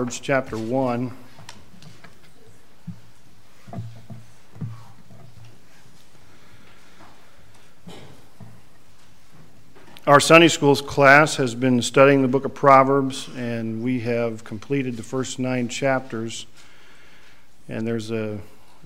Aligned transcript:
Proverbs 0.00 0.18
chapter 0.18 0.56
1. 0.56 1.12
Our 10.06 10.18
Sunday 10.18 10.48
Schools 10.48 10.80
class 10.80 11.36
has 11.36 11.54
been 11.54 11.82
studying 11.82 12.22
the 12.22 12.28
book 12.28 12.46
of 12.46 12.54
Proverbs, 12.54 13.28
and 13.36 13.82
we 13.82 14.00
have 14.00 14.42
completed 14.42 14.96
the 14.96 15.02
first 15.02 15.38
nine 15.38 15.68
chapters. 15.68 16.46
And 17.68 17.86
there's 17.86 18.10
a, 18.10 18.38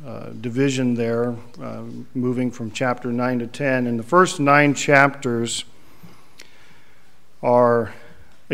a 0.04 0.30
division 0.32 0.94
there, 0.94 1.36
uh, 1.62 1.82
moving 2.14 2.50
from 2.50 2.72
chapter 2.72 3.12
9 3.12 3.38
to 3.38 3.46
10. 3.46 3.86
And 3.86 4.00
the 4.00 4.02
first 4.02 4.40
nine 4.40 4.74
chapters 4.74 5.64
are 7.40 7.92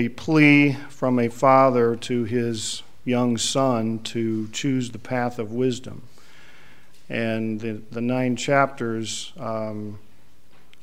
a 0.01 0.09
plea 0.09 0.73
from 0.89 1.19
a 1.19 1.29
father 1.29 1.95
to 1.95 2.25
his 2.25 2.82
young 3.05 3.37
son 3.37 3.99
to 3.99 4.49
choose 4.49 4.93
the 4.93 4.99
path 4.99 5.39
of 5.39 5.53
wisdom. 5.53 6.00
And 7.11 7.61
the, 7.61 7.82
the 7.91 8.00
nine 8.00 8.35
chapters 8.35 9.35
um, 9.39 9.99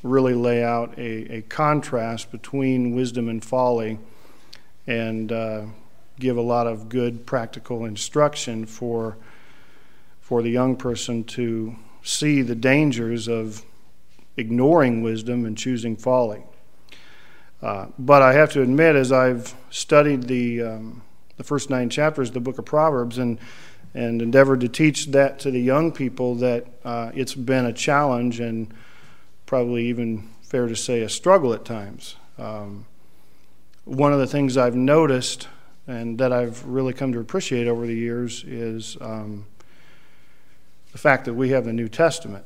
really 0.03 0.35
lay 0.35 0.63
out 0.63 0.93
a, 0.99 1.37
a, 1.37 1.41
contrast 1.41 2.31
between 2.31 2.95
wisdom 2.95 3.27
and 3.27 3.43
folly 3.43 3.97
and 4.85 5.31
uh, 5.31 5.63
give 6.19 6.37
a 6.37 6.41
lot 6.41 6.67
of 6.67 6.87
good 6.87 7.25
practical 7.25 7.85
instruction 7.85 8.67
for, 8.67 9.17
for 10.21 10.43
the 10.43 10.51
young 10.51 10.75
person 10.75 11.23
to 11.23 11.75
see 12.03 12.43
the 12.43 12.53
dangers 12.53 13.27
of 13.27 13.65
ignoring 14.35 15.01
wisdom 15.01 15.43
and 15.43 15.57
choosing 15.57 15.95
folly. 15.95 16.43
Uh, 17.61 17.87
but 17.97 18.21
I 18.21 18.33
have 18.33 18.51
to 18.53 18.61
admit, 18.61 18.95
as 18.95 19.11
I've 19.11 19.53
studied 19.69 20.23
the, 20.23 20.61
um, 20.61 21.01
the 21.37 21.43
first 21.43 21.69
nine 21.69 21.89
chapters 21.89 22.29
of 22.29 22.35
the 22.35 22.39
book 22.39 22.59
of 22.59 22.65
Proverbs 22.65 23.17
and, 23.17 23.39
and 23.93 24.21
endeavored 24.21 24.61
to 24.61 24.67
teach 24.67 25.07
that 25.07 25.39
to 25.39 25.51
the 25.51 25.59
young 25.59 25.91
people, 25.91 26.35
that 26.35 26.67
uh, 26.85 27.11
it's 27.15 27.33
been 27.33 27.65
a 27.65 27.73
challenge 27.73 28.39
and 28.39 28.73
probably 29.45 29.87
even 29.87 30.29
fair 30.43 30.67
to 30.67 30.75
say 30.75 31.01
a 31.01 31.09
struggle 31.09 31.53
at 31.53 31.65
times. 31.65 32.15
Um, 32.37 32.85
one 33.85 34.13
of 34.13 34.19
the 34.19 34.27
things 34.27 34.57
I've 34.57 34.75
noticed 34.75 35.47
and 35.87 36.17
that 36.19 36.33
I've 36.33 36.63
really 36.65 36.93
come 36.93 37.13
to 37.13 37.19
appreciate 37.19 37.67
over 37.67 37.87
the 37.87 37.95
years 37.95 38.43
is 38.43 38.97
um, 38.99 39.47
the 40.91 40.97
fact 40.97 41.25
that 41.25 41.33
we 41.33 41.49
have 41.49 41.65
the 41.65 41.73
New 41.73 41.87
Testament. 41.87 42.45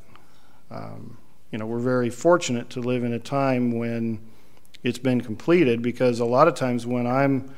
Um, 0.70 1.18
you 1.50 1.58
know, 1.58 1.66
we're 1.66 1.80
very 1.80 2.08
fortunate 2.08 2.70
to 2.70 2.80
live 2.80 3.04
in 3.04 3.12
a 3.12 3.18
time 3.18 3.76
when 3.76 4.20
it's 4.82 4.98
been 4.98 5.20
completed 5.20 5.82
because 5.82 6.20
a 6.20 6.24
lot 6.24 6.48
of 6.48 6.54
times 6.54 6.86
when 6.86 7.06
I'm 7.06 7.54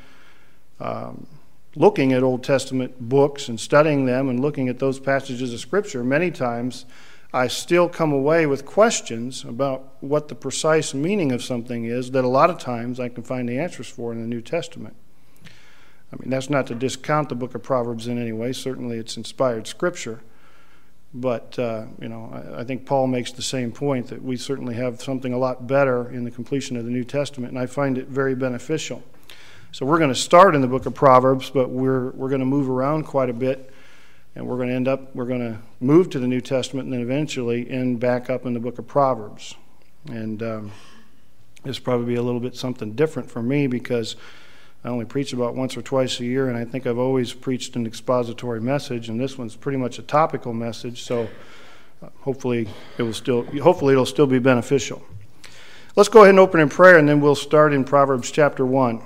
um, 0.79 1.27
looking 1.75 2.13
at 2.13 2.23
Old 2.23 2.43
Testament 2.43 2.99
books 2.99 3.49
and 3.49 3.59
studying 3.59 4.05
them 4.05 4.29
and 4.29 4.39
looking 4.39 4.69
at 4.69 4.79
those 4.79 4.99
passages 4.99 5.53
of 5.53 5.59
Scripture, 5.59 6.03
many 6.03 6.31
times 6.31 6.85
I 7.33 7.47
still 7.47 7.89
come 7.89 8.13
away 8.13 8.45
with 8.45 8.65
questions 8.65 9.43
about 9.43 9.95
what 9.99 10.29
the 10.29 10.35
precise 10.35 10.93
meaning 10.93 11.31
of 11.31 11.43
something 11.43 11.85
is 11.85 12.11
that 12.11 12.23
a 12.23 12.29
lot 12.29 12.49
of 12.49 12.59
times 12.59 12.99
I 12.99 13.09
can 13.09 13.23
find 13.23 13.49
the 13.49 13.59
answers 13.59 13.89
for 13.89 14.13
in 14.13 14.21
the 14.21 14.27
New 14.27 14.41
Testament. 14.41 14.95
I 16.13 16.17
mean, 16.17 16.29
that's 16.29 16.49
not 16.49 16.67
to 16.67 16.75
discount 16.75 17.29
the 17.29 17.35
book 17.35 17.53
of 17.55 17.63
Proverbs 17.63 18.07
in 18.07 18.17
any 18.17 18.31
way. 18.31 18.53
Certainly, 18.53 18.99
it's 18.99 19.17
inspired 19.17 19.67
Scripture. 19.67 20.21
But, 21.17 21.57
uh, 21.57 21.85
you 22.01 22.09
know, 22.09 22.29
I, 22.33 22.59
I, 22.59 22.63
think 22.65 22.85
Paul 22.85 23.07
makes 23.07 23.31
the 23.31 23.41
same 23.41 23.71
point 23.71 24.07
that 24.07 24.21
we 24.21 24.35
certainly 24.35 24.75
have 24.75 25.01
something 25.01 25.31
a 25.31 25.37
lot 25.37 25.65
better 25.65 26.11
in 26.11 26.25
the 26.25 26.31
completion 26.31 26.75
of 26.75 26.83
the 26.83 26.91
New 26.91 27.05
Testament, 27.05 27.53
and 27.53 27.59
I 27.59 27.67
find 27.67 27.97
it 27.97 28.09
very 28.09 28.35
beneficial. 28.35 29.01
So 29.71 29.85
we're 29.85 29.97
going 29.97 30.09
to 30.09 30.15
start 30.15 30.55
in 30.55 30.61
the 30.61 30.67
book 30.67 30.85
of 30.85 30.93
Proverbs, 30.93 31.49
but 31.49 31.69
we're, 31.69 32.09
we're 32.11 32.27
going 32.27 32.41
to 32.41 32.45
move 32.45 32.69
around 32.69 33.05
quite 33.05 33.29
a 33.29 33.33
bit, 33.33 33.71
and 34.35 34.45
we're 34.45 34.57
going 34.57 34.67
to 34.67 34.75
end 34.75 34.89
up, 34.89 35.15
we're 35.15 35.25
going 35.25 35.39
to 35.39 35.57
move 35.79 36.09
to 36.09 36.19
the 36.19 36.27
New 36.27 36.41
Testament 36.41 36.83
and 36.85 36.93
then 36.93 37.01
eventually 37.01 37.69
end 37.69 38.01
back 38.01 38.29
up 38.29 38.45
in 38.45 38.53
the 38.53 38.59
book 38.59 38.77
of 38.77 38.85
Proverbs. 38.85 39.55
And 40.09 40.43
um, 40.43 40.71
this 41.63 41.79
probably 41.79 42.07
be 42.07 42.15
a 42.15 42.21
little 42.21 42.41
bit 42.41 42.57
something 42.57 42.91
different 42.91 43.31
for 43.31 43.41
me 43.41 43.67
because 43.67 44.17
I 44.85 44.89
only 44.89 45.05
preach 45.05 45.33
about 45.33 45.55
once 45.55 45.75
or 45.75 45.81
twice 45.81 46.19
a 46.19 46.25
year, 46.25 46.47
and 46.47 46.55
I 46.55 46.63
think 46.63 46.85
I've 46.85 46.99
always 46.99 47.33
preached 47.33 47.75
an 47.75 47.87
expository 47.87 48.61
message, 48.61 49.09
and 49.09 49.19
this 49.19 49.35
one's 49.35 49.55
pretty 49.55 49.79
much 49.79 49.97
a 49.97 50.03
topical 50.03 50.53
message. 50.53 51.01
So 51.01 51.27
uh, 52.03 52.09
hopefully 52.19 52.67
it 52.99 53.01
will 53.01 53.11
still 53.11 53.45
hopefully 53.63 53.93
it'll 53.93 54.05
still 54.05 54.27
be 54.27 54.37
beneficial. 54.37 55.01
Let's 55.95 56.07
go 56.07 56.19
ahead 56.19 56.29
and 56.29 56.39
open 56.39 56.59
in 56.59 56.69
prayer, 56.69 56.99
and 56.99 57.09
then 57.09 57.19
we'll 57.19 57.33
start 57.33 57.73
in 57.73 57.83
Proverbs 57.83 58.29
chapter 58.29 58.63
one. 58.63 59.01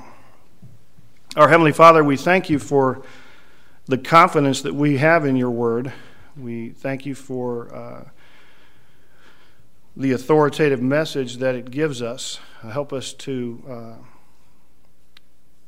Our 1.38 1.48
heavenly 1.48 1.72
Father, 1.72 2.04
we 2.04 2.18
thank 2.18 2.50
you 2.50 2.60
for 2.60 3.02
the 3.86 3.98
confidence 3.98 4.62
that 4.64 4.76
we 4.76 4.98
have 4.98 5.26
in 5.26 5.38
your 5.38 5.52
word. 5.52 5.94
We 6.36 6.72
thank 6.72 7.06
you 7.06 7.16
for. 7.16 7.74
Uh, 7.74 8.04
the 9.98 10.14
authoritative 10.14 10.82
message 10.82 11.38
that 11.38 11.56
it 11.56 11.72
gives 11.72 12.02
us. 12.02 12.40
Help 12.62 12.94
us 12.94 13.12
to 13.12 13.62
uh, 13.68 13.94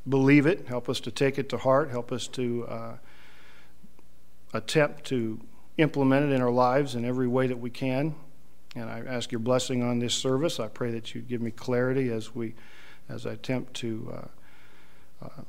believe 0.07 0.45
it, 0.45 0.67
help 0.67 0.89
us 0.89 0.99
to 1.01 1.11
take 1.11 1.37
it 1.37 1.49
to 1.49 1.57
heart, 1.57 1.89
help 1.89 2.11
us 2.11 2.27
to 2.29 2.65
uh, 2.67 2.93
attempt 4.53 5.05
to 5.05 5.39
implement 5.77 6.31
it 6.31 6.35
in 6.35 6.41
our 6.41 6.51
lives 6.51 6.95
in 6.95 7.05
every 7.05 7.27
way 7.27 7.47
that 7.47 7.57
we 7.57 7.69
can. 7.69 8.15
And 8.75 8.89
I 8.89 8.99
ask 8.99 9.31
your 9.31 9.39
blessing 9.39 9.83
on 9.83 9.99
this 9.99 10.13
service. 10.13 10.59
I 10.59 10.67
pray 10.67 10.91
that 10.91 11.13
you 11.13 11.21
give 11.21 11.41
me 11.41 11.51
clarity 11.51 12.09
as 12.09 12.33
we, 12.33 12.53
as 13.09 13.25
I 13.25 13.31
attempt 13.31 13.73
to 13.75 14.13
uh, 15.21 15.25
uh, 15.25 15.41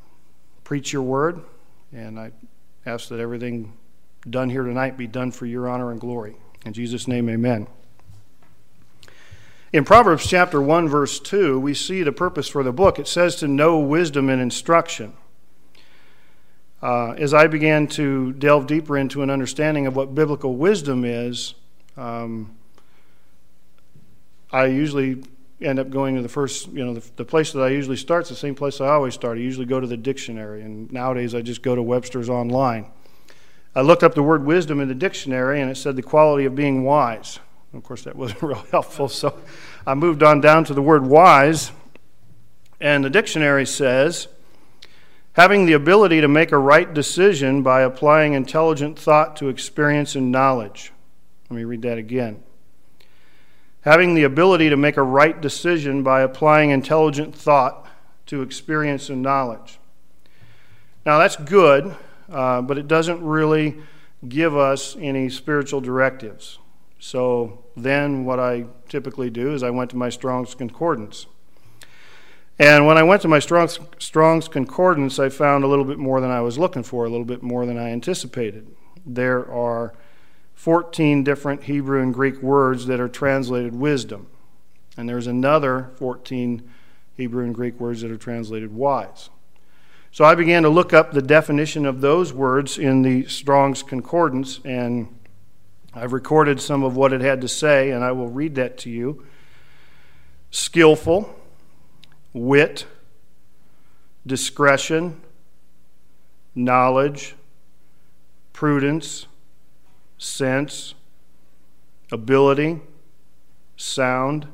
preach 0.64 0.92
your 0.92 1.02
word. 1.02 1.40
And 1.92 2.18
I 2.18 2.32
ask 2.84 3.08
that 3.08 3.20
everything 3.20 3.72
done 4.28 4.50
here 4.50 4.64
tonight 4.64 4.96
be 4.96 5.06
done 5.06 5.30
for 5.30 5.46
your 5.46 5.68
honor 5.68 5.90
and 5.90 6.00
glory. 6.00 6.36
In 6.64 6.72
Jesus' 6.72 7.06
name, 7.06 7.28
amen. 7.28 7.66
In 9.72 9.84
Proverbs 9.84 10.26
chapter 10.26 10.60
1, 10.60 10.86
verse 10.86 11.18
2, 11.18 11.58
we 11.58 11.72
see 11.72 12.02
the 12.02 12.12
purpose 12.12 12.46
for 12.46 12.62
the 12.62 12.72
book. 12.72 12.98
It 12.98 13.08
says 13.08 13.36
to 13.36 13.48
know 13.48 13.78
wisdom 13.78 14.28
and 14.28 14.42
instruction. 14.42 15.14
Uh, 16.82 17.12
as 17.12 17.32
I 17.32 17.46
began 17.46 17.86
to 17.88 18.32
delve 18.34 18.66
deeper 18.66 18.98
into 18.98 19.22
an 19.22 19.30
understanding 19.30 19.86
of 19.86 19.96
what 19.96 20.14
biblical 20.14 20.56
wisdom 20.56 21.06
is, 21.06 21.54
um, 21.96 22.54
I 24.50 24.66
usually 24.66 25.24
end 25.62 25.78
up 25.78 25.88
going 25.88 26.16
to 26.16 26.22
the 26.22 26.28
first, 26.28 26.66
you 26.68 26.84
know, 26.84 26.92
the, 26.92 27.10
the 27.16 27.24
place 27.24 27.52
that 27.52 27.62
I 27.62 27.68
usually 27.68 27.96
start 27.96 28.28
the 28.28 28.34
same 28.34 28.54
place 28.54 28.78
I 28.78 28.88
always 28.88 29.14
start. 29.14 29.38
I 29.38 29.40
usually 29.40 29.64
go 29.64 29.80
to 29.80 29.86
the 29.86 29.96
dictionary, 29.96 30.60
and 30.60 30.92
nowadays 30.92 31.34
I 31.34 31.40
just 31.40 31.62
go 31.62 31.74
to 31.74 31.82
Webster's 31.82 32.28
online. 32.28 32.90
I 33.74 33.80
looked 33.80 34.02
up 34.02 34.14
the 34.14 34.22
word 34.22 34.44
wisdom 34.44 34.80
in 34.80 34.88
the 34.88 34.94
dictionary, 34.94 35.62
and 35.62 35.70
it 35.70 35.78
said 35.78 35.96
the 35.96 36.02
quality 36.02 36.44
of 36.44 36.54
being 36.54 36.84
wise. 36.84 37.38
Of 37.74 37.82
course, 37.82 38.02
that 38.04 38.16
wasn't 38.16 38.42
real 38.42 38.64
helpful, 38.70 39.08
so 39.08 39.38
I 39.86 39.94
moved 39.94 40.22
on 40.22 40.40
down 40.40 40.64
to 40.64 40.74
the 40.74 40.82
word 40.82 41.06
wise. 41.06 41.72
And 42.80 43.04
the 43.04 43.10
dictionary 43.10 43.64
says, 43.64 44.28
having 45.34 45.66
the 45.66 45.72
ability 45.72 46.20
to 46.20 46.28
make 46.28 46.52
a 46.52 46.58
right 46.58 46.92
decision 46.92 47.62
by 47.62 47.82
applying 47.82 48.34
intelligent 48.34 48.98
thought 48.98 49.36
to 49.36 49.48
experience 49.48 50.14
and 50.16 50.32
knowledge. 50.32 50.92
Let 51.48 51.56
me 51.56 51.64
read 51.64 51.82
that 51.82 51.98
again. 51.98 52.42
Having 53.82 54.14
the 54.14 54.24
ability 54.24 54.68
to 54.70 54.76
make 54.76 54.96
a 54.96 55.02
right 55.02 55.40
decision 55.40 56.02
by 56.02 56.22
applying 56.22 56.70
intelligent 56.70 57.34
thought 57.34 57.86
to 58.26 58.42
experience 58.42 59.08
and 59.08 59.22
knowledge. 59.22 59.78
Now, 61.04 61.18
that's 61.18 61.36
good, 61.36 61.94
uh, 62.30 62.62
but 62.62 62.78
it 62.78 62.86
doesn't 62.86 63.22
really 63.22 63.78
give 64.28 64.56
us 64.56 64.96
any 64.98 65.28
spiritual 65.28 65.80
directives. 65.80 66.58
So 66.98 67.61
then 67.76 68.24
what 68.24 68.38
I 68.38 68.66
typically 68.88 69.30
do 69.30 69.54
is 69.54 69.62
I 69.62 69.70
went 69.70 69.90
to 69.90 69.96
my 69.96 70.08
Strong's 70.08 70.54
Concordance. 70.54 71.26
And 72.58 72.86
when 72.86 72.98
I 72.98 73.02
went 73.02 73.22
to 73.22 73.28
my 73.28 73.38
Strong's, 73.38 73.78
Strong's 73.98 74.48
Concordance, 74.48 75.18
I 75.18 75.28
found 75.28 75.64
a 75.64 75.66
little 75.66 75.84
bit 75.84 75.98
more 75.98 76.20
than 76.20 76.30
I 76.30 76.40
was 76.40 76.58
looking 76.58 76.82
for, 76.82 77.04
a 77.04 77.08
little 77.08 77.24
bit 77.24 77.42
more 77.42 77.66
than 77.66 77.78
I 77.78 77.90
anticipated. 77.90 78.68
There 79.04 79.50
are 79.50 79.94
14 80.54 81.24
different 81.24 81.64
Hebrew 81.64 82.00
and 82.00 82.14
Greek 82.14 82.40
words 82.42 82.86
that 82.86 83.00
are 83.00 83.08
translated 83.08 83.74
wisdom. 83.74 84.28
And 84.96 85.08
there's 85.08 85.26
another 85.26 85.90
14 85.96 86.62
Hebrew 87.16 87.44
and 87.44 87.54
Greek 87.54 87.80
words 87.80 88.02
that 88.02 88.10
are 88.10 88.16
translated 88.16 88.72
wise. 88.72 89.30
So 90.10 90.24
I 90.24 90.34
began 90.34 90.62
to 90.62 90.68
look 90.68 90.92
up 90.92 91.12
the 91.12 91.22
definition 91.22 91.86
of 91.86 92.02
those 92.02 92.32
words 92.32 92.78
in 92.78 93.02
the 93.02 93.24
Strong's 93.26 93.82
Concordance 93.82 94.60
and 94.64 95.08
I've 95.94 96.12
recorded 96.12 96.60
some 96.60 96.82
of 96.84 96.96
what 96.96 97.12
it 97.12 97.20
had 97.20 97.40
to 97.42 97.48
say, 97.48 97.90
and 97.90 98.02
I 98.02 98.12
will 98.12 98.28
read 98.28 98.54
that 98.54 98.78
to 98.78 98.90
you. 98.90 99.26
Skillful, 100.50 101.28
wit, 102.32 102.86
discretion, 104.26 105.20
knowledge, 106.54 107.34
prudence, 108.52 109.26
sense, 110.16 110.94
ability, 112.10 112.80
sound, 113.76 114.46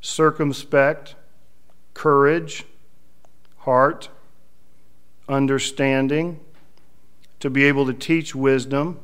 circumspect, 0.00 1.14
courage, 1.94 2.64
heart, 3.58 4.08
understanding, 5.28 6.40
to 7.38 7.50
be 7.50 7.64
able 7.64 7.86
to 7.86 7.92
teach 7.92 8.34
wisdom, 8.34 8.98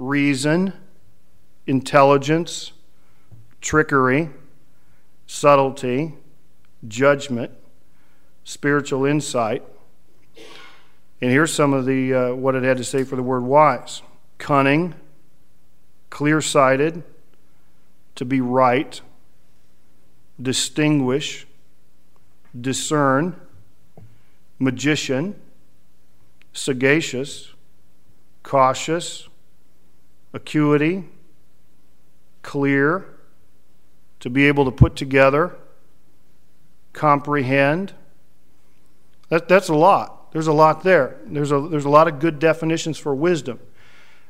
reason, 0.00 0.72
intelligence, 1.66 2.72
trickery, 3.60 4.30
subtlety, 5.26 6.14
judgment, 6.88 7.52
spiritual 8.42 9.04
insight. 9.04 9.62
And 11.20 11.30
here's 11.30 11.52
some 11.52 11.74
of 11.74 11.84
the 11.84 12.14
uh, 12.14 12.34
what 12.34 12.54
it 12.54 12.62
had 12.62 12.78
to 12.78 12.84
say 12.84 13.04
for 13.04 13.14
the 13.14 13.22
word 13.22 13.44
wise: 13.44 14.02
cunning, 14.38 14.94
clear-sighted, 16.08 17.02
to 18.14 18.24
be 18.24 18.40
right, 18.40 19.00
distinguish, 20.40 21.46
discern, 22.58 23.38
magician, 24.58 25.38
sagacious, 26.52 27.52
cautious, 28.42 29.28
acuity, 30.32 31.04
clear, 32.42 33.06
to 34.20 34.30
be 34.30 34.46
able 34.46 34.64
to 34.66 34.70
put 34.70 34.96
together, 34.96 35.56
comprehend. 36.92 37.92
That, 39.28 39.48
that's 39.48 39.68
a 39.68 39.74
lot. 39.74 40.32
There's 40.32 40.46
a 40.46 40.52
lot 40.52 40.82
there. 40.82 41.18
There's 41.26 41.50
a, 41.50 41.60
there's 41.60 41.84
a 41.84 41.90
lot 41.90 42.06
of 42.06 42.20
good 42.20 42.38
definitions 42.38 42.98
for 42.98 43.14
wisdom. 43.14 43.58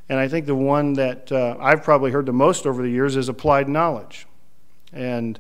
And 0.09 0.19
I 0.19 0.29
think 0.29 0.47
the 0.47 0.55
one 0.55 0.95
that 0.95 1.31
uh, 1.31 1.57
I've 1.61 1.85
probably 1.85 2.11
heard 2.11 2.27
the 2.27 2.33
most 2.33 2.67
over 2.67 2.83
the 2.83 2.89
years 2.89 3.17
is 3.17 3.29
applied 3.29 3.69
knowledge. 3.69 4.27
And 4.93 5.39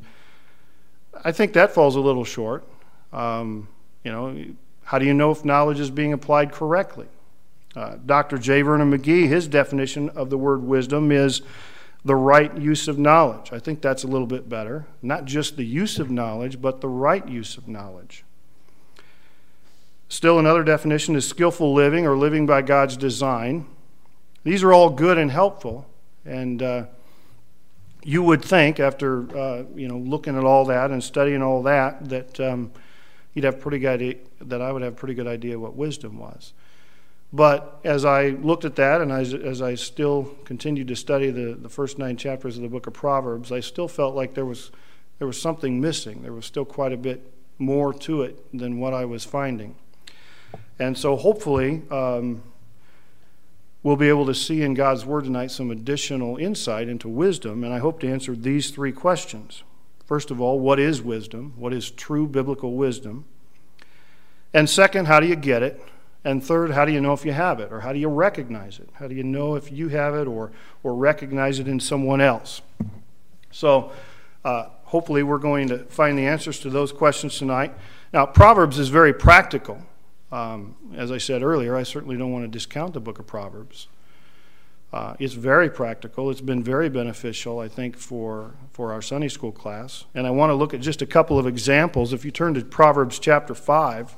I 1.24 1.32
think 1.32 1.54
that 1.54 1.72
falls 1.72 1.96
a 1.96 2.00
little 2.00 2.24
short. 2.24 2.64
Um, 3.12 3.68
you 4.04 4.12
know, 4.12 4.44
how 4.84 4.98
do 4.98 5.06
you 5.06 5.14
know 5.14 5.30
if 5.30 5.44
knowledge 5.44 5.80
is 5.80 5.90
being 5.90 6.12
applied 6.12 6.52
correctly? 6.52 7.06
Uh, 7.75 7.96
Dr. 8.05 8.38
J. 8.38 8.62
Vernon 8.62 8.90
McGee, 8.90 9.28
his 9.28 9.46
definition 9.46 10.08
of 10.11 10.31
the 10.31 10.38
word 10.38 10.62
wisdom 10.62 11.12
is 11.12 11.43
the 12.05 12.17
right 12.17 12.56
use 12.56 12.88
of 12.88 12.99
knowledge. 12.99 13.52
I 13.52 13.58
think 13.58 13.81
that's 13.81 14.02
a 14.02 14.08
little 14.08 14.26
bit 14.26 14.49
better. 14.49 14.87
Not 15.02 15.25
just 15.25 15.56
the 15.56 15.64
use 15.64 15.99
of 15.99 16.11
knowledge, 16.11 16.61
but 16.61 16.81
the 16.81 16.88
right 16.88 17.26
use 17.28 17.56
of 17.56 17.69
knowledge. 17.69 18.25
Still, 20.08 20.38
another 20.40 20.64
definition 20.64 21.14
is 21.14 21.28
skillful 21.28 21.72
living 21.72 22.06
or 22.06 22.17
living 22.17 22.44
by 22.44 22.62
God's 22.62 22.96
design. 22.96 23.67
These 24.43 24.64
are 24.64 24.72
all 24.72 24.90
good 24.90 25.19
and 25.19 25.31
helpful, 25.31 25.87
and 26.25 26.61
uh, 26.61 26.84
you 28.02 28.22
would 28.22 28.43
think, 28.43 28.81
after 28.81 29.37
uh, 29.37 29.64
you 29.76 29.87
know 29.87 29.99
looking 29.99 30.37
at 30.37 30.43
all 30.43 30.64
that 30.64 30.90
and 30.90 31.05
studying 31.05 31.43
all 31.43 31.62
that, 31.62 32.08
that 32.08 32.40
um, 32.40 32.72
you'd 33.34 33.44
have 33.44 33.61
pretty 33.61 33.78
good 33.78 34.19
that 34.40 34.61
I 34.61 34.72
would 34.72 34.82
have 34.82 34.96
pretty 34.96 35.14
good 35.14 35.28
idea 35.28 35.58
what 35.58 35.76
wisdom 35.76 36.19
was. 36.19 36.55
But 37.32 37.81
as 37.85 38.05
I 38.05 38.31
looked 38.31 38.65
at 38.65 38.77
that, 38.77 39.00
and 39.00 39.12
as, 39.12 39.32
as 39.35 39.62
I 39.62 39.77
still 39.77 40.37
continued 40.44 40.88
to 40.88 40.97
study 40.97 41.31
the, 41.31 41.55
the 41.55 41.69
first 41.69 41.99
nine 41.99 42.17
chapters 42.17 42.56
of 42.56 42.62
the 42.62 42.69
book 42.69 42.87
of 42.88 42.93
Proverbs, 42.93 43.53
I 43.53 43.61
still 43.61 43.87
felt 43.87 44.17
like 44.17 44.35
there 44.35 44.44
was 44.44 44.71
there 45.21 45.27
was 45.27 45.41
something 45.41 45.81
missing. 45.81 46.23
There 46.23 46.32
was 46.32 46.47
still 46.47 46.65
quite 46.65 46.93
a 46.93 46.97
bit 46.97 47.31
more 47.59 47.93
to 47.93 48.23
it 48.23 48.43
than 48.59 48.81
what 48.81 48.94
I 48.94 49.05
was 49.05 49.25
finding. 49.25 49.77
And 50.79 50.97
so, 50.97 51.15
hopefully, 51.15 51.82
um, 51.91 52.43
we'll 53.82 53.97
be 53.97 54.09
able 54.09 54.25
to 54.27 54.35
see 54.35 54.62
in 54.62 54.73
God's 54.73 55.05
Word 55.05 55.25
tonight 55.25 55.50
some 55.50 55.71
additional 55.71 56.38
insight 56.38 56.88
into 56.88 57.06
wisdom, 57.06 57.62
and 57.62 57.73
I 57.73 57.79
hope 57.81 58.00
to 58.00 58.11
answer 58.11 58.35
these 58.35 58.71
three 58.71 58.93
questions. 58.93 59.62
First 60.06 60.31
of 60.31 60.41
all, 60.41 60.59
what 60.59 60.81
is 60.81 61.03
wisdom? 61.03 61.53
What 61.56 61.75
is 61.75 61.91
true 61.91 62.27
biblical 62.27 62.73
wisdom? 62.73 63.27
And 64.55 64.71
second, 64.71 65.05
how 65.05 65.21
do 65.21 65.27
you 65.27 65.37
get 65.37 65.62
it? 65.62 65.81
And 66.25 66.44
third, 66.44 66.72
how 66.72 66.84
do 66.84 66.93
you 66.93 67.00
know 67.00 67.12
if 67.12 67.25
you 67.25 67.32
have 67.32 67.61
it? 67.61 67.72
Or 67.72 67.81
how 67.81 67.93
do 67.93 67.99
you 67.99 68.08
recognize 68.08 68.78
it? 68.78 68.88
How 68.94 69.08
do 69.08 69.14
you 69.14 69.25
know 69.25 69.55
if 69.55 69.72
you 69.72 69.88
have 69.88 70.14
it 70.14 70.26
or, 70.26 70.52
or 70.82 70.94
recognize 70.94 71.58
it 71.58 71.67
in 71.67 71.81
someone 71.81 72.20
else? 72.20 72.61
So, 73.50 73.93
uh, 74.44 74.67
hopefully, 74.84 75.22
we're 75.22 75.38
going 75.38 75.69
to 75.69 75.78
find 75.84 76.19
the 76.19 76.26
answers 76.26 76.61
to 76.61 76.70
those 76.70 76.93
questions 76.93 77.38
tonight. 77.38 77.72
Now, 78.12 78.26
Proverbs 78.26 78.78
is 78.78 78.88
very 78.88 79.14
practical. 79.14 79.82
Um, 80.32 80.76
as 80.94 81.11
I 81.11 81.19
said 81.19 81.43
earlier, 81.43 81.75
I 81.75 81.82
certainly 81.82 82.17
don't 82.17 82.32
want 82.32 82.44
to 82.44 82.49
discount 82.49 82.94
the 82.94 83.00
book 83.00 83.19
of 83.19 83.26
Proverbs. 83.26 83.88
Uh, 84.93 85.14
it's 85.19 85.34
very 85.34 85.70
practical. 85.70 86.31
It's 86.31 86.40
been 86.40 86.62
very 86.62 86.88
beneficial, 86.88 87.61
I 87.61 87.69
think, 87.69 87.96
for, 87.96 88.55
for 88.72 88.93
our 88.93 89.00
Sunday 89.00 89.28
school 89.28 89.52
class. 89.52 90.05
And 90.14 90.26
I 90.26 90.31
want 90.31 90.50
to 90.50 90.55
look 90.55 90.75
at 90.75 90.81
just 90.81 91.00
a 91.00 91.06
couple 91.06 91.38
of 91.38 91.46
examples. 91.46 92.12
If 92.12 92.25
you 92.25 92.31
turn 92.31 92.55
to 92.55 92.64
Proverbs 92.64 93.19
chapter 93.19 93.55
5, 93.55 94.17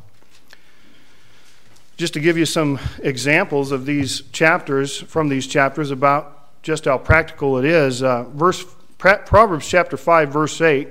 just 2.02 2.14
to 2.14 2.20
give 2.20 2.36
you 2.36 2.44
some 2.44 2.80
examples 3.04 3.70
of 3.70 3.86
these 3.86 4.22
chapters, 4.32 4.98
from 5.02 5.28
these 5.28 5.46
chapters, 5.46 5.92
about 5.92 6.60
just 6.60 6.86
how 6.86 6.98
practical 6.98 7.58
it 7.58 7.64
is. 7.64 8.02
Uh, 8.02 8.24
verse, 8.24 8.64
Proverbs 8.98 9.68
chapter 9.68 9.96
5, 9.96 10.28
verse 10.28 10.60
8. 10.60 10.88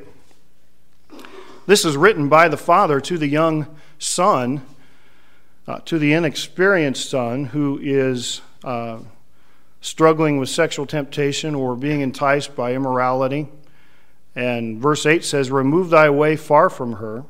This 1.66 1.84
is 1.84 1.98
written 1.98 2.30
by 2.30 2.48
the 2.48 2.56
father 2.56 3.02
to 3.02 3.18
the 3.18 3.28
young 3.28 3.68
son 4.00 4.62
uh, 5.68 5.80
to 5.80 6.00
the 6.00 6.14
inexperienced 6.14 7.10
son 7.10 7.44
who 7.44 7.78
is 7.84 8.40
uh, 8.64 9.00
struggling 9.82 10.38
with 10.38 10.48
sexual 10.48 10.86
temptation 10.86 11.56
or 11.56 11.76
being 11.76 12.00
enticed 12.00 12.56
by 12.56 12.74
immorality. 12.74 13.50
And 14.34 14.82
verse 14.82 15.06
8 15.06 15.26
says, 15.26 15.52
Remove 15.52 15.90
thy 15.90 16.10
way 16.10 16.38
far 16.38 16.70
from 16.70 16.94
her, 16.94 17.26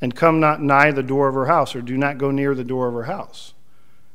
and 0.00 0.14
come 0.14 0.40
not 0.40 0.62
nigh 0.62 0.90
the 0.90 1.02
door 1.02 1.28
of 1.28 1.34
her 1.34 1.46
house, 1.46 1.74
or 1.74 1.82
do 1.82 1.96
not 1.96 2.18
go 2.18 2.30
near 2.30 2.54
the 2.54 2.64
door 2.64 2.88
of 2.88 2.94
her 2.94 3.04
house. 3.04 3.54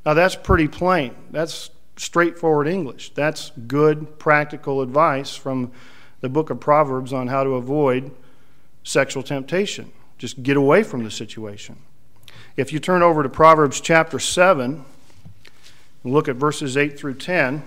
Now 0.05 0.13
that's 0.13 0.35
pretty 0.35 0.67
plain. 0.67 1.15
That's 1.31 1.69
straightforward 1.97 2.67
English. 2.67 3.11
That's 3.13 3.51
good, 3.67 4.19
practical 4.19 4.81
advice 4.81 5.35
from 5.35 5.71
the 6.21 6.29
book 6.29 6.49
of 6.49 6.59
Proverbs 6.59 7.13
on 7.13 7.27
how 7.27 7.43
to 7.43 7.51
avoid 7.51 8.11
sexual 8.83 9.23
temptation. 9.23 9.91
Just 10.17 10.43
get 10.43 10.57
away 10.57 10.83
from 10.83 11.03
the 11.03 11.11
situation. 11.11 11.77
If 12.57 12.71
you 12.71 12.79
turn 12.79 13.01
over 13.01 13.21
to 13.21 13.29
Proverbs 13.29 13.81
chapter 13.81 14.17
7, 14.17 14.85
look 16.03 16.27
at 16.27 16.35
verses 16.35 16.77
8 16.77 16.97
through 16.97 17.15
10, 17.15 17.63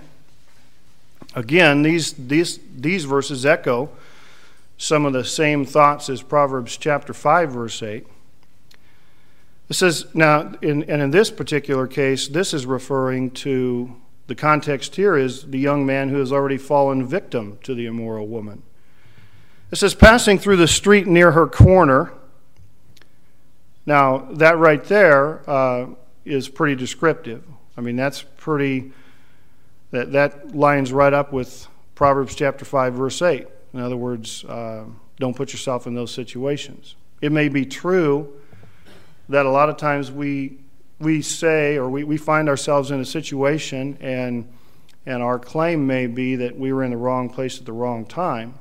again, 1.35 1.83
these, 1.83 2.13
these, 2.13 2.59
these 2.75 3.05
verses 3.05 3.45
echo 3.45 3.89
some 4.79 5.05
of 5.05 5.11
the 5.11 5.25
same 5.25 5.65
thoughts 5.65 6.09
as 6.09 6.23
Proverbs 6.23 6.77
chapter 6.77 7.13
5, 7.13 7.51
verse 7.51 7.83
8. 7.83 8.07
It 9.67 9.73
says, 9.75 10.05
now, 10.15 10.53
in, 10.61 10.83
and 10.89 11.01
in 11.01 11.11
this 11.11 11.29
particular 11.29 11.85
case, 11.85 12.29
this 12.29 12.53
is 12.53 12.65
referring 12.65 13.31
to 13.31 13.93
the 14.27 14.35
context 14.35 14.95
here 14.95 15.17
is 15.17 15.51
the 15.51 15.59
young 15.59 15.85
man 15.85 16.09
who 16.09 16.19
has 16.19 16.31
already 16.31 16.57
fallen 16.57 17.05
victim 17.05 17.59
to 17.63 17.75
the 17.75 17.85
immoral 17.85 18.25
woman. 18.25 18.63
It 19.69 19.75
says, 19.75 19.93
passing 19.93 20.39
through 20.39 20.57
the 20.57 20.67
street 20.67 21.05
near 21.05 21.31
her 21.31 21.45
corner, 21.45 22.13
now, 23.85 24.29
that 24.33 24.57
right 24.57 24.83
there 24.83 25.47
uh, 25.49 25.87
is 26.23 26.47
pretty 26.47 26.75
descriptive. 26.75 27.43
I 27.75 27.81
mean, 27.81 27.95
that's 27.95 28.21
pretty, 28.37 28.93
that, 29.91 30.13
that 30.13 30.55
lines 30.55 30.93
right 30.93 31.11
up 31.11 31.33
with 31.33 31.67
Proverbs 31.95 32.35
chapter 32.35 32.63
5, 32.63 32.93
verse 32.93 33.21
8. 33.21 33.47
In 33.73 33.79
other 33.79 33.97
words, 33.97 34.43
uh, 34.45 34.85
don't 35.19 35.35
put 35.35 35.51
yourself 35.51 35.85
in 35.85 35.95
those 35.95 36.11
situations. 36.11 36.95
It 37.21 37.31
may 37.31 37.49
be 37.49 37.65
true 37.65 38.33
that 39.27 39.45
a 39.45 39.49
lot 39.49 39.69
of 39.69 39.77
times 39.77 40.11
we, 40.11 40.57
we 40.99 41.21
say 41.21 41.77
or 41.77 41.89
we, 41.89 42.03
we 42.03 42.17
find 42.17 42.49
ourselves 42.49 42.91
in 42.91 42.99
a 42.99 43.05
situation 43.05 43.97
and, 44.01 44.51
and 45.05 45.21
our 45.21 45.37
claim 45.37 45.85
may 45.85 46.07
be 46.07 46.35
that 46.37 46.57
we 46.57 46.73
were 46.73 46.83
in 46.83 46.91
the 46.91 46.97
wrong 46.97 47.29
place 47.29 47.59
at 47.59 47.65
the 47.65 47.73
wrong 47.73 48.05
time, 48.05 48.55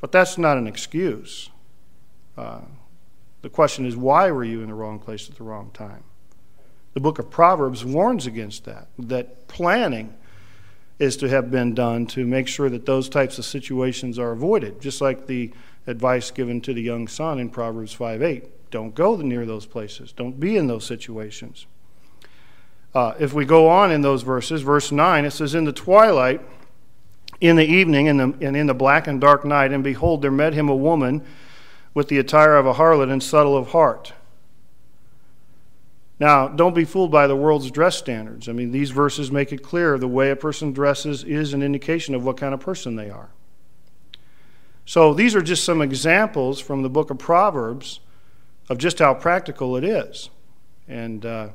but 0.00 0.10
that's 0.10 0.36
not 0.36 0.56
an 0.56 0.66
excuse. 0.66 1.50
Uh, 2.36 2.60
the 3.42 3.48
question 3.48 3.86
is, 3.86 3.96
why 3.96 4.30
were 4.30 4.44
you 4.44 4.62
in 4.62 4.68
the 4.68 4.74
wrong 4.74 4.98
place 4.98 5.28
at 5.28 5.36
the 5.36 5.44
wrong 5.44 5.70
time? 5.72 6.02
The 6.94 7.00
book 7.00 7.20
of 7.20 7.30
Proverbs 7.30 7.84
warns 7.84 8.26
against 8.26 8.64
that, 8.64 8.88
that 8.98 9.46
planning 9.46 10.14
is 10.98 11.16
to 11.16 11.28
have 11.28 11.50
been 11.50 11.74
done 11.74 12.06
to 12.06 12.26
make 12.26 12.48
sure 12.48 12.68
that 12.68 12.86
those 12.86 13.08
types 13.08 13.38
of 13.38 13.44
situations 13.44 14.18
are 14.18 14.32
avoided, 14.32 14.80
just 14.80 15.00
like 15.00 15.26
the 15.26 15.52
advice 15.86 16.30
given 16.30 16.60
to 16.60 16.74
the 16.74 16.82
young 16.82 17.06
son 17.06 17.38
in 17.38 17.48
Proverbs 17.48 17.92
5 17.92 18.22
8. 18.22 18.70
Don't 18.70 18.94
go 18.94 19.16
near 19.16 19.46
those 19.46 19.66
places, 19.66 20.12
don't 20.12 20.38
be 20.38 20.56
in 20.56 20.66
those 20.66 20.84
situations. 20.84 21.66
Uh, 22.94 23.14
if 23.18 23.32
we 23.32 23.44
go 23.44 23.68
on 23.68 23.92
in 23.92 24.00
those 24.00 24.22
verses, 24.22 24.62
verse 24.62 24.90
9, 24.90 25.24
it 25.24 25.30
says, 25.30 25.54
In 25.54 25.64
the 25.64 25.72
twilight, 25.72 26.40
in 27.40 27.56
the 27.56 27.64
evening, 27.64 28.08
and 28.08 28.42
in 28.42 28.66
the 28.66 28.74
black 28.74 29.06
and 29.06 29.20
dark 29.20 29.44
night, 29.44 29.72
and 29.72 29.84
behold, 29.84 30.22
there 30.22 30.30
met 30.30 30.54
him 30.54 30.68
a 30.68 30.74
woman 30.74 31.24
with 31.94 32.08
the 32.08 32.18
attire 32.18 32.56
of 32.56 32.66
a 32.66 32.74
harlot 32.74 33.10
and 33.10 33.22
subtle 33.22 33.56
of 33.56 33.68
heart. 33.68 34.12
Now, 36.20 36.48
don't 36.48 36.74
be 36.74 36.84
fooled 36.84 37.12
by 37.12 37.28
the 37.28 37.36
world's 37.36 37.70
dress 37.70 37.96
standards. 37.96 38.48
I 38.48 38.52
mean, 38.52 38.72
these 38.72 38.90
verses 38.90 39.30
make 39.30 39.52
it 39.52 39.62
clear 39.62 39.98
the 39.98 40.08
way 40.08 40.30
a 40.30 40.36
person 40.36 40.72
dresses 40.72 41.22
is 41.22 41.52
an 41.54 41.62
indication 41.62 42.14
of 42.14 42.24
what 42.24 42.36
kind 42.36 42.52
of 42.52 42.60
person 42.60 42.96
they 42.96 43.08
are. 43.08 43.30
So, 44.84 45.14
these 45.14 45.36
are 45.36 45.42
just 45.42 45.64
some 45.64 45.80
examples 45.80 46.60
from 46.60 46.82
the 46.82 46.88
book 46.88 47.10
of 47.10 47.18
Proverbs 47.18 48.00
of 48.68 48.78
just 48.78 48.98
how 48.98 49.14
practical 49.14 49.76
it 49.76 49.84
is. 49.84 50.30
And 50.88 51.24
uh, 51.24 51.48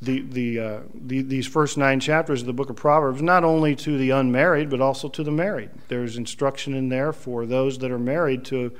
the, 0.00 0.22
the, 0.22 0.60
uh, 0.60 0.80
the, 0.94 1.22
these 1.22 1.46
first 1.46 1.76
nine 1.76 2.00
chapters 2.00 2.40
of 2.40 2.46
the 2.46 2.52
book 2.52 2.70
of 2.70 2.76
Proverbs, 2.76 3.22
not 3.22 3.44
only 3.44 3.74
to 3.76 3.98
the 3.98 4.10
unmarried, 4.10 4.70
but 4.70 4.80
also 4.80 5.08
to 5.08 5.22
the 5.22 5.30
married. 5.30 5.70
There's 5.88 6.16
instruction 6.16 6.74
in 6.74 6.88
there 6.88 7.12
for 7.12 7.46
those 7.46 7.78
that 7.78 7.90
are 7.90 7.98
married 7.98 8.44
to, 8.46 8.72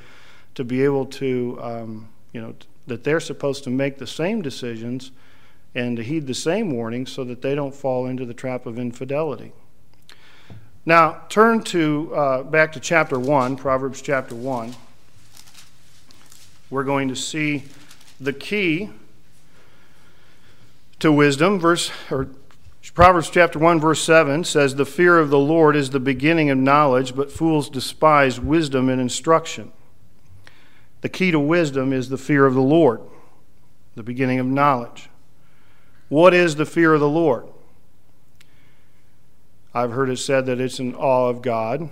to 0.55 0.65
be 0.65 0.83
able 0.85 1.07
to, 1.07 1.59
um, 1.61 2.09
you 2.33 2.41
know, 2.41 2.55
that 2.89 3.05
they're 3.05 3.21
supposed 3.21 3.65
to 3.65 3.71
make 3.71 3.99
the 3.99 4.07
same 4.07 4.43
decisions 4.43 5.11
and 5.75 5.97
to 5.97 6.03
heed 6.03 6.27
the 6.27 6.35
same 6.35 6.71
warnings 6.71 7.13
so 7.13 7.25
that 7.25 7.43
they 7.43 7.55
don't 7.55 7.75
fall 7.75 8.07
into 8.07 8.25
the 8.25 8.35
trap 8.35 8.67
of 8.67 8.79
infidelity. 8.79 9.53
Now, 10.85 11.23
turn 11.29 11.63
to 11.65 12.15
uh, 12.15 12.43
back 12.43 12.73
to 12.73 12.81
chapter 12.81 13.19
1, 13.19 13.57
Proverbs 13.57 14.01
chapter 14.01 14.35
1. 14.35 14.75
We're 16.71 16.85
going 16.85 17.09
to 17.09 17.17
see 17.17 17.65
the 18.21 18.33
key 18.33 18.91
to 20.99 21.13
wisdom. 21.13 21.59
Verse 21.59 21.91
or 22.11 22.29
Proverbs 22.95 23.31
chapter 23.31 23.59
1 23.59 23.79
verse 23.81 24.03
7 24.03 24.45
says 24.45 24.75
the 24.75 24.85
fear 24.85 25.19
of 25.19 25.31
the 25.31 25.39
Lord 25.39 25.77
is 25.77 25.91
the 25.91 26.01
beginning 26.01 26.51
of 26.51 26.59
knowledge, 26.59 27.15
but 27.15 27.31
fools 27.31 27.71
despise 27.71 28.41
wisdom 28.41 28.89
and 28.89 29.01
instruction. 29.01 29.73
The 31.01 31.09
key 31.09 31.31
to 31.31 31.39
wisdom 31.39 31.93
is 31.93 32.09
the 32.09 32.19
fear 32.19 32.45
of 32.45 32.55
the 32.55 32.61
Lord, 32.61 33.01
the 33.95 34.03
beginning 34.03 34.41
of 34.41 34.47
knowledge. 34.47 35.11
What 36.09 36.35
is 36.35 36.57
the 36.57 36.67
fear 36.67 36.95
of 36.95 37.01
the 37.01 37.09
Lord? 37.09 37.47
I've 39.75 39.93
heard 39.93 40.11
it 40.11 40.17
said 40.17 40.47
that 40.47 40.61
it's 40.61 40.79
an 40.79 40.95
awe 40.95 41.29
of 41.29 41.43
God. 41.43 41.91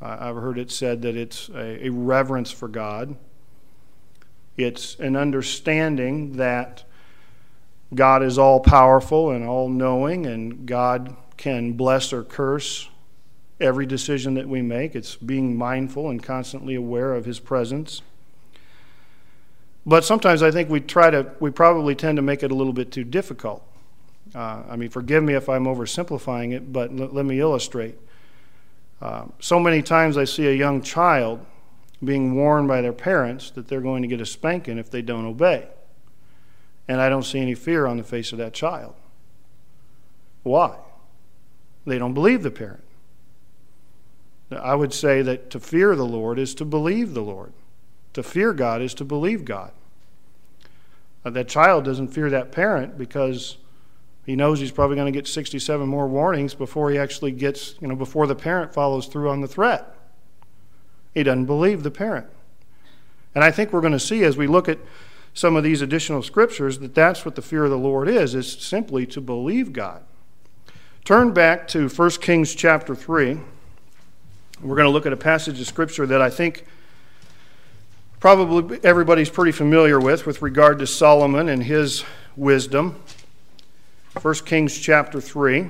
I've 0.00 0.36
heard 0.36 0.58
it 0.58 0.70
said 0.70 1.02
that 1.02 1.16
it's 1.16 1.48
a, 1.50 1.86
a 1.86 1.90
reverence 1.90 2.50
for 2.50 2.68
God. 2.68 3.16
It's 4.56 4.98
an 4.98 5.16
understanding 5.16 6.36
that 6.36 6.84
God 7.94 8.22
is 8.22 8.38
all 8.38 8.60
powerful 8.60 9.30
and 9.30 9.44
all 9.44 9.68
knowing, 9.68 10.26
and 10.26 10.66
God 10.66 11.16
can 11.36 11.72
bless 11.72 12.12
or 12.12 12.22
curse 12.22 12.88
every 13.58 13.86
decision 13.86 14.34
that 14.34 14.48
we 14.48 14.62
make. 14.62 14.94
It's 14.94 15.16
being 15.16 15.56
mindful 15.56 16.08
and 16.08 16.22
constantly 16.22 16.74
aware 16.74 17.14
of 17.14 17.24
His 17.24 17.40
presence. 17.40 18.02
But 19.90 20.04
sometimes 20.04 20.40
I 20.44 20.52
think 20.52 20.70
we 20.70 20.78
try 20.78 21.10
to, 21.10 21.32
we 21.40 21.50
probably 21.50 21.96
tend 21.96 22.14
to 22.14 22.22
make 22.22 22.44
it 22.44 22.52
a 22.52 22.54
little 22.54 22.72
bit 22.72 22.92
too 22.92 23.02
difficult. 23.02 23.60
Uh, 24.32 24.62
I 24.70 24.76
mean, 24.76 24.88
forgive 24.88 25.24
me 25.24 25.34
if 25.34 25.48
I'm 25.48 25.64
oversimplifying 25.64 26.52
it, 26.52 26.72
but 26.72 26.92
l- 26.92 27.08
let 27.10 27.26
me 27.26 27.40
illustrate. 27.40 27.96
Uh, 29.02 29.24
so 29.40 29.58
many 29.58 29.82
times 29.82 30.16
I 30.16 30.22
see 30.22 30.46
a 30.46 30.52
young 30.52 30.80
child 30.80 31.44
being 32.04 32.36
warned 32.36 32.68
by 32.68 32.82
their 32.82 32.92
parents 32.92 33.50
that 33.50 33.66
they're 33.66 33.80
going 33.80 34.02
to 34.02 34.06
get 34.06 34.20
a 34.20 34.26
spanking 34.26 34.78
if 34.78 34.92
they 34.92 35.02
don't 35.02 35.26
obey. 35.26 35.66
And 36.86 37.00
I 37.00 37.08
don't 37.08 37.24
see 37.24 37.40
any 37.40 37.56
fear 37.56 37.84
on 37.86 37.96
the 37.96 38.04
face 38.04 38.30
of 38.30 38.38
that 38.38 38.52
child. 38.52 38.94
Why? 40.44 40.76
They 41.84 41.98
don't 41.98 42.14
believe 42.14 42.44
the 42.44 42.52
parent. 42.52 42.84
I 44.52 44.76
would 44.76 44.94
say 44.94 45.20
that 45.22 45.50
to 45.50 45.58
fear 45.58 45.96
the 45.96 46.06
Lord 46.06 46.38
is 46.38 46.54
to 46.54 46.64
believe 46.64 47.12
the 47.12 47.22
Lord. 47.22 47.52
To 48.12 48.22
fear 48.22 48.52
God 48.52 48.82
is 48.82 48.94
to 48.94 49.04
believe 49.04 49.44
God. 49.44 49.72
Uh, 51.24 51.30
that 51.30 51.48
child 51.48 51.84
doesn't 51.84 52.08
fear 52.08 52.30
that 52.30 52.52
parent 52.52 52.96
because 52.96 53.56
he 54.24 54.36
knows 54.36 54.60
he's 54.60 54.70
probably 54.70 54.96
going 54.96 55.12
to 55.12 55.16
get 55.16 55.26
67 55.26 55.88
more 55.88 56.06
warnings 56.06 56.54
before 56.54 56.90
he 56.90 56.98
actually 56.98 57.32
gets, 57.32 57.74
you 57.80 57.88
know, 57.88 57.96
before 57.96 58.26
the 58.26 58.34
parent 58.34 58.72
follows 58.72 59.06
through 59.06 59.28
on 59.28 59.40
the 59.40 59.48
threat. 59.48 59.94
He 61.14 61.22
doesn't 61.22 61.46
believe 61.46 61.82
the 61.82 61.90
parent. 61.90 62.26
And 63.34 63.44
I 63.44 63.50
think 63.50 63.72
we're 63.72 63.80
going 63.80 63.92
to 63.92 63.98
see 63.98 64.24
as 64.24 64.36
we 64.36 64.46
look 64.46 64.68
at 64.68 64.78
some 65.34 65.56
of 65.56 65.62
these 65.62 65.82
additional 65.82 66.22
scriptures 66.22 66.78
that 66.80 66.94
that's 66.94 67.24
what 67.24 67.34
the 67.34 67.42
fear 67.42 67.64
of 67.64 67.70
the 67.70 67.78
Lord 67.78 68.08
is, 68.08 68.34
is 68.34 68.52
simply 68.52 69.06
to 69.06 69.20
believe 69.20 69.72
God. 69.72 70.02
Turn 71.04 71.32
back 71.32 71.66
to 71.68 71.88
1 71.88 72.10
Kings 72.20 72.54
chapter 72.54 72.94
3. 72.94 73.40
We're 74.60 74.76
going 74.76 74.86
to 74.86 74.92
look 74.92 75.06
at 75.06 75.12
a 75.12 75.16
passage 75.16 75.60
of 75.60 75.66
scripture 75.66 76.06
that 76.06 76.20
I 76.20 76.30
think 76.30 76.66
probably 78.20 78.78
everybody's 78.84 79.30
pretty 79.30 79.50
familiar 79.50 79.98
with 79.98 80.26
with 80.26 80.42
regard 80.42 80.78
to 80.78 80.86
Solomon 80.86 81.48
and 81.48 81.64
his 81.64 82.04
wisdom. 82.36 83.02
1 84.20 84.34
Kings 84.44 84.78
chapter 84.78 85.20
3. 85.20 85.68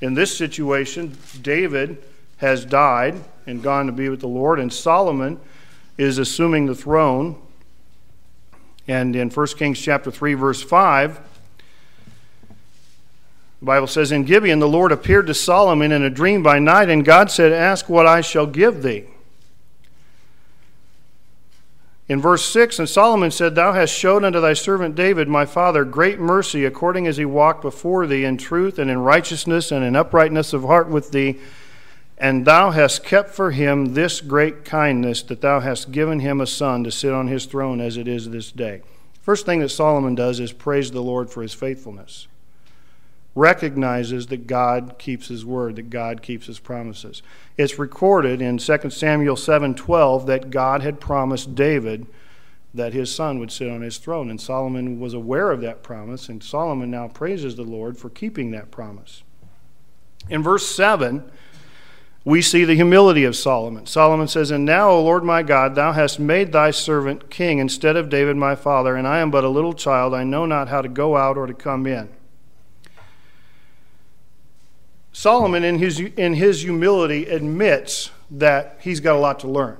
In 0.00 0.14
this 0.14 0.36
situation, 0.36 1.16
David 1.40 2.02
has 2.38 2.64
died 2.64 3.22
and 3.46 3.62
gone 3.62 3.86
to 3.86 3.92
be 3.92 4.08
with 4.08 4.20
the 4.20 4.28
Lord, 4.28 4.58
and 4.58 4.72
Solomon 4.72 5.40
is 5.96 6.18
assuming 6.18 6.66
the 6.66 6.74
throne. 6.74 7.40
And 8.88 9.16
in 9.16 9.30
1 9.30 9.46
Kings 9.58 9.80
chapter 9.80 10.10
3, 10.10 10.34
verse 10.34 10.62
5, 10.62 11.20
the 13.66 13.72
Bible 13.72 13.88
says, 13.88 14.12
In 14.12 14.22
Gibeon 14.22 14.60
the 14.60 14.68
Lord 14.68 14.92
appeared 14.92 15.26
to 15.26 15.34
Solomon 15.34 15.90
in 15.90 16.04
a 16.04 16.08
dream 16.08 16.40
by 16.40 16.60
night, 16.60 16.88
and 16.88 17.04
God 17.04 17.32
said, 17.32 17.50
Ask 17.50 17.88
what 17.88 18.06
I 18.06 18.20
shall 18.20 18.46
give 18.46 18.84
thee. 18.84 19.06
In 22.08 22.20
verse 22.20 22.44
6, 22.44 22.78
and 22.78 22.88
Solomon 22.88 23.32
said, 23.32 23.56
Thou 23.56 23.72
hast 23.72 23.92
showed 23.92 24.22
unto 24.22 24.40
thy 24.40 24.52
servant 24.52 24.94
David, 24.94 25.26
my 25.26 25.46
father, 25.46 25.84
great 25.84 26.20
mercy, 26.20 26.64
according 26.64 27.08
as 27.08 27.16
he 27.16 27.24
walked 27.24 27.60
before 27.60 28.06
thee 28.06 28.24
in 28.24 28.36
truth 28.36 28.78
and 28.78 28.88
in 28.88 28.98
righteousness 28.98 29.72
and 29.72 29.84
in 29.84 29.96
uprightness 29.96 30.52
of 30.52 30.62
heart 30.62 30.88
with 30.88 31.10
thee. 31.10 31.40
And 32.18 32.44
thou 32.44 32.70
hast 32.70 33.02
kept 33.02 33.30
for 33.30 33.50
him 33.50 33.94
this 33.94 34.20
great 34.20 34.64
kindness, 34.64 35.24
that 35.24 35.40
thou 35.40 35.58
hast 35.58 35.90
given 35.90 36.20
him 36.20 36.40
a 36.40 36.46
son 36.46 36.84
to 36.84 36.92
sit 36.92 37.12
on 37.12 37.26
his 37.26 37.46
throne 37.46 37.80
as 37.80 37.96
it 37.96 38.06
is 38.06 38.30
this 38.30 38.52
day. 38.52 38.82
First 39.20 39.44
thing 39.44 39.58
that 39.58 39.70
Solomon 39.70 40.14
does 40.14 40.38
is 40.38 40.52
praise 40.52 40.92
the 40.92 41.02
Lord 41.02 41.30
for 41.30 41.42
his 41.42 41.52
faithfulness 41.52 42.28
recognizes 43.36 44.26
that 44.28 44.46
God 44.46 44.96
keeps 44.98 45.28
his 45.28 45.44
word, 45.44 45.76
that 45.76 45.90
God 45.90 46.22
keeps 46.22 46.46
his 46.46 46.58
promises. 46.58 47.22
It's 47.56 47.78
recorded 47.78 48.40
in 48.42 48.58
2 48.58 48.90
Samuel 48.90 49.36
7:12 49.36 50.26
that 50.26 50.50
God 50.50 50.82
had 50.82 50.98
promised 50.98 51.54
David 51.54 52.06
that 52.74 52.94
his 52.94 53.14
son 53.14 53.38
would 53.38 53.52
sit 53.52 53.70
on 53.70 53.82
his 53.82 53.98
throne 53.98 54.30
and 54.30 54.40
Solomon 54.40 54.98
was 54.98 55.14
aware 55.14 55.50
of 55.50 55.60
that 55.60 55.82
promise 55.82 56.28
and 56.28 56.42
Solomon 56.42 56.90
now 56.90 57.08
praises 57.08 57.56
the 57.56 57.62
Lord 57.62 57.98
for 57.98 58.08
keeping 58.08 58.50
that 58.50 58.70
promise. 58.70 59.22
In 60.28 60.42
verse 60.42 60.66
7, 60.66 61.30
we 62.24 62.42
see 62.42 62.64
the 62.64 62.74
humility 62.74 63.24
of 63.24 63.36
Solomon. 63.36 63.86
Solomon 63.86 64.26
says, 64.26 64.50
And 64.50 64.64
now, 64.64 64.90
O 64.90 65.02
Lord 65.02 65.22
my 65.22 65.44
God, 65.44 65.74
thou 65.74 65.92
hast 65.92 66.18
made 66.18 66.52
thy 66.52 66.72
servant 66.72 67.30
king 67.30 67.58
instead 67.60 67.96
of 67.96 68.08
David 68.08 68.36
my 68.36 68.56
father, 68.56 68.96
and 68.96 69.06
I 69.06 69.20
am 69.20 69.30
but 69.30 69.44
a 69.44 69.48
little 69.48 69.72
child. 69.72 70.12
I 70.12 70.24
know 70.24 70.44
not 70.44 70.68
how 70.68 70.82
to 70.82 70.88
go 70.88 71.16
out 71.16 71.36
or 71.36 71.46
to 71.46 71.54
come 71.54 71.86
in. 71.86 72.08
Solomon, 75.16 75.64
in 75.64 75.78
his, 75.78 75.98
in 75.98 76.34
his 76.34 76.62
humility, 76.62 77.24
admits 77.24 78.10
that 78.32 78.76
he's 78.82 79.00
got 79.00 79.16
a 79.16 79.18
lot 79.18 79.40
to 79.40 79.48
learn. 79.48 79.78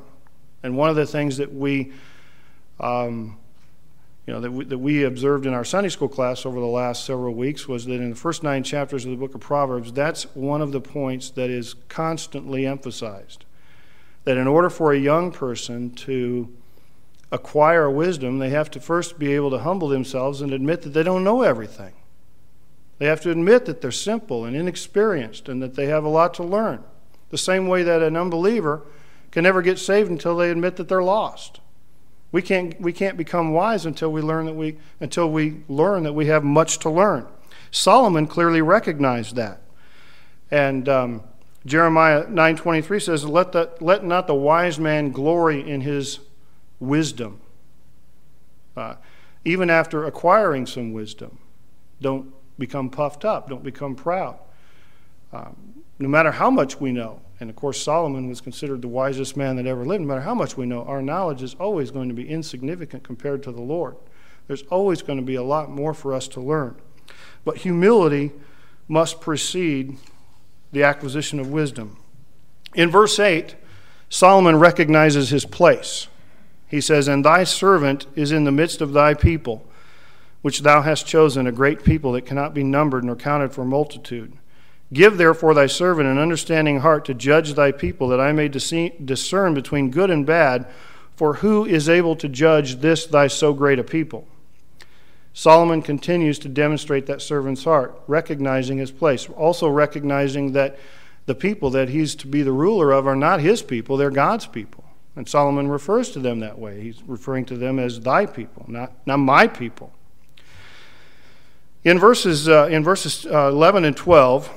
And 0.62 0.78
one 0.78 0.88
of 0.88 0.96
the 0.96 1.04
things 1.04 1.36
that 1.36 1.52
we, 1.52 1.92
um, 2.80 3.36
you 4.26 4.32
know, 4.32 4.40
that 4.40 4.50
we, 4.50 4.64
that 4.64 4.78
we 4.78 5.02
observed 5.02 5.44
in 5.44 5.52
our 5.52 5.62
Sunday 5.62 5.90
school 5.90 6.08
class 6.08 6.46
over 6.46 6.58
the 6.58 6.64
last 6.64 7.04
several 7.04 7.34
weeks 7.34 7.68
was 7.68 7.84
that 7.84 7.96
in 7.96 8.08
the 8.08 8.16
first 8.16 8.42
nine 8.42 8.62
chapters 8.62 9.04
of 9.04 9.10
the 9.10 9.18
book 9.18 9.34
of 9.34 9.42
Proverbs, 9.42 9.92
that's 9.92 10.22
one 10.34 10.62
of 10.62 10.72
the 10.72 10.80
points 10.80 11.28
that 11.28 11.50
is 11.50 11.74
constantly 11.90 12.64
emphasized. 12.64 13.44
That 14.24 14.38
in 14.38 14.46
order 14.46 14.70
for 14.70 14.94
a 14.94 14.98
young 14.98 15.32
person 15.32 15.90
to 15.96 16.50
acquire 17.30 17.90
wisdom, 17.90 18.38
they 18.38 18.48
have 18.48 18.70
to 18.70 18.80
first 18.80 19.18
be 19.18 19.34
able 19.34 19.50
to 19.50 19.58
humble 19.58 19.88
themselves 19.88 20.40
and 20.40 20.54
admit 20.54 20.80
that 20.80 20.94
they 20.94 21.02
don't 21.02 21.24
know 21.24 21.42
everything. 21.42 21.92
They 22.98 23.06
have 23.06 23.20
to 23.22 23.30
admit 23.30 23.66
that 23.66 23.80
they're 23.80 23.90
simple 23.90 24.44
and 24.44 24.56
inexperienced 24.56 25.48
and 25.48 25.62
that 25.62 25.74
they 25.74 25.86
have 25.86 26.04
a 26.04 26.08
lot 26.08 26.32
to 26.34 26.42
learn. 26.42 26.82
The 27.30 27.38
same 27.38 27.66
way 27.66 27.82
that 27.82 28.02
an 28.02 28.16
unbeliever 28.16 28.82
can 29.30 29.42
never 29.42 29.60
get 29.60 29.78
saved 29.78 30.10
until 30.10 30.36
they 30.36 30.50
admit 30.50 30.76
that 30.76 30.88
they're 30.88 31.02
lost. 31.02 31.60
We 32.32 32.42
can't, 32.42 32.80
we 32.80 32.92
can't 32.92 33.16
become 33.16 33.52
wise 33.52 33.84
until 33.84 34.10
we 34.10 34.20
learn 34.20 34.46
that 34.46 34.54
we 34.54 34.78
until 35.00 35.30
we 35.30 35.62
learn 35.68 36.02
that 36.02 36.12
we 36.12 36.26
have 36.26 36.44
much 36.44 36.78
to 36.80 36.90
learn. 36.90 37.26
Solomon 37.70 38.26
clearly 38.26 38.60
recognized 38.62 39.36
that, 39.36 39.60
and 40.50 40.88
um, 40.88 41.22
Jeremiah 41.64 42.26
nine 42.28 42.56
twenty 42.56 42.82
three 42.82 43.00
says, 43.00 43.24
"Let 43.24 43.52
the 43.52 43.70
let 43.80 44.04
not 44.04 44.26
the 44.26 44.34
wise 44.34 44.78
man 44.78 45.12
glory 45.12 45.68
in 45.68 45.82
his 45.82 46.20
wisdom." 46.80 47.40
Uh, 48.76 48.96
even 49.44 49.70
after 49.70 50.04
acquiring 50.04 50.66
some 50.66 50.92
wisdom, 50.92 51.38
don't 52.00 52.34
become 52.58 52.90
puffed 52.90 53.24
up, 53.24 53.48
don't 53.48 53.64
become 53.64 53.94
proud. 53.94 54.38
Um, 55.32 55.82
no 55.98 56.08
matter 56.08 56.30
how 56.30 56.50
much 56.50 56.80
we 56.80 56.92
know, 56.92 57.20
and 57.40 57.50
of 57.50 57.56
course, 57.56 57.82
Solomon 57.82 58.28
was 58.28 58.40
considered 58.40 58.82
the 58.82 58.88
wisest 58.88 59.36
man 59.36 59.56
that 59.56 59.66
ever 59.66 59.84
lived, 59.84 60.02
no 60.02 60.08
matter 60.08 60.22
how 60.22 60.34
much 60.34 60.56
we 60.56 60.66
know, 60.66 60.84
our 60.84 61.02
knowledge 61.02 61.42
is 61.42 61.54
always 61.54 61.90
going 61.90 62.08
to 62.08 62.14
be 62.14 62.28
insignificant 62.28 63.02
compared 63.02 63.42
to 63.42 63.52
the 63.52 63.60
Lord. 63.60 63.96
There's 64.46 64.62
always 64.64 65.02
going 65.02 65.18
to 65.18 65.24
be 65.24 65.34
a 65.34 65.42
lot 65.42 65.70
more 65.70 65.92
for 65.92 66.14
us 66.14 66.28
to 66.28 66.40
learn. 66.40 66.76
But 67.44 67.58
humility 67.58 68.32
must 68.88 69.20
precede 69.20 69.98
the 70.72 70.84
acquisition 70.84 71.40
of 71.40 71.50
wisdom. 71.50 71.98
In 72.74 72.90
verse 72.90 73.18
8, 73.18 73.56
Solomon 74.08 74.56
recognizes 74.56 75.30
his 75.30 75.44
place. 75.44 76.08
He 76.68 76.80
says, 76.80 77.08
And 77.08 77.24
thy 77.24 77.44
servant 77.44 78.06
is 78.14 78.32
in 78.32 78.44
the 78.44 78.52
midst 78.52 78.80
of 78.80 78.92
thy 78.92 79.14
people, 79.14 79.65
which 80.46 80.60
thou 80.60 80.80
hast 80.80 81.08
chosen, 81.08 81.48
a 81.48 81.50
great 81.50 81.82
people 81.82 82.12
that 82.12 82.24
cannot 82.24 82.54
be 82.54 82.62
numbered 82.62 83.02
nor 83.02 83.16
counted 83.16 83.52
for 83.52 83.64
multitude. 83.64 84.32
Give 84.92 85.18
therefore 85.18 85.54
thy 85.54 85.66
servant 85.66 86.08
an 86.08 86.18
understanding 86.20 86.78
heart 86.78 87.04
to 87.06 87.14
judge 87.14 87.54
thy 87.54 87.72
people, 87.72 88.06
that 88.10 88.20
I 88.20 88.30
may 88.30 88.46
discern 88.46 89.54
between 89.54 89.90
good 89.90 90.08
and 90.08 90.24
bad. 90.24 90.68
For 91.16 91.34
who 91.34 91.64
is 91.64 91.88
able 91.88 92.14
to 92.14 92.28
judge 92.28 92.76
this 92.76 93.06
thy 93.06 93.26
so 93.26 93.52
great 93.52 93.80
a 93.80 93.82
people? 93.82 94.28
Solomon 95.32 95.82
continues 95.82 96.38
to 96.38 96.48
demonstrate 96.48 97.06
that 97.06 97.22
servant's 97.22 97.64
heart, 97.64 98.00
recognizing 98.06 98.78
his 98.78 98.92
place, 98.92 99.28
also 99.30 99.68
recognizing 99.68 100.52
that 100.52 100.78
the 101.24 101.34
people 101.34 101.70
that 101.70 101.88
he's 101.88 102.14
to 102.14 102.28
be 102.28 102.44
the 102.44 102.52
ruler 102.52 102.92
of 102.92 103.08
are 103.08 103.16
not 103.16 103.40
his 103.40 103.62
people, 103.62 103.96
they're 103.96 104.10
God's 104.10 104.46
people. 104.46 104.84
And 105.16 105.28
Solomon 105.28 105.66
refers 105.66 106.12
to 106.12 106.20
them 106.20 106.38
that 106.38 106.56
way. 106.56 106.82
He's 106.82 107.02
referring 107.02 107.46
to 107.46 107.56
them 107.56 107.80
as 107.80 107.98
thy 107.98 108.26
people, 108.26 108.64
not, 108.68 108.92
not 109.06 109.16
my 109.16 109.48
people. 109.48 109.92
In 111.86 112.00
verses, 112.00 112.48
uh, 112.48 112.66
in 112.66 112.82
verses 112.82 113.26
uh, 113.26 113.46
11 113.46 113.84
and 113.84 113.96
12, 113.96 114.50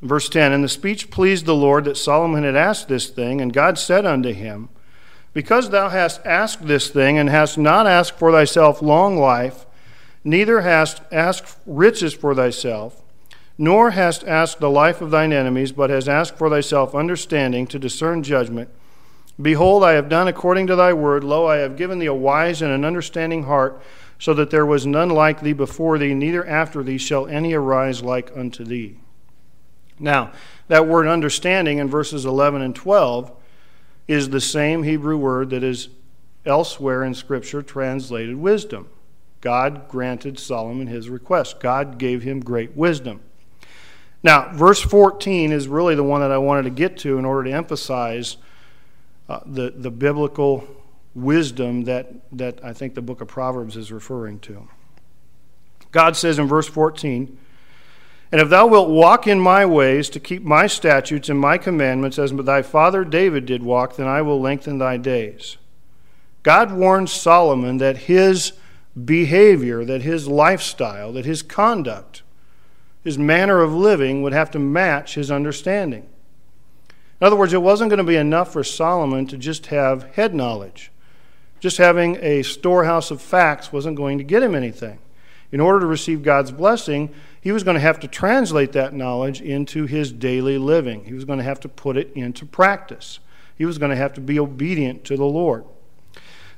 verse 0.00 0.30
10, 0.30 0.50
And 0.52 0.64
the 0.64 0.68
speech 0.70 1.10
pleased 1.10 1.44
the 1.44 1.54
Lord 1.54 1.84
that 1.84 1.98
Solomon 1.98 2.42
had 2.42 2.56
asked 2.56 2.88
this 2.88 3.10
thing, 3.10 3.38
and 3.38 3.52
God 3.52 3.78
said 3.78 4.06
unto 4.06 4.32
him, 4.32 4.70
Because 5.34 5.68
thou 5.68 5.90
hast 5.90 6.24
asked 6.24 6.66
this 6.66 6.88
thing, 6.88 7.18
and 7.18 7.28
hast 7.28 7.58
not 7.58 7.86
asked 7.86 8.18
for 8.18 8.32
thyself 8.32 8.80
long 8.80 9.18
life, 9.18 9.66
neither 10.24 10.62
hast 10.62 11.02
asked 11.12 11.58
riches 11.66 12.14
for 12.14 12.34
thyself, 12.34 13.02
nor 13.58 13.90
hast 13.90 14.24
asked 14.24 14.60
the 14.60 14.70
life 14.70 15.02
of 15.02 15.10
thine 15.10 15.34
enemies, 15.34 15.70
but 15.70 15.90
hast 15.90 16.08
asked 16.08 16.38
for 16.38 16.48
thyself 16.48 16.94
understanding 16.94 17.66
to 17.66 17.78
discern 17.78 18.22
judgment. 18.22 18.70
Behold, 19.38 19.84
I 19.84 19.92
have 19.92 20.08
done 20.08 20.28
according 20.28 20.66
to 20.68 20.76
thy 20.76 20.94
word. 20.94 21.24
Lo, 21.24 21.46
I 21.46 21.56
have 21.56 21.76
given 21.76 21.98
thee 21.98 22.06
a 22.06 22.14
wise 22.14 22.62
and 22.62 22.72
an 22.72 22.86
understanding 22.86 23.42
heart, 23.42 23.82
so 24.18 24.34
that 24.34 24.50
there 24.50 24.66
was 24.66 24.86
none 24.86 25.10
like 25.10 25.40
thee 25.40 25.52
before 25.52 25.98
thee, 25.98 26.14
neither 26.14 26.46
after 26.46 26.82
thee 26.82 26.98
shall 26.98 27.26
any 27.26 27.54
arise 27.54 28.02
like 28.02 28.34
unto 28.36 28.64
thee. 28.64 28.98
Now, 29.98 30.32
that 30.68 30.86
word 30.86 31.06
understanding 31.06 31.78
in 31.78 31.88
verses 31.88 32.24
11 32.24 32.62
and 32.62 32.74
12 32.74 33.32
is 34.08 34.30
the 34.30 34.40
same 34.40 34.82
Hebrew 34.82 35.16
word 35.16 35.50
that 35.50 35.62
is 35.62 35.88
elsewhere 36.44 37.04
in 37.04 37.14
Scripture 37.14 37.62
translated 37.62 38.36
wisdom. 38.36 38.88
God 39.40 39.88
granted 39.88 40.38
Solomon 40.38 40.86
his 40.86 41.08
request, 41.08 41.60
God 41.60 41.98
gave 41.98 42.22
him 42.22 42.40
great 42.40 42.76
wisdom. 42.76 43.20
Now, 44.22 44.50
verse 44.54 44.80
14 44.80 45.52
is 45.52 45.68
really 45.68 45.94
the 45.94 46.02
one 46.02 46.22
that 46.22 46.32
I 46.32 46.38
wanted 46.38 46.62
to 46.62 46.70
get 46.70 46.96
to 46.98 47.18
in 47.18 47.26
order 47.26 47.50
to 47.50 47.54
emphasize 47.54 48.38
uh, 49.28 49.40
the, 49.44 49.70
the 49.70 49.90
biblical 49.90 50.66
wisdom 51.14 51.84
that, 51.84 52.12
that 52.32 52.64
I 52.64 52.72
think 52.72 52.94
the 52.94 53.02
book 53.02 53.20
of 53.20 53.28
Proverbs 53.28 53.76
is 53.76 53.92
referring 53.92 54.40
to. 54.40 54.68
God 55.92 56.16
says 56.16 56.38
in 56.38 56.48
verse 56.48 56.68
14, 56.68 57.38
And 58.32 58.40
if 58.40 58.48
thou 58.48 58.66
wilt 58.66 58.90
walk 58.90 59.26
in 59.26 59.38
my 59.38 59.64
ways 59.64 60.08
to 60.10 60.20
keep 60.20 60.42
my 60.42 60.66
statutes 60.66 61.28
and 61.28 61.38
my 61.38 61.56
commandments, 61.56 62.18
as 62.18 62.32
thy 62.32 62.62
father 62.62 63.04
David 63.04 63.46
did 63.46 63.62
walk, 63.62 63.96
then 63.96 64.08
I 64.08 64.22
will 64.22 64.40
lengthen 64.40 64.78
thy 64.78 64.96
days. 64.96 65.56
God 66.42 66.72
warns 66.72 67.12
Solomon 67.12 67.78
that 67.78 67.96
his 67.98 68.52
behavior, 69.04 69.84
that 69.84 70.02
his 70.02 70.28
lifestyle, 70.28 71.12
that 71.12 71.24
his 71.24 71.42
conduct 71.42 72.22
his 73.04 73.18
manner 73.18 73.60
of 73.60 73.72
living 73.72 74.22
would 74.22 74.32
have 74.32 74.50
to 74.52 74.58
match 74.58 75.14
his 75.14 75.30
understanding. 75.30 76.08
In 77.20 77.26
other 77.26 77.36
words, 77.36 77.52
it 77.52 77.62
wasn't 77.62 77.90
going 77.90 77.98
to 77.98 78.04
be 78.04 78.16
enough 78.16 78.52
for 78.52 78.64
Solomon 78.64 79.26
to 79.26 79.36
just 79.36 79.66
have 79.66 80.14
head 80.14 80.34
knowledge. 80.34 80.90
Just 81.64 81.78
having 81.78 82.18
a 82.20 82.42
storehouse 82.42 83.10
of 83.10 83.22
facts 83.22 83.72
wasn't 83.72 83.96
going 83.96 84.18
to 84.18 84.24
get 84.24 84.42
him 84.42 84.54
anything. 84.54 84.98
In 85.50 85.60
order 85.60 85.80
to 85.80 85.86
receive 85.86 86.22
God's 86.22 86.52
blessing, 86.52 87.08
he 87.40 87.52
was 87.52 87.62
going 87.62 87.72
to 87.76 87.80
have 87.80 87.98
to 88.00 88.06
translate 88.06 88.72
that 88.72 88.92
knowledge 88.92 89.40
into 89.40 89.86
his 89.86 90.12
daily 90.12 90.58
living. 90.58 91.06
He 91.06 91.14
was 91.14 91.24
going 91.24 91.38
to 91.38 91.44
have 91.44 91.60
to 91.60 91.68
put 91.70 91.96
it 91.96 92.12
into 92.14 92.44
practice. 92.44 93.18
He 93.56 93.64
was 93.64 93.78
going 93.78 93.88
to 93.88 93.96
have 93.96 94.12
to 94.12 94.20
be 94.20 94.38
obedient 94.38 95.04
to 95.04 95.16
the 95.16 95.24
Lord. 95.24 95.64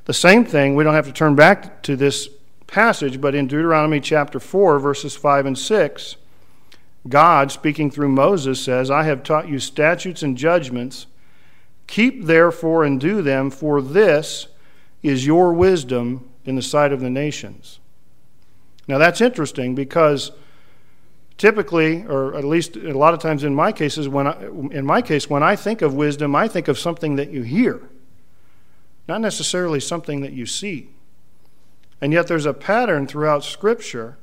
The 0.06 0.12
same 0.12 0.44
thing, 0.44 0.74
we 0.74 0.82
don't 0.82 0.94
have 0.94 1.06
to 1.06 1.12
turn 1.12 1.36
back 1.36 1.84
to 1.84 1.94
this 1.94 2.28
passage, 2.66 3.20
but 3.20 3.36
in 3.36 3.46
Deuteronomy 3.46 4.00
chapter 4.00 4.40
4, 4.40 4.80
verses 4.80 5.14
5 5.14 5.46
and 5.46 5.56
6, 5.56 6.16
God, 7.08 7.52
speaking 7.52 7.92
through 7.92 8.08
Moses, 8.08 8.60
says, 8.60 8.90
I 8.90 9.04
have 9.04 9.22
taught 9.22 9.48
you 9.48 9.60
statutes 9.60 10.24
and 10.24 10.36
judgments. 10.36 11.06
Keep 11.86 12.24
therefore 12.24 12.82
and 12.82 13.00
do 13.00 13.22
them, 13.22 13.52
for 13.52 13.80
this 13.80 14.48
is 15.06 15.26
your 15.26 15.52
wisdom 15.52 16.28
in 16.44 16.56
the 16.56 16.62
sight 16.62 16.92
of 16.92 17.00
the 17.00 17.10
nations. 17.10 17.80
Now 18.88 18.98
that's 18.98 19.20
interesting 19.20 19.74
because 19.74 20.32
typically, 21.38 22.04
or 22.06 22.34
at 22.34 22.44
least 22.44 22.76
a 22.76 22.96
lot 22.96 23.14
of 23.14 23.20
times 23.20 23.44
in 23.44 23.54
my 23.54 23.72
cases, 23.72 24.08
when 24.08 24.26
I, 24.26 24.46
in 24.70 24.86
my 24.86 25.02
case, 25.02 25.28
when 25.28 25.42
I 25.42 25.56
think 25.56 25.82
of 25.82 25.94
wisdom, 25.94 26.34
I 26.34 26.48
think 26.48 26.68
of 26.68 26.78
something 26.78 27.16
that 27.16 27.30
you 27.30 27.42
hear, 27.42 27.82
not 29.08 29.20
necessarily 29.20 29.80
something 29.80 30.20
that 30.20 30.32
you 30.32 30.46
see. 30.46 30.90
And 32.00 32.12
yet 32.12 32.26
there's 32.26 32.46
a 32.46 32.54
pattern 32.54 33.06
throughout 33.06 33.44
Scripture 33.44 34.18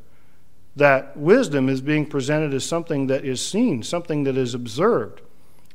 that 0.76 1.16
wisdom 1.16 1.70
is 1.70 1.82
being 1.82 2.06
presented 2.06 2.54
as 2.54 2.66
something 2.66 3.08
that 3.08 3.24
is 3.24 3.46
seen, 3.46 3.84
something 3.84 4.24
that 4.24 4.38
is 4.38 4.54
observed. 4.54 5.22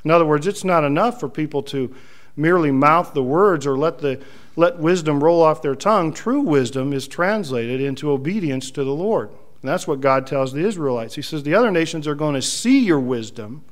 In 0.05 0.11
other 0.11 0.25
words, 0.25 0.47
it's 0.47 0.65
not 0.65 0.85
enough 0.85 1.21
for 1.21 1.29
people 1.29 1.63
to 1.65 1.95
merely 2.39 2.71
mouth 2.71 3.13
the 3.13 3.23
words 3.23 3.67
or 3.67 3.77
let, 3.77 3.99
the, 3.99 4.23
let 4.57 4.79
wisdom 4.79 5.23
roll 5.23 5.43
off 5.43 5.61
their 5.61 5.75
tongue. 5.75 6.13
True 6.13 6.41
wisdom 6.41 6.93
is 6.93 7.09
translated 7.09 7.81
into 7.81 8.11
obedience 8.11 8.71
to 8.71 8.85
the 8.85 8.93
Lord. 8.95 9.29
And 9.29 9.69
that's 9.69 9.89
what 9.89 10.01
God 10.01 10.27
tells 10.27 10.53
the 10.53 10.65
Israelites. 10.65 11.17
He 11.17 11.23
says, 11.23 11.43
The 11.43 11.55
other 11.55 11.71
nations 11.71 12.07
are 12.07 12.15
going 12.15 12.35
to 12.35 12.43
see 12.43 12.79
your 12.79 13.01
wisdom 13.01 13.65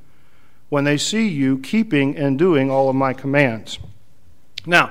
when 0.68 0.84
they 0.84 0.96
see 0.96 1.28
you 1.28 1.58
keeping 1.58 2.16
and 2.16 2.38
doing 2.38 2.70
all 2.70 2.88
of 2.88 2.96
my 2.96 3.12
commands. 3.12 3.78
Now, 4.66 4.90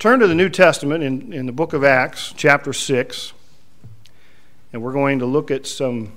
turn 0.00 0.18
to 0.18 0.26
the 0.26 0.34
New 0.34 0.48
Testament 0.48 1.04
in, 1.04 1.32
in 1.32 1.46
the 1.46 1.52
book 1.52 1.72
of 1.72 1.84
Acts, 1.84 2.34
chapter 2.36 2.72
6 2.72 3.32
and 4.76 4.82
we're 4.82 4.92
going 4.92 5.20
to 5.20 5.24
look 5.26 5.50
at 5.50 5.66
some 5.66 6.12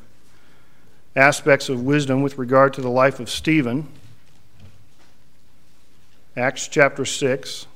aspects 1.15 1.69
of 1.69 1.81
wisdom 1.81 2.21
with 2.21 2.37
regard 2.37 2.73
to 2.73 2.81
the 2.81 2.89
life 2.89 3.21
of 3.21 3.29
Stephen. 3.29 3.87
Acts 6.39 6.69
chapter 6.69 7.03
6. 7.03 7.67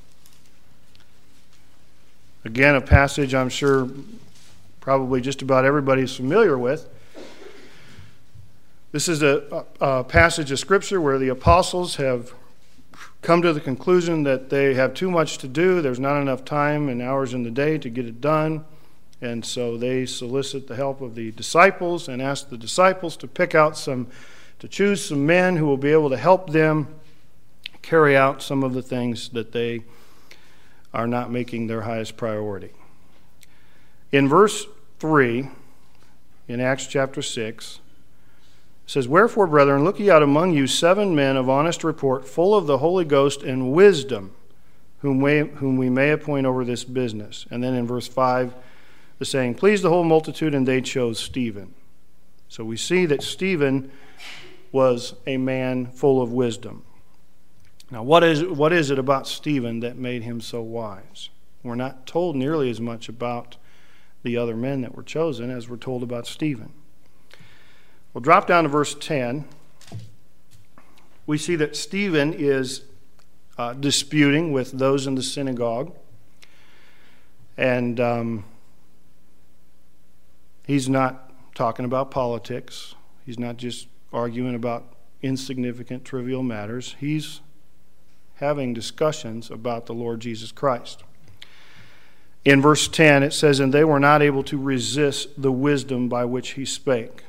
Again, 2.46 2.74
a 2.74 2.80
passage 2.80 3.34
I'm 3.34 3.50
sure 3.50 3.90
probably 4.80 5.20
just 5.20 5.42
about 5.42 5.66
everybody's 5.66 6.16
familiar 6.16 6.56
with. 6.56 6.88
This 8.90 9.06
is 9.06 9.22
a, 9.22 9.66
a, 9.82 10.02
passage 10.04 10.50
of 10.50 10.58
Scripture 10.58 10.98
where 10.98 11.18
the 11.18 11.28
apostles 11.28 11.96
have 11.96 12.32
come 13.20 13.42
to 13.42 13.52
the 13.52 13.60
conclusion 13.60 14.22
that 14.22 14.48
they 14.48 14.72
have 14.72 14.94
too 14.94 15.10
much 15.10 15.36
to 15.38 15.46
do. 15.46 15.82
There's 15.82 16.00
not 16.00 16.22
enough 16.22 16.42
time 16.42 16.88
and 16.88 17.02
hours 17.02 17.34
in 17.34 17.42
the 17.42 17.50
day 17.50 17.76
to 17.76 17.90
get 17.90 18.06
it 18.06 18.22
done. 18.22 18.64
And 19.20 19.44
so 19.44 19.76
they 19.76 20.06
solicit 20.06 20.68
the 20.68 20.76
help 20.76 21.02
of 21.02 21.16
the 21.16 21.32
disciples 21.32 22.08
and 22.08 22.22
ask 22.22 22.48
the 22.48 22.56
disciples 22.56 23.14
to 23.18 23.26
pick 23.26 23.54
out 23.54 23.76
some, 23.76 24.06
to 24.60 24.68
choose 24.68 25.04
some 25.04 25.26
men 25.26 25.56
who 25.56 25.66
will 25.66 25.76
be 25.76 25.92
able 25.92 26.08
to 26.08 26.16
help 26.16 26.48
them 26.48 26.88
carry 27.84 28.16
out 28.16 28.42
some 28.42 28.64
of 28.64 28.72
the 28.72 28.82
things 28.82 29.28
that 29.30 29.52
they 29.52 29.82
are 30.92 31.06
not 31.06 31.30
making 31.30 31.66
their 31.66 31.82
highest 31.82 32.16
priority. 32.16 32.70
In 34.10 34.28
verse 34.28 34.66
3, 35.00 35.48
in 36.48 36.60
Acts 36.60 36.86
chapter 36.86 37.20
6, 37.20 37.80
says, 38.86 39.08
Wherefore, 39.08 39.46
brethren, 39.46 39.84
look 39.84 39.98
ye 39.98 40.10
out 40.10 40.22
among 40.22 40.54
you 40.54 40.66
seven 40.66 41.14
men 41.14 41.36
of 41.36 41.48
honest 41.48 41.84
report, 41.84 42.26
full 42.26 42.54
of 42.54 42.66
the 42.66 42.78
Holy 42.78 43.04
Ghost 43.04 43.42
and 43.42 43.72
wisdom, 43.72 44.32
whom 45.00 45.20
we, 45.20 45.40
whom 45.40 45.76
we 45.76 45.90
may 45.90 46.10
appoint 46.10 46.46
over 46.46 46.64
this 46.64 46.84
business. 46.84 47.46
And 47.50 47.62
then 47.62 47.74
in 47.74 47.86
verse 47.86 48.08
5, 48.08 48.54
the 49.18 49.24
saying 49.24 49.56
pleased 49.56 49.84
the 49.84 49.90
whole 49.90 50.04
multitude, 50.04 50.54
and 50.54 50.66
they 50.66 50.80
chose 50.80 51.18
Stephen. 51.18 51.74
So 52.48 52.64
we 52.64 52.76
see 52.76 53.04
that 53.06 53.22
Stephen 53.22 53.90
was 54.72 55.14
a 55.26 55.36
man 55.36 55.86
full 55.86 56.22
of 56.22 56.32
wisdom. 56.32 56.84
Now, 57.94 58.02
what 58.02 58.24
is, 58.24 58.42
what 58.42 58.72
is 58.72 58.90
it 58.90 58.98
about 58.98 59.28
Stephen 59.28 59.78
that 59.78 59.96
made 59.96 60.24
him 60.24 60.40
so 60.40 60.60
wise? 60.60 61.28
We're 61.62 61.76
not 61.76 62.08
told 62.08 62.34
nearly 62.34 62.68
as 62.68 62.80
much 62.80 63.08
about 63.08 63.56
the 64.24 64.36
other 64.36 64.56
men 64.56 64.80
that 64.80 64.96
were 64.96 65.04
chosen 65.04 65.48
as 65.48 65.68
we're 65.68 65.76
told 65.76 66.02
about 66.02 66.26
Stephen. 66.26 66.72
We'll 68.12 68.20
drop 68.20 68.48
down 68.48 68.64
to 68.64 68.68
verse 68.68 68.96
10. 68.96 69.44
We 71.24 71.38
see 71.38 71.54
that 71.54 71.76
Stephen 71.76 72.32
is 72.32 72.82
uh, 73.56 73.74
disputing 73.74 74.50
with 74.50 74.72
those 74.72 75.06
in 75.06 75.14
the 75.14 75.22
synagogue. 75.22 75.94
And 77.56 78.00
um, 78.00 78.44
He's 80.66 80.88
not 80.88 81.32
talking 81.54 81.84
about 81.84 82.10
politics. 82.10 82.96
He's 83.24 83.38
not 83.38 83.56
just 83.56 83.86
arguing 84.12 84.56
about 84.56 84.96
insignificant, 85.22 86.04
trivial 86.04 86.42
matters. 86.42 86.96
He's 86.98 87.40
having 88.36 88.74
discussions 88.74 89.50
about 89.50 89.86
the 89.86 89.94
Lord 89.94 90.20
Jesus 90.20 90.52
Christ. 90.52 91.04
In 92.44 92.60
verse 92.60 92.88
10, 92.88 93.22
it 93.22 93.32
says, 93.32 93.60
And 93.60 93.72
they 93.72 93.84
were 93.84 94.00
not 94.00 94.22
able 94.22 94.42
to 94.44 94.58
resist 94.58 95.40
the 95.40 95.52
wisdom 95.52 96.08
by 96.08 96.24
which 96.24 96.50
he 96.50 96.64
spake. 96.64 97.24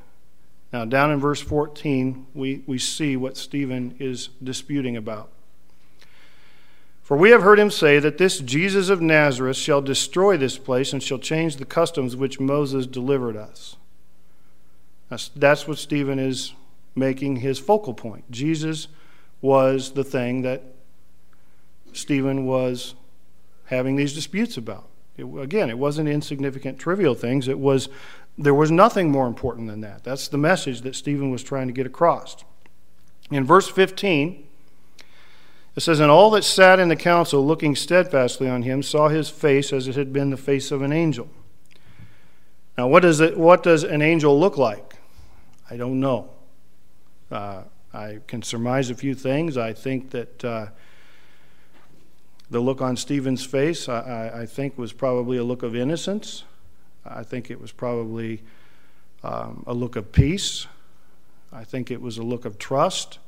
Now, 0.74 0.84
down 0.84 1.12
in 1.12 1.20
verse 1.20 1.42
14, 1.42 2.28
we, 2.34 2.64
we 2.68 2.78
see 2.78 3.16
what 3.16 3.38
Stephen 3.38 3.96
is 3.98 4.30
disputing 4.44 4.98
about. 4.98 5.30
For 7.02 7.16
we 7.16 7.30
have 7.30 7.44
heard 7.44 7.60
him 7.60 7.70
say 7.70 8.00
that 8.00 8.18
this 8.18 8.40
Jesus 8.40 8.90
of 8.90 9.00
Nazareth 9.00 9.58
shall 9.58 9.82
destroy 9.82 10.38
this 10.38 10.58
place 10.58 10.92
and 10.92 11.02
shall 11.02 11.20
change 11.20 11.58
the 11.58 11.66
customs 11.66 12.16
which 12.16 12.40
Moses 12.40 12.88
delivered 12.88 13.38
us. 13.38 13.78
That's, 15.10 15.30
that's 15.36 15.68
what 15.68 15.78
Stephen 15.78 16.18
is 16.18 16.54
making 16.96 17.38
his 17.38 17.60
focal 17.60 17.94
point. 17.94 18.30
Jesus 18.32 18.88
was 19.40 19.92
the 19.92 20.04
thing 20.04 20.42
that 20.42 20.64
Stephen 21.96 22.46
was 22.46 22.96
having 23.66 23.96
these 23.96 24.14
disputes 24.14 24.58
about. 24.58 24.88
It, 25.18 25.24
again, 25.24 25.70
it 25.70 25.78
wasn't 25.78 26.10
insignificant, 26.10 26.80
trivial 26.80 27.16
things. 27.16 27.48
It 27.48 27.60
was 27.60 27.90
there 28.38 28.54
was 28.54 28.70
nothing 28.70 29.12
more 29.12 29.28
important 29.28 29.70
than 29.70 29.82
that. 29.82 30.04
That's 30.04 30.28
the 30.28 30.38
message 30.38 30.82
that 30.82 30.96
Stephen 30.96 31.32
was 31.32 31.42
trying 31.42 31.68
to 31.68 31.74
get 31.74 31.86
across. 31.86 32.36
In 33.32 33.46
verse 33.46 33.70
15, 33.70 34.46
it 35.76 35.80
says, 35.80 36.00
And 36.00 36.12
all 36.12 36.30
that 36.32 36.44
sat 36.44 36.80
in 36.80 36.90
the 36.90 36.96
council, 36.96 37.46
looking 37.46 37.76
steadfastly 37.76 38.50
on 38.50 38.64
him, 38.64 38.84
saw 38.84 39.08
his 39.08 39.30
face 39.30 39.72
as 39.72 39.88
it 39.88 39.96
had 39.96 40.12
been 40.12 40.32
the 40.32 40.38
face 40.38 40.72
of 40.72 40.82
an 40.82 40.92
angel. 40.92 41.30
Now, 42.78 42.88
what 42.88 43.02
does, 43.02 43.22
it, 43.22 43.38
what 43.38 43.64
does 43.64 43.84
an 43.84 44.02
angel 44.02 44.38
look 44.38 44.58
like? 44.58 44.96
I 45.70 45.78
don't 45.78 46.00
know. 46.00 46.30
Uh, 47.32 47.64
I 47.94 48.20
can 48.28 48.42
surmise 48.42 48.90
a 48.90 48.96
few 48.96 49.16
things. 49.16 49.58
I 49.58 49.72
think 49.72 50.12
that 50.12 50.44
uh, 50.44 50.68
the 52.50 52.60
look 52.60 52.82
on 52.82 52.96
Stephen's 52.96 53.44
face, 53.44 53.90
I, 53.90 54.42
I, 54.42 54.46
think, 54.46 54.78
was 54.78 54.94
probably 54.94 55.38
a 55.38 55.44
look 55.44 55.64
of 55.64 55.76
innocence. 55.76 56.44
I 57.06 57.24
think 57.24 57.50
it 57.50 57.60
was 57.60 57.72
probably 57.72 58.42
um, 59.24 59.64
a 59.66 59.74
look 59.74 59.96
of 59.96 60.12
peace. 60.12 60.68
I 61.52 61.64
think 61.64 61.90
it 61.90 62.02
was 62.02 62.18
a 62.18 62.24
look 62.24 62.46
of 62.46 62.58
trust. 62.58 63.20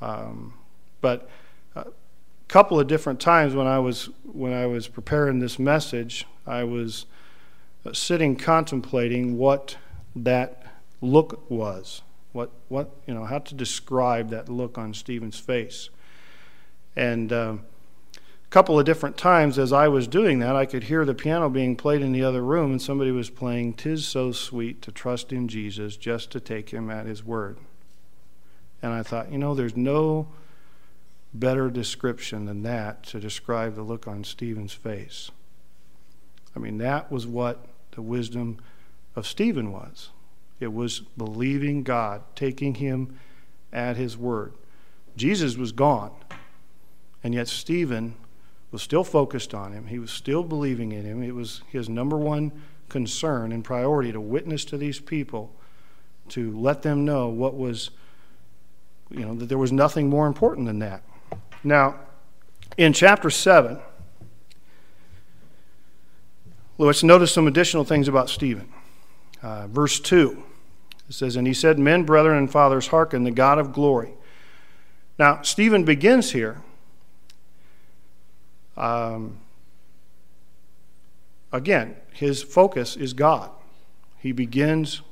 Um, 0.00 0.54
but 1.00 1.28
a 1.74 1.86
couple 2.48 2.80
of 2.80 2.86
different 2.86 3.20
times 3.20 3.54
when 3.54 3.66
I 3.66 3.78
was 3.78 4.08
when 4.24 4.52
I 4.52 4.66
was 4.66 4.88
preparing 4.88 5.40
this 5.40 5.58
message, 5.58 6.26
I 6.46 6.64
was 6.64 7.04
uh, 7.84 7.92
sitting 7.92 8.36
contemplating 8.36 9.36
what 9.36 9.76
that 10.16 10.62
look 11.02 11.50
was. 11.50 12.02
What 12.32 12.50
what 12.68 12.90
you 13.06 13.12
know 13.12 13.24
how 13.24 13.40
to 13.40 13.54
describe 13.54 14.30
that 14.30 14.48
look 14.48 14.78
on 14.78 14.94
Stephen's 14.94 15.38
face, 15.38 15.90
and. 16.96 17.30
Um, 17.30 17.62
couple 18.50 18.78
of 18.78 18.84
different 18.84 19.16
times 19.16 19.58
as 19.60 19.72
I 19.72 19.86
was 19.86 20.08
doing 20.08 20.40
that, 20.40 20.56
I 20.56 20.66
could 20.66 20.84
hear 20.84 21.04
the 21.04 21.14
piano 21.14 21.48
being 21.48 21.76
played 21.76 22.02
in 22.02 22.10
the 22.10 22.24
other 22.24 22.42
room, 22.42 22.72
and 22.72 22.82
somebody 22.82 23.12
was 23.12 23.30
playing 23.30 23.74
Tis 23.74 24.06
So 24.06 24.32
Sweet 24.32 24.82
to 24.82 24.90
Trust 24.90 25.32
in 25.32 25.46
Jesus 25.46 25.96
just 25.96 26.32
to 26.32 26.40
take 26.40 26.70
him 26.70 26.90
at 26.90 27.06
his 27.06 27.24
word. 27.24 27.58
And 28.82 28.92
I 28.92 29.04
thought, 29.04 29.30
you 29.30 29.38
know, 29.38 29.54
there's 29.54 29.76
no 29.76 30.26
better 31.32 31.70
description 31.70 32.46
than 32.46 32.62
that 32.62 33.04
to 33.04 33.20
describe 33.20 33.76
the 33.76 33.82
look 33.82 34.08
on 34.08 34.24
Stephen's 34.24 34.72
face. 34.72 35.30
I 36.56 36.58
mean, 36.58 36.78
that 36.78 37.12
was 37.12 37.28
what 37.28 37.64
the 37.92 38.02
wisdom 38.02 38.58
of 39.14 39.28
Stephen 39.28 39.70
was. 39.70 40.10
It 40.58 40.72
was 40.72 41.00
believing 41.16 41.84
God, 41.84 42.22
taking 42.34 42.74
him 42.74 43.20
at 43.72 43.96
his 43.96 44.16
word. 44.16 44.54
Jesus 45.16 45.56
was 45.56 45.70
gone, 45.70 46.12
and 47.22 47.32
yet 47.32 47.46
Stephen 47.46 48.16
was 48.70 48.82
still 48.82 49.04
focused 49.04 49.54
on 49.54 49.72
him. 49.72 49.86
He 49.86 49.98
was 49.98 50.10
still 50.10 50.42
believing 50.42 50.92
in 50.92 51.04
him. 51.04 51.22
It 51.22 51.34
was 51.34 51.62
his 51.68 51.88
number 51.88 52.16
one 52.16 52.52
concern 52.88 53.52
and 53.52 53.64
priority 53.64 54.12
to 54.12 54.20
witness 54.20 54.64
to 54.66 54.76
these 54.76 55.00
people, 55.00 55.52
to 56.28 56.56
let 56.58 56.82
them 56.82 57.04
know 57.04 57.28
what 57.28 57.56
was, 57.56 57.90
you 59.10 59.20
know, 59.20 59.34
that 59.34 59.46
there 59.46 59.58
was 59.58 59.72
nothing 59.72 60.08
more 60.08 60.26
important 60.26 60.66
than 60.66 60.78
that. 60.80 61.02
Now, 61.64 61.96
in 62.76 62.92
chapter 62.92 63.30
7, 63.30 63.78
let's 66.78 67.02
notice 67.02 67.32
some 67.32 67.46
additional 67.46 67.84
things 67.84 68.08
about 68.08 68.28
Stephen. 68.28 68.72
Uh, 69.42 69.66
verse 69.66 69.98
2, 69.98 70.42
it 71.08 71.14
says, 71.14 71.36
And 71.36 71.46
he 71.46 71.54
said, 71.54 71.78
Men, 71.78 72.04
brethren, 72.04 72.38
and 72.38 72.50
fathers, 72.50 72.88
hearken, 72.88 73.24
the 73.24 73.30
God 73.30 73.58
of 73.58 73.72
glory. 73.72 74.12
Now, 75.18 75.42
Stephen 75.42 75.84
begins 75.84 76.32
here 76.32 76.62
um, 78.76 79.38
again, 81.52 81.96
his 82.12 82.42
focus 82.42 82.96
is 82.96 83.12
God. 83.12 83.50
He 84.18 84.32
begins 84.32 85.02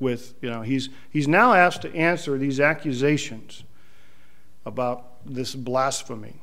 with, 0.00 0.34
you 0.40 0.50
know, 0.50 0.62
he's, 0.62 0.88
he's 1.10 1.26
now 1.26 1.54
asked 1.54 1.82
to 1.82 1.94
answer 1.94 2.38
these 2.38 2.60
accusations 2.60 3.64
about 4.64 5.24
this 5.24 5.54
blasphemy. 5.54 6.36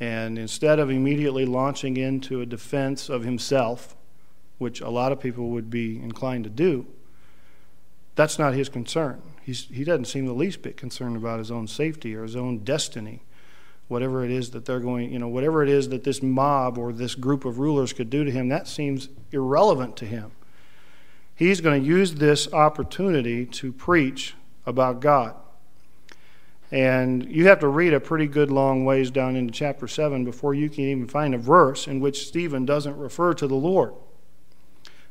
And 0.00 0.38
instead 0.38 0.78
of 0.78 0.90
immediately 0.90 1.46
launching 1.46 1.96
into 1.96 2.40
a 2.40 2.46
defense 2.46 3.08
of 3.08 3.22
himself, 3.22 3.94
which 4.58 4.80
a 4.80 4.90
lot 4.90 5.12
of 5.12 5.20
people 5.20 5.50
would 5.50 5.70
be 5.70 6.00
inclined 6.00 6.44
to 6.44 6.50
do, 6.50 6.86
that's 8.14 8.38
not 8.38 8.54
his 8.54 8.68
concern. 8.68 9.22
He's, 9.42 9.66
he 9.66 9.84
doesn't 9.84 10.06
seem 10.06 10.26
the 10.26 10.32
least 10.32 10.62
bit 10.62 10.76
concerned 10.76 11.16
about 11.16 11.38
his 11.38 11.50
own 11.50 11.66
safety 11.66 12.14
or 12.14 12.22
his 12.22 12.36
own 12.36 12.58
destiny 12.58 13.22
whatever 13.92 14.24
it 14.24 14.30
is 14.30 14.50
that 14.50 14.64
they're 14.64 14.80
going, 14.80 15.12
you 15.12 15.18
know, 15.18 15.28
whatever 15.28 15.62
it 15.62 15.68
is 15.68 15.90
that 15.90 16.02
this 16.02 16.22
mob 16.22 16.78
or 16.78 16.92
this 16.92 17.14
group 17.14 17.44
of 17.44 17.58
rulers 17.58 17.92
could 17.92 18.10
do 18.10 18.24
to 18.24 18.30
him, 18.30 18.48
that 18.48 18.66
seems 18.66 19.08
irrelevant 19.30 19.96
to 19.98 20.06
him. 20.06 20.32
He's 21.34 21.60
going 21.60 21.80
to 21.80 21.86
use 21.86 22.14
this 22.14 22.52
opportunity 22.52 23.46
to 23.46 23.72
preach 23.72 24.34
about 24.66 25.00
God. 25.00 25.34
And 26.70 27.30
you 27.30 27.48
have 27.48 27.60
to 27.60 27.68
read 27.68 27.92
a 27.92 28.00
pretty 28.00 28.26
good 28.26 28.50
long 28.50 28.84
ways 28.86 29.10
down 29.10 29.36
into 29.36 29.52
chapter 29.52 29.86
7 29.86 30.24
before 30.24 30.54
you 30.54 30.70
can 30.70 30.84
even 30.84 31.06
find 31.06 31.34
a 31.34 31.38
verse 31.38 31.86
in 31.86 32.00
which 32.00 32.26
Stephen 32.26 32.64
doesn't 32.64 32.96
refer 32.96 33.34
to 33.34 33.46
the 33.46 33.54
Lord. 33.54 33.92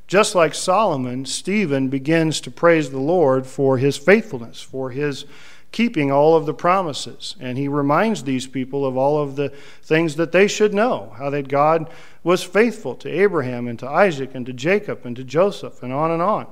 Just 0.07 0.33
like 0.33 0.55
Solomon, 0.55 1.25
Stephen 1.25 1.87
begins 1.87 2.41
to 2.41 2.51
praise 2.51 2.89
the 2.89 2.99
Lord 2.99 3.45
for 3.45 3.77
his 3.77 3.95
faithfulness, 3.95 4.61
for 4.61 4.89
his 4.89 5.25
keeping 5.71 6.11
all 6.11 6.35
of 6.35 6.45
the 6.45 6.53
promises. 6.53 7.35
And 7.39 7.57
he 7.57 7.67
reminds 7.67 8.23
these 8.23 8.47
people 8.47 8.85
of 8.85 8.97
all 8.97 9.21
of 9.21 9.35
the 9.35 9.49
things 9.81 10.15
that 10.17 10.31
they 10.31 10.47
should 10.47 10.73
know 10.73 11.13
how 11.17 11.29
that 11.29 11.47
God 11.47 11.89
was 12.23 12.43
faithful 12.43 12.95
to 12.95 13.09
Abraham 13.09 13.67
and 13.67 13.79
to 13.79 13.87
Isaac 13.87 14.31
and 14.35 14.45
to 14.45 14.53
Jacob 14.53 15.05
and 15.05 15.15
to 15.15 15.23
Joseph 15.23 15.81
and 15.81 15.93
on 15.93 16.11
and 16.11 16.21
on. 16.21 16.47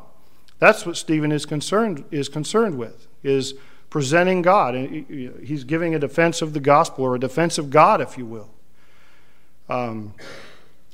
That's 0.60 0.86
what 0.86 0.98
Stephen 0.98 1.32
is 1.32 1.46
concerned, 1.46 2.06
is 2.12 2.30
concerned 2.30 2.78
with, 2.78 3.08
is 3.24 3.56
presenting 3.90 4.42
God. 4.42 4.76
And 4.76 5.40
He's 5.46 5.64
giving 5.64 5.96
a 5.96 6.00
defense 6.00 6.42
of 6.42 6.54
the 6.54 6.60
gospel 6.60 7.06
or 7.06 7.16
a 7.16 7.20
defense 7.20 7.58
of 7.58 7.70
God, 7.70 8.02
if 8.02 8.18
you 8.18 8.26
will. 8.26 8.50
Um, 9.70 10.14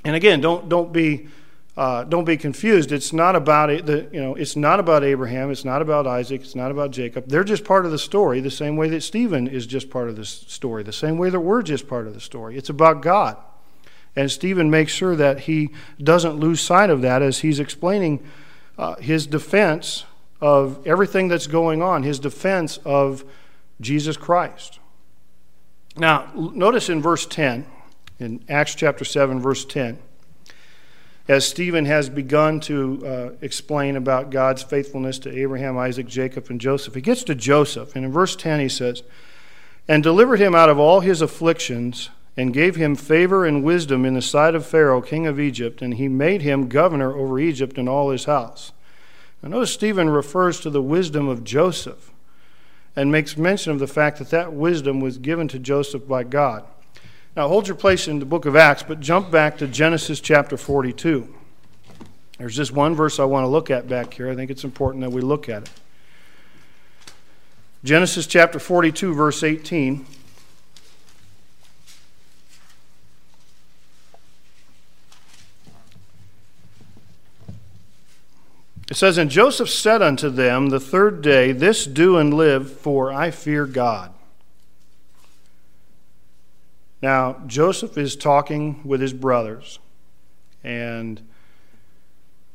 and 0.03 0.15
again, 0.15 0.41
don't, 0.41 0.69
don't 0.69 0.91
be 0.91 1.29
uh, 1.77 2.05
don't 2.05 2.23
be 2.23 2.37
confused. 2.37 2.93
It's 2.93 3.11
not 3.11 3.35
about 3.35 3.67
the, 3.85 4.07
you 4.11 4.21
know, 4.21 4.35
it's 4.35 4.55
not 4.55 4.79
about 4.79 5.03
Abraham. 5.03 5.51
It's 5.51 5.65
not 5.65 5.81
about 5.81 6.07
Isaac. 6.07 6.41
It's 6.41 6.55
not 6.55 6.71
about 6.71 6.91
Jacob. 6.91 7.27
They're 7.27 7.43
just 7.43 7.65
part 7.65 7.85
of 7.85 7.91
the 7.91 7.97
story, 7.97 8.39
the 8.39 8.49
same 8.49 8.77
way 8.77 8.87
that 8.89 9.01
Stephen 9.01 9.47
is 9.47 9.67
just 9.67 9.89
part 9.89 10.07
of 10.07 10.15
the 10.15 10.25
story, 10.25 10.83
the 10.83 10.93
same 10.93 11.17
way 11.17 11.29
that 11.29 11.41
we're 11.41 11.61
just 11.61 11.87
part 11.87 12.07
of 12.07 12.13
the 12.13 12.21
story. 12.21 12.57
It's 12.57 12.69
about 12.69 13.01
God, 13.01 13.35
and 14.15 14.31
Stephen 14.31 14.69
makes 14.69 14.93
sure 14.93 15.17
that 15.17 15.41
he 15.41 15.69
doesn't 16.01 16.37
lose 16.37 16.61
sight 16.61 16.89
of 16.89 17.01
that 17.01 17.21
as 17.21 17.39
he's 17.39 17.59
explaining 17.59 18.25
uh, 18.77 18.95
his 18.95 19.27
defense 19.27 20.05
of 20.39 20.85
everything 20.87 21.27
that's 21.27 21.47
going 21.47 21.81
on, 21.81 22.03
his 22.03 22.19
defense 22.19 22.77
of 22.85 23.25
Jesus 23.81 24.15
Christ. 24.15 24.79
Now, 25.97 26.31
notice 26.35 26.87
in 26.87 27.01
verse 27.01 27.25
10, 27.25 27.65
in 28.19 28.43
Acts 28.47 28.75
chapter 28.75 29.03
7, 29.03 29.41
verse 29.41 29.65
10 29.65 29.99
as 31.27 31.47
Stephen 31.47 31.85
has 31.85 32.09
begun 32.09 32.59
to 32.61 33.05
uh, 33.05 33.29
explain 33.41 33.95
about 33.95 34.29
God's 34.29 34.61
faithfulness 34.61 35.17
to 35.19 35.35
Abraham, 35.35 35.77
Isaac, 35.77 36.07
Jacob, 36.07 36.49
and 36.49 36.61
Joseph. 36.61 36.93
He 36.93 37.01
gets 37.01 37.23
to 37.23 37.35
Joseph, 37.35 37.95
and 37.95 38.05
in 38.05 38.11
verse 38.11 38.35
10 38.35 38.59
he 38.59 38.69
says, 38.69 39.01
And 39.87 40.03
delivered 40.03 40.39
him 40.39 40.53
out 40.53 40.69
of 40.69 40.77
all 40.77 40.99
his 40.99 41.21
afflictions, 41.21 42.09
and 42.37 42.53
gave 42.53 42.75
him 42.75 42.95
favor 42.95 43.45
and 43.45 43.63
wisdom 43.63 44.05
in 44.05 44.13
the 44.13 44.21
sight 44.21 44.55
of 44.55 44.65
Pharaoh, 44.65 45.01
king 45.01 45.25
of 45.25 45.39
Egypt, 45.39 45.81
and 45.81 45.95
he 45.95 46.07
made 46.07 46.41
him 46.41 46.67
governor 46.67 47.15
over 47.15 47.39
Egypt 47.39 47.77
and 47.77 47.87
all 47.87 48.11
his 48.11 48.25
house. 48.25 48.73
Now, 49.41 49.49
notice 49.49 49.71
Stephen 49.71 50.09
refers 50.09 50.59
to 50.59 50.69
the 50.69 50.81
wisdom 50.81 51.27
of 51.27 51.43
Joseph 51.43 52.11
and 52.95 53.11
makes 53.11 53.37
mention 53.37 53.71
of 53.71 53.79
the 53.79 53.87
fact 53.87 54.19
that 54.19 54.29
that 54.29 54.53
wisdom 54.53 54.99
was 54.99 55.17
given 55.17 55.47
to 55.49 55.59
Joseph 55.59 56.07
by 56.07 56.23
God. 56.23 56.65
Now 57.35 57.49
hold 57.49 57.67
your 57.67 57.75
place 57.75 58.07
in 58.07 58.19
the 58.19 58.25
book 58.25 58.45
of 58.45 58.55
Acts, 58.55 58.81
but 58.81 59.01
jump 59.01 59.29
back 59.29 59.57
to 59.57 59.67
Genesis 59.67 60.21
chapter 60.21 60.55
42. 60.55 61.35
There's 62.37 62.55
just 62.55 62.71
one 62.71 62.95
verse 62.95 63.19
I 63.19 63.25
want 63.25 63.43
to 63.43 63.49
look 63.49 63.69
at 63.69 63.89
back 63.89 64.13
here. 64.13 64.29
I 64.29 64.35
think 64.35 64.49
it's 64.49 64.63
important 64.63 65.03
that 65.03 65.11
we 65.11 65.21
look 65.21 65.49
at 65.49 65.63
it. 65.63 65.69
Genesis 67.83 68.25
chapter 68.25 68.57
42, 68.57 69.13
verse 69.13 69.43
18. 69.43 70.05
It 78.89 78.95
says, 78.95 79.17
And 79.17 79.29
Joseph 79.29 79.69
said 79.69 80.01
unto 80.01 80.29
them 80.29 80.69
the 80.69 80.79
third 80.79 81.21
day, 81.21 81.51
This 81.51 81.85
do 81.85 82.17
and 82.17 82.33
live, 82.33 82.71
for 82.71 83.11
I 83.11 83.29
fear 83.29 83.65
God. 83.65 84.14
Now, 87.01 87.41
Joseph 87.45 87.97
is 87.97 88.15
talking 88.15 88.81
with 88.83 89.01
his 89.01 89.13
brothers, 89.13 89.79
and 90.63 91.21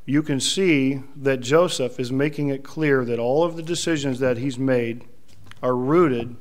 you 0.06 0.22
can 0.22 0.40
see 0.40 1.02
that 1.16 1.40
Joseph 1.40 2.00
is 2.00 2.10
making 2.10 2.48
it 2.48 2.64
clear 2.64 3.04
that 3.04 3.18
all 3.18 3.44
of 3.44 3.56
the 3.56 3.62
decisions 3.62 4.18
that 4.20 4.38
he's 4.38 4.58
made 4.58 5.04
are 5.62 5.76
rooted 5.76 6.36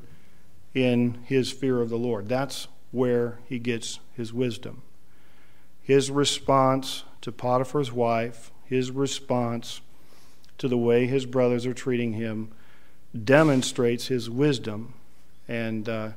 in 0.73 1.19
his 1.25 1.51
fear 1.51 1.81
of 1.81 1.89
the 1.89 1.97
Lord. 1.97 2.29
That's 2.29 2.67
where 2.91 3.39
he 3.47 3.59
gets 3.59 3.99
his 4.15 4.33
wisdom. 4.33 4.81
His 5.81 6.09
response 6.09 7.03
to 7.21 7.31
Potiphar's 7.31 7.91
wife, 7.91 8.51
his 8.65 8.91
response 8.91 9.81
to 10.57 10.67
the 10.67 10.77
way 10.77 11.05
his 11.05 11.25
brothers 11.25 11.65
are 11.65 11.73
treating 11.73 12.13
him, 12.13 12.51
demonstrates 13.23 14.07
his 14.07 14.29
wisdom, 14.29 14.93
and 15.47 15.89
uh, 15.89 16.09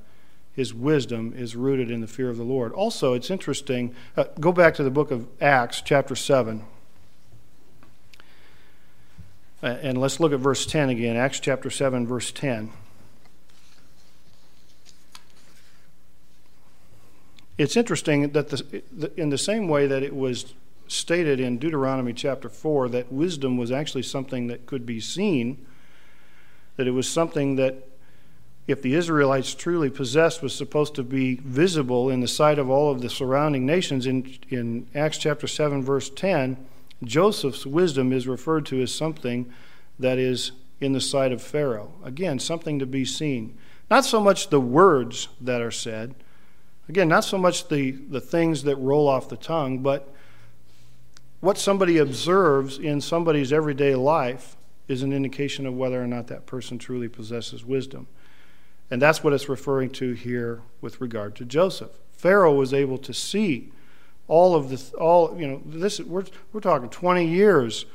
his 0.55 0.75
wisdom 0.75 1.33
is 1.37 1.57
rooted 1.57 1.91
in 1.91 2.01
the 2.01 2.07
fear 2.07 2.29
of 2.29 2.37
the 2.37 2.43
Lord. 2.43 2.73
Also, 2.73 3.15
it's 3.15 3.31
interesting, 3.31 3.95
uh, 4.17 4.25
go 4.39 4.53
back 4.53 4.75
to 4.75 4.83
the 4.83 4.91
book 4.91 5.11
of 5.11 5.27
Acts, 5.41 5.81
chapter 5.81 6.15
7. 6.15 6.63
Uh, 9.63 9.67
and 9.67 9.99
let's 9.99 10.21
look 10.21 10.33
at 10.33 10.41
verse 10.41 10.67
10 10.67 10.91
again. 10.91 11.17
Acts 11.17 11.41
chapter 11.41 11.71
7, 11.71 12.07
verse 12.07 12.33
10. 12.33 12.71
It's 17.59 17.77
interesting 17.77 18.31
that 18.31 18.49
the, 18.49 19.13
in 19.17 19.31
the 19.31 19.39
same 19.39 19.69
way 19.69 19.87
that 19.87 20.03
it 20.03 20.17
was 20.17 20.55
stated 20.89 21.41
in 21.41 21.59
Deuteronomy 21.59 22.13
chapter 22.13 22.49
4 22.49 22.89
that 22.91 23.13
wisdom 23.13 23.57
was 23.57 23.71
actually 23.71 24.03
something 24.03 24.49
that 24.49 24.67
could 24.67 24.85
be 24.85 25.01
seen, 25.01 25.65
that 26.77 26.87
it 26.87 26.91
was 26.91 27.09
something 27.09 27.57
that, 27.57 27.87
if 28.67 28.81
the 28.81 28.95
Israelites 28.95 29.55
truly 29.55 29.91
possessed, 29.91 30.43
was 30.43 30.55
supposed 30.55 30.95
to 30.95 31.03
be 31.03 31.37
visible 31.37 32.09
in 32.09 32.21
the 32.21 32.29
sight 32.29 32.59
of 32.59 32.71
all 32.71 32.91
of 32.91 33.01
the 33.01 33.11
surrounding 33.11 33.67
nations. 33.67 34.07
In, 34.07 34.37
in 34.49 34.87
Acts 34.95 35.19
chapter 35.19 35.47
7, 35.47 35.83
verse 35.83 36.09
10, 36.11 36.57
Joseph's 37.03 37.67
wisdom 37.67 38.13
is 38.13 38.29
referred 38.29 38.67
to 38.67 38.81
as 38.81 38.95
something 38.95 39.53
that 39.99 40.19
is 40.19 40.53
in 40.81 40.93
the 40.93 41.01
sight 41.01 41.33
of 41.33 41.43
Pharaoh. 41.43 41.93
Again, 42.05 42.39
something 42.39 42.79
to 42.79 42.87
be 42.87 43.05
seen. 43.05 43.59
Not 43.91 44.05
so 44.05 44.21
much 44.21 44.51
the 44.51 44.61
words 44.61 45.29
that 45.41 45.61
are 45.61 45.71
said, 45.71 46.15
Again, 46.89 47.09
not 47.09 47.25
so 47.25 47.39
much 47.39 47.69
the, 47.69 47.93
the 47.93 48.21
things 48.21 48.65
that 48.65 48.77
roll 48.77 49.09
off 49.09 49.29
the 49.29 49.37
tongue, 49.37 49.79
but 49.79 50.13
what 51.41 51.59
somebody 51.59 51.99
observes 51.99 52.79
in 52.79 53.01
somebody's 53.01 53.53
everyday 53.53 53.95
life 53.95 54.57
is 54.89 55.03
an 55.03 55.13
indication 55.13 55.67
of 55.67 55.75
whether 55.75 56.03
or 56.03 56.07
not 56.07 56.27
that 56.27 56.45
person 56.45 56.79
truly 56.79 57.09
possesses 57.09 57.65
wisdom. 57.65 58.09
And 58.93 59.01
that's 59.01 59.25
what 59.25 59.33
it's 59.33 59.49
referring 59.49 59.89
to 59.93 60.13
here 60.13 60.61
with 60.83 61.01
regard 61.01 61.35
to 61.37 61.47
Joseph. 61.47 61.93
Pharaoh 62.13 62.53
was 62.53 62.75
able 62.75 62.99
to 62.99 63.15
see 63.15 63.73
all 64.29 64.55
of 64.55 64.69
the 64.69 64.99
all 64.99 65.35
you 65.41 65.47
know 65.47 65.63
this 65.65 65.99
we're 65.99 66.27
we're 66.53 66.61
talking 66.61 66.91
20 66.91 67.27
years 67.27 67.87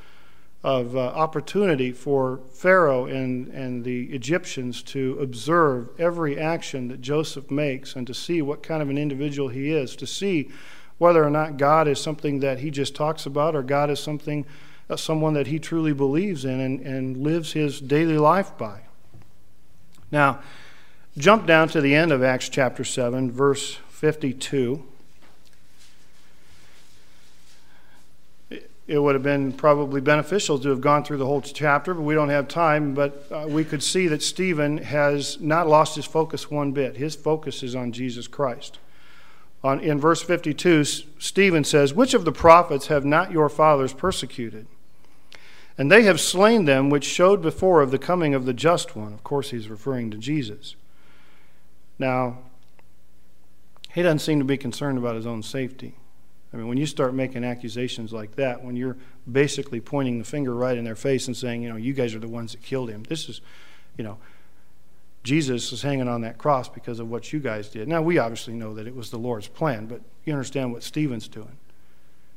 of 0.63 0.95
uh, 0.95 0.99
opportunity 0.99 1.91
for 1.91 2.39
Pharaoh 2.51 3.05
and, 3.05 3.47
and 3.49 3.83
the 3.83 4.05
Egyptians 4.05 4.81
to 4.83 5.19
observe 5.21 5.89
every 5.99 6.39
action 6.39 6.88
that 6.88 6.99
Joseph 6.99 7.51
makes 7.51 7.95
and 7.95 8.07
to 8.07 8.13
see 8.15 8.41
what 8.41 8.63
kind 8.63 8.81
of 8.81 8.89
an 8.89 8.97
individual 8.97 9.49
he 9.49 9.71
is, 9.71 9.95
to 9.97 10.07
see 10.07 10.49
whether 10.97 11.23
or 11.23 11.29
not 11.29 11.57
God 11.57 11.88
is 11.88 12.01
something 12.01 12.39
that 12.39 12.57
he 12.57 12.71
just 12.71 12.95
talks 12.95 13.27
about 13.27 13.55
or 13.55 13.62
God 13.62 13.91
is 13.91 13.99
something, 13.99 14.47
uh, 14.89 14.95
someone 14.95 15.36
that 15.36 15.45
he 15.45 15.60
truly 15.60 15.93
believes 15.93 16.43
in 16.43 16.60
and, 16.60 16.79
and 16.79 17.17
lives 17.17 17.53
his 17.53 17.79
daily 17.79 18.17
life 18.17 18.57
by. 18.57 18.79
Now, 20.12 20.39
jump 21.17 21.45
down 21.45 21.67
to 21.69 21.82
the 21.82 21.95
end 21.95 22.12
of 22.12 22.23
Acts 22.23 22.49
chapter 22.49 22.84
7, 22.84 23.32
verse 23.32 23.75
52. 23.89 24.84
it 28.88 28.97
would 28.99 29.15
have 29.15 29.23
been 29.23 29.51
probably 29.51 29.99
beneficial 29.99 30.58
to 30.58 30.69
have 30.69 30.80
gone 30.80 31.03
through 31.03 31.17
the 31.17 31.25
whole 31.25 31.41
chapter, 31.41 31.93
but 31.93 32.03
we 32.03 32.15
don't 32.15 32.30
have 32.30 32.47
time. 32.47 32.93
But 32.93 33.27
uh, 33.30 33.45
we 33.47 33.65
could 33.65 33.84
see 33.84 34.08
that 34.08 34.23
Stephen 34.23 34.77
has 34.77 35.39
not 35.41 35.67
lost 35.67 35.95
his 35.95 36.06
focus 36.06 36.49
one 36.49 36.71
bit. 36.71 36.95
His 36.95 37.13
focus 37.13 37.63
is 37.63 37.75
on 37.75 37.91
Jesus 37.91 38.27
Christ. 38.27 38.80
On, 39.62 39.82
in 39.82 39.99
verse 39.99 40.21
52, 40.21 40.86
Stephen 41.19 41.65
says, 41.65 41.93
Which 41.93 42.13
of 42.13 42.23
the 42.23 42.32
prophets 42.32 42.88
have 42.88 43.03
not 43.03 43.32
your 43.32 43.49
fathers 43.49 43.91
persecuted? 43.91 44.67
And 45.77 45.91
they 45.91 46.03
have 46.03 46.21
slain 46.21 46.63
them 46.63 46.89
which 46.89 47.03
showed 47.03 47.41
before 47.41 47.82
of 47.82 47.91
the 47.91 47.99
coming 47.99 48.34
of 48.34 48.45
the 48.45 48.53
just 48.53 48.95
one. 48.95 49.13
Of 49.13 49.23
course, 49.23 49.51
he's 49.51 49.67
referring 49.67 50.12
to 50.12 50.17
Jesus. 50.17 50.75
Now, 51.99 52.39
he 53.93 54.03
doesn't 54.03 54.19
seem 54.19 54.39
to 54.39 54.45
be 54.45 54.57
concerned 54.57 54.97
about 54.97 55.15
his 55.15 55.25
own 55.25 55.41
safety. 55.41 55.95
I 56.53 56.57
mean, 56.57 56.67
when 56.67 56.77
you 56.77 56.86
start 56.86 57.13
making 57.13 57.43
accusations 57.43 58.13
like 58.13 58.36
that, 58.36 58.63
when 58.63 58.75
you're 58.75 58.97
basically 59.29 59.81
pointing 59.81 60.19
the 60.19 60.25
finger 60.25 60.53
right 60.53 60.77
in 60.77 60.86
their 60.86 60.95
face 60.95 61.27
and 61.27 61.36
saying, 61.36 61.62
you 61.62 61.69
know, 61.69 61.75
you 61.75 61.93
guys 61.93 62.15
are 62.15 62.19
the 62.19 62.27
ones 62.27 62.53
that 62.53 62.62
killed 62.62 62.89
him, 62.89 63.03
this 63.03 63.27
is, 63.27 63.41
you 63.97 64.03
know, 64.03 64.17
Jesus 65.23 65.73
is 65.73 65.81
hanging 65.81 66.07
on 66.07 66.21
that 66.21 66.38
cross 66.38 66.69
because 66.69 66.99
of 66.99 67.10
what 67.10 67.33
you 67.33 67.39
guys 67.39 67.69
did. 67.69 67.88
Now, 67.88 68.01
we 68.01 68.17
obviously 68.17 68.53
know 68.53 68.73
that 68.75 68.88
it 68.88 68.95
was 68.95 69.10
the 69.10 69.17
Lord's 69.17 69.49
plan, 69.49 69.88
but 69.88 70.01
you 70.23 70.31
understand 70.31 70.71
what 70.71 70.83
Stephen's 70.83 71.27
doing. 71.27 71.57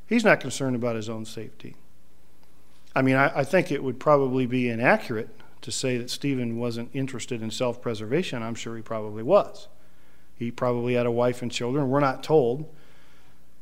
He's 0.09 0.25
not 0.25 0.41
concerned 0.41 0.75
about 0.75 0.97
his 0.97 1.09
own 1.09 1.25
safety. 1.25 1.77
I 2.97 3.03
mean, 3.03 3.15
I, 3.15 3.41
I 3.41 3.45
think 3.45 3.71
it 3.71 3.85
would 3.85 4.01
probably 4.01 4.47
be 4.47 4.69
inaccurate 4.69 5.29
to 5.63 5.71
say 5.71 5.99
that 5.99 6.11
Stephen 6.11 6.59
wasn't 6.59 6.91
interested 6.95 7.43
in 7.43 7.51
self 7.51 7.81
preservation. 7.83 8.43
I'm 8.43 8.55
sure 8.55 8.77
he 8.77 8.83
probably 8.83 9.23
was. 9.23 9.69
He 10.37 10.51
probably 10.51 10.95
had 10.95 11.07
a 11.07 11.11
wife 11.11 11.43
and 11.43 11.53
children. 11.53 11.89
We're 11.89 12.01
not 12.01 12.23
told. 12.23 12.73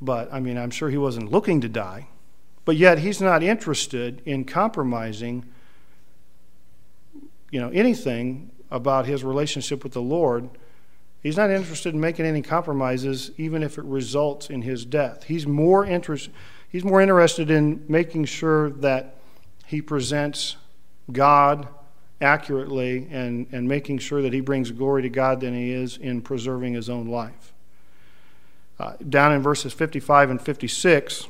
But 0.00 0.32
I 0.32 0.40
mean, 0.40 0.56
I'm 0.56 0.70
sure 0.70 0.90
he 0.90 0.98
wasn't 0.98 1.32
looking 1.32 1.60
to 1.62 1.68
die. 1.68 2.08
But 2.64 2.76
yet 2.76 2.98
he's 2.98 3.20
not 3.20 3.42
interested 3.42 4.22
in 4.24 4.44
compromising 4.44 5.44
you 7.50 7.60
know 7.60 7.70
anything 7.70 8.50
about 8.70 9.06
his 9.06 9.24
relationship 9.24 9.82
with 9.82 9.92
the 9.92 10.02
Lord. 10.02 10.50
He's 11.22 11.36
not 11.36 11.50
interested 11.50 11.94
in 11.94 12.00
making 12.00 12.26
any 12.26 12.42
compromises 12.42 13.32
even 13.36 13.62
if 13.62 13.78
it 13.78 13.84
results 13.84 14.50
in 14.50 14.62
his 14.62 14.84
death. 14.84 15.24
He's 15.24 15.46
more 15.46 15.84
interest, 15.84 16.30
he's 16.68 16.84
more 16.84 17.00
interested 17.00 17.50
in 17.50 17.84
making 17.88 18.26
sure 18.26 18.70
that 18.70 19.16
he 19.66 19.82
presents 19.82 20.56
God 21.10 21.68
accurately 22.20 23.06
and, 23.10 23.46
and 23.52 23.68
making 23.68 23.98
sure 23.98 24.22
that 24.22 24.32
he 24.32 24.40
brings 24.40 24.70
glory 24.70 25.02
to 25.02 25.08
God 25.08 25.40
than 25.40 25.54
he 25.54 25.72
is 25.72 25.96
in 25.96 26.20
preserving 26.20 26.74
his 26.74 26.90
own 26.90 27.06
life. 27.06 27.52
Uh, 28.78 28.94
down 29.08 29.32
in 29.32 29.42
verses 29.42 29.72
55 29.72 30.30
and 30.30 30.40
56, 30.40 31.26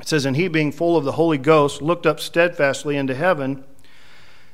it 0.00 0.08
says, 0.08 0.24
And 0.24 0.36
he, 0.36 0.48
being 0.48 0.72
full 0.72 0.96
of 0.96 1.04
the 1.04 1.12
Holy 1.12 1.38
Ghost, 1.38 1.80
looked 1.80 2.06
up 2.06 2.20
steadfastly 2.20 2.96
into 2.96 3.14
heaven 3.14 3.64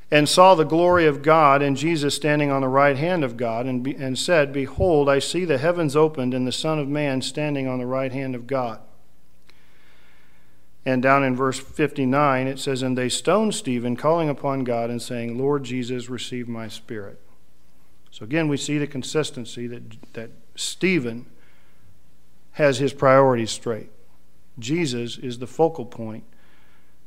and 0.09 0.29
saw 0.29 0.55
the 0.55 0.63
glory 0.63 1.05
of 1.05 1.21
God 1.21 1.61
and 1.61 1.75
Jesus 1.75 2.15
standing 2.15 2.51
on 2.51 2.61
the 2.61 2.67
right 2.67 2.95
hand 2.95 3.23
of 3.23 3.35
God, 3.35 3.65
and, 3.65 3.83
be, 3.83 3.95
and 3.95 4.17
said, 4.17 4.53
Behold, 4.53 5.09
I 5.09 5.19
see 5.19 5.43
the 5.43 5.57
heavens 5.57 5.95
opened 5.95 6.33
and 6.33 6.45
the 6.45 6.51
Son 6.51 6.79
of 6.79 6.87
Man 6.87 7.21
standing 7.21 7.67
on 7.67 7.79
the 7.79 7.85
right 7.85 8.11
hand 8.11 8.35
of 8.35 8.45
God. 8.45 8.79
And 10.85 11.01
down 11.01 11.23
in 11.23 11.35
verse 11.35 11.59
59, 11.59 12.47
it 12.47 12.59
says, 12.59 12.81
And 12.81 12.97
they 12.97 13.09
stoned 13.09 13.55
Stephen, 13.55 13.95
calling 13.95 14.29
upon 14.29 14.63
God 14.63 14.89
and 14.89 15.01
saying, 15.01 15.37
Lord 15.37 15.63
Jesus, 15.63 16.09
receive 16.09 16.47
my 16.47 16.67
spirit. 16.67 17.19
So 18.11 18.23
again, 18.25 18.47
we 18.47 18.57
see 18.57 18.77
the 18.77 18.87
consistency 18.87 19.65
that, 19.67 20.13
that 20.13 20.29
Stephen 20.55 21.25
has 22.53 22.77
his 22.77 22.93
priorities 22.93 23.51
straight. 23.51 23.89
Jesus 24.59 25.17
is 25.17 25.39
the 25.39 25.47
focal 25.47 25.85
point 25.85 26.23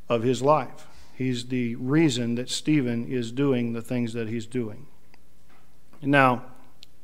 of 0.08 0.22
his 0.22 0.42
life. 0.42 0.86
He's 1.14 1.46
the 1.46 1.76
reason 1.76 2.34
that 2.34 2.50
Stephen 2.50 3.10
is 3.10 3.30
doing 3.30 3.72
the 3.72 3.82
things 3.82 4.12
that 4.14 4.28
he's 4.28 4.46
doing. 4.46 4.86
Now, 6.02 6.44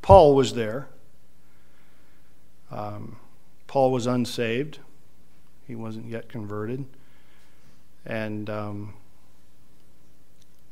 Paul 0.02 0.34
was 0.34 0.54
there. 0.54 0.88
Um, 2.70 3.16
Paul 3.66 3.92
was 3.92 4.06
unsaved, 4.06 4.80
he 5.66 5.74
wasn't 5.74 6.06
yet 6.06 6.28
converted. 6.28 6.84
And 8.04 8.50
um, 8.50 8.94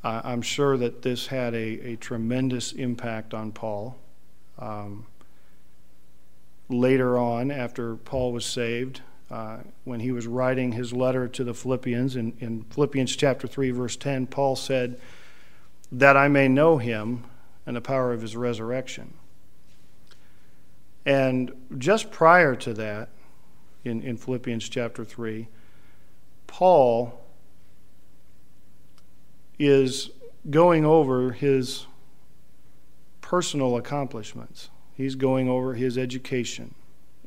I, 0.02 0.32
am 0.32 0.42
sure 0.42 0.76
that 0.76 1.02
this 1.02 1.28
had 1.28 1.54
a, 1.54 1.92
a 1.92 1.96
tremendous 1.96 2.72
impact 2.72 3.34
on 3.34 3.52
Paul. 3.52 3.96
Um, 4.58 5.06
later 6.68 7.18
on, 7.18 7.50
after 7.50 7.96
Paul 7.96 8.32
was 8.32 8.44
saved, 8.44 9.02
uh, 9.30 9.58
when 9.84 10.00
he 10.00 10.10
was 10.10 10.26
writing 10.26 10.72
his 10.72 10.92
letter 10.92 11.28
to 11.28 11.44
the 11.44 11.54
Philippians, 11.54 12.16
in, 12.16 12.32
in 12.40 12.64
Philippians 12.70 13.14
chapter 13.14 13.46
3, 13.46 13.70
verse 13.70 13.96
10, 13.96 14.26
Paul 14.26 14.56
said, 14.56 15.00
That 15.92 16.16
I 16.16 16.28
may 16.28 16.48
know 16.48 16.78
him 16.78 17.24
and 17.64 17.76
the 17.76 17.80
power 17.80 18.12
of 18.12 18.22
his 18.22 18.34
resurrection. 18.34 19.14
And 21.06 21.52
just 21.78 22.10
prior 22.10 22.56
to 22.56 22.74
that, 22.74 23.10
in, 23.84 24.02
in 24.02 24.16
Philippians 24.16 24.68
chapter 24.68 25.04
3, 25.04 25.48
Paul 26.46 27.20
is 29.58 30.10
going 30.48 30.84
over 30.84 31.32
his 31.32 31.86
personal 33.20 33.76
accomplishments. 33.76 34.70
He's 34.94 35.14
going 35.14 35.48
over 35.48 35.74
his 35.74 35.96
education 35.96 36.74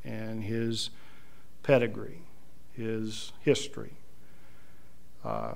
and 0.03 0.43
his 0.43 0.89
pedigree, 1.61 2.21
his 2.73 3.31
history, 3.41 3.93
uh, 5.23 5.53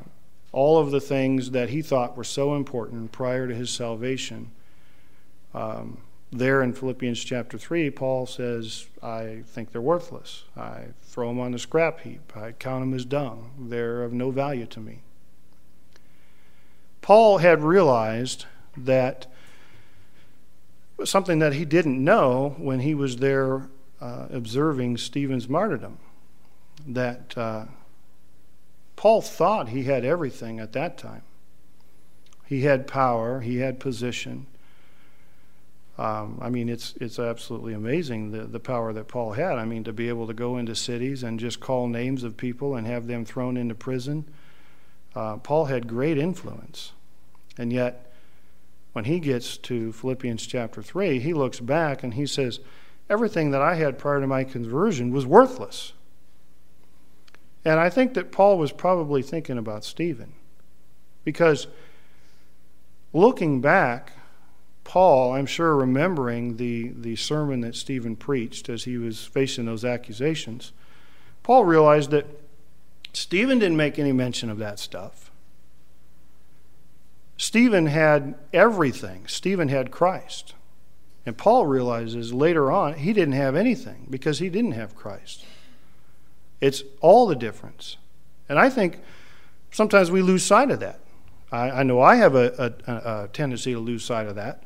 all 0.51 0.77
of 0.77 0.91
the 0.91 1.01
things 1.01 1.51
that 1.51 1.69
he 1.69 1.81
thought 1.81 2.15
were 2.15 2.23
so 2.23 2.55
important 2.55 3.11
prior 3.11 3.47
to 3.47 3.53
his 3.53 3.69
salvation. 3.69 4.49
Um, 5.53 5.97
there 6.31 6.61
in 6.61 6.73
Philippians 6.73 7.23
chapter 7.23 7.57
3, 7.57 7.89
Paul 7.91 8.25
says, 8.25 8.87
I 9.01 9.43
think 9.47 9.71
they're 9.71 9.81
worthless. 9.81 10.43
I 10.57 10.87
throw 11.03 11.29
them 11.29 11.39
on 11.39 11.51
the 11.51 11.59
scrap 11.59 12.01
heap. 12.01 12.35
I 12.35 12.51
count 12.51 12.81
them 12.81 12.93
as 12.93 13.05
dung. 13.05 13.51
They're 13.69 14.03
of 14.03 14.11
no 14.11 14.31
value 14.31 14.65
to 14.67 14.79
me. 14.79 14.99
Paul 17.01 17.37
had 17.37 17.63
realized 17.63 18.45
that 18.75 19.27
something 21.05 21.39
that 21.39 21.53
he 21.53 21.63
didn't 21.63 22.03
know 22.03 22.55
when 22.57 22.81
he 22.81 22.93
was 22.93 23.17
there 23.17 23.69
uh, 24.01 24.27
observing 24.29 24.97
Stephen's 24.97 25.47
martyrdom 25.47 25.97
that 26.85 27.37
uh, 27.37 27.65
Paul 28.95 29.21
thought 29.21 29.69
he 29.69 29.83
had 29.83 30.03
everything 30.03 30.59
at 30.59 30.73
that 30.73 30.97
time. 30.97 31.21
He 32.45 32.61
had 32.61 32.87
power, 32.87 33.41
he 33.41 33.57
had 33.57 33.79
position. 33.79 34.47
Um, 35.97 36.37
I 36.41 36.49
mean, 36.49 36.69
it's 36.69 36.93
it's 37.01 37.17
absolutely 37.17 37.73
amazing 37.73 38.31
the 38.31 38.43
the 38.43 38.59
power 38.59 38.93
that 38.93 39.07
Paul 39.07 39.31
had. 39.33 39.53
I 39.53 39.65
mean, 39.65 39.83
to 39.85 39.93
be 39.93 40.09
able 40.09 40.27
to 40.27 40.33
go 40.33 40.57
into 40.57 40.75
cities 40.75 41.23
and 41.23 41.39
just 41.39 41.59
call 41.59 41.87
names 41.87 42.23
of 42.23 42.37
people 42.37 42.75
and 42.75 42.85
have 42.85 43.07
them 43.07 43.25
thrown 43.25 43.57
into 43.57 43.73
prison. 43.73 44.25
Uh, 45.15 45.37
Paul 45.37 45.65
had 45.65 45.87
great 45.87 46.19
influence, 46.19 46.91
and 47.57 47.73
yet 47.73 48.13
when 48.93 49.05
he 49.05 49.19
gets 49.19 49.57
to 49.57 49.91
Philippians 49.91 50.45
chapter 50.45 50.83
three, 50.83 51.19
he 51.19 51.33
looks 51.33 51.59
back 51.59 52.03
and 52.03 52.13
he 52.13 52.27
says, 52.27 52.59
"Everything 53.09 53.49
that 53.51 53.61
I 53.63 53.75
had 53.75 53.97
prior 53.97 54.21
to 54.21 54.27
my 54.27 54.43
conversion 54.43 55.11
was 55.11 55.25
worthless." 55.25 55.93
And 57.65 57.79
I 57.79 57.89
think 57.89 58.13
that 58.13 58.31
Paul 58.31 58.59
was 58.59 58.71
probably 58.71 59.23
thinking 59.23 59.57
about 59.57 59.83
Stephen, 59.83 60.33
because 61.23 61.65
looking 63.13 63.61
back 63.61 64.13
Paul, 64.87 65.33
I'm 65.33 65.45
sure, 65.45 65.75
remembering 65.75 66.55
the, 66.55 66.93
the 66.95 67.17
sermon 67.17 67.59
that 67.59 67.75
Stephen 67.75 68.15
preached 68.15 68.69
as 68.69 68.85
he 68.85 68.97
was 68.97 69.25
facing 69.25 69.65
those 69.65 69.83
accusations, 69.83 70.71
Paul 71.43 71.65
realized 71.65 72.09
that 72.11 72.25
Stephen 73.11 73.59
didn't 73.59 73.75
make 73.75 73.99
any 73.99 74.13
mention 74.13 74.49
of 74.49 74.59
that 74.59 74.79
stuff. 74.79 75.29
Stephen 77.35 77.87
had 77.87 78.35
everything, 78.53 79.27
Stephen 79.27 79.67
had 79.67 79.91
Christ. 79.91 80.53
And 81.25 81.37
Paul 81.37 81.65
realizes 81.65 82.33
later 82.33 82.71
on 82.71 82.93
he 82.93 83.11
didn't 83.11 83.33
have 83.33 83.57
anything 83.57 84.07
because 84.09 84.39
he 84.39 84.47
didn't 84.47 84.71
have 84.71 84.95
Christ. 84.95 85.43
It's 86.61 86.83
all 87.01 87.27
the 87.27 87.35
difference. 87.35 87.97
And 88.47 88.57
I 88.57 88.69
think 88.69 88.99
sometimes 89.69 90.09
we 90.09 90.21
lose 90.21 90.45
sight 90.45 90.71
of 90.71 90.79
that. 90.79 91.01
I, 91.51 91.71
I 91.71 91.83
know 91.83 91.99
I 91.99 92.15
have 92.15 92.35
a, 92.35 92.73
a, 92.87 92.93
a 92.93 93.27
tendency 93.33 93.73
to 93.73 93.79
lose 93.79 94.05
sight 94.05 94.27
of 94.27 94.35
that. 94.35 94.63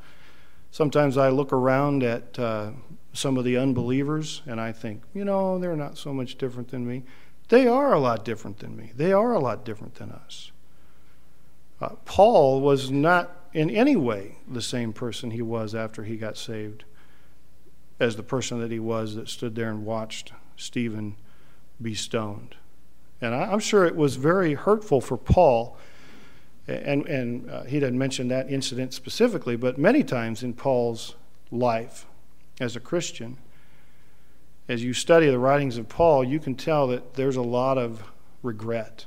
Sometimes 0.71 1.17
I 1.17 1.29
look 1.29 1.51
around 1.51 2.01
at 2.01 2.39
uh, 2.39 2.71
some 3.13 3.37
of 3.37 3.43
the 3.43 3.57
unbelievers 3.57 4.41
and 4.47 4.59
I 4.59 4.71
think, 4.71 5.03
you 5.13 5.25
know, 5.25 5.59
they're 5.59 5.75
not 5.75 5.97
so 5.97 6.13
much 6.13 6.37
different 6.37 6.69
than 6.69 6.87
me. 6.87 7.03
They 7.49 7.67
are 7.67 7.93
a 7.93 7.99
lot 7.99 8.23
different 8.23 8.59
than 8.59 8.77
me. 8.77 8.93
They 8.95 9.11
are 9.11 9.33
a 9.33 9.39
lot 9.39 9.65
different 9.65 9.95
than 9.95 10.11
us. 10.11 10.51
Uh, 11.81 11.95
Paul 12.05 12.61
was 12.61 12.89
not 12.89 13.35
in 13.53 13.69
any 13.69 13.97
way 13.97 14.37
the 14.47 14.61
same 14.61 14.93
person 14.93 15.31
he 15.31 15.41
was 15.41 15.75
after 15.75 16.03
he 16.03 16.15
got 16.15 16.37
saved 16.37 16.85
as 17.99 18.15
the 18.15 18.23
person 18.23 18.61
that 18.61 18.71
he 18.71 18.79
was 18.79 19.15
that 19.15 19.27
stood 19.27 19.55
there 19.55 19.69
and 19.69 19.85
watched 19.85 20.31
Stephen 20.55 21.15
be 21.81 21.93
stoned. 21.93 22.55
And 23.19 23.35
I, 23.35 23.51
I'm 23.51 23.59
sure 23.59 23.85
it 23.85 23.95
was 23.95 24.15
very 24.15 24.53
hurtful 24.53 25.01
for 25.01 25.17
Paul 25.17 25.77
and, 26.67 27.05
and 27.07 27.49
uh, 27.49 27.63
he 27.63 27.79
didn't 27.79 27.97
mention 27.97 28.27
that 28.29 28.49
incident 28.51 28.93
specifically, 28.93 29.55
but 29.55 29.77
many 29.77 30.03
times 30.03 30.43
in 30.43 30.53
Paul's 30.53 31.15
life 31.51 32.05
as 32.59 32.75
a 32.75 32.79
Christian, 32.79 33.37
as 34.69 34.83
you 34.83 34.93
study 34.93 35.27
the 35.27 35.39
writings 35.39 35.77
of 35.77 35.89
Paul, 35.89 36.23
you 36.23 36.39
can 36.39 36.55
tell 36.55 36.87
that 36.87 37.15
there's 37.15 37.35
a 37.35 37.41
lot 37.41 37.77
of 37.77 38.03
regret. 38.43 39.05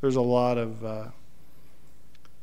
There's 0.00 0.16
a 0.16 0.22
lot 0.22 0.58
of 0.58 0.84
uh, 0.84 1.04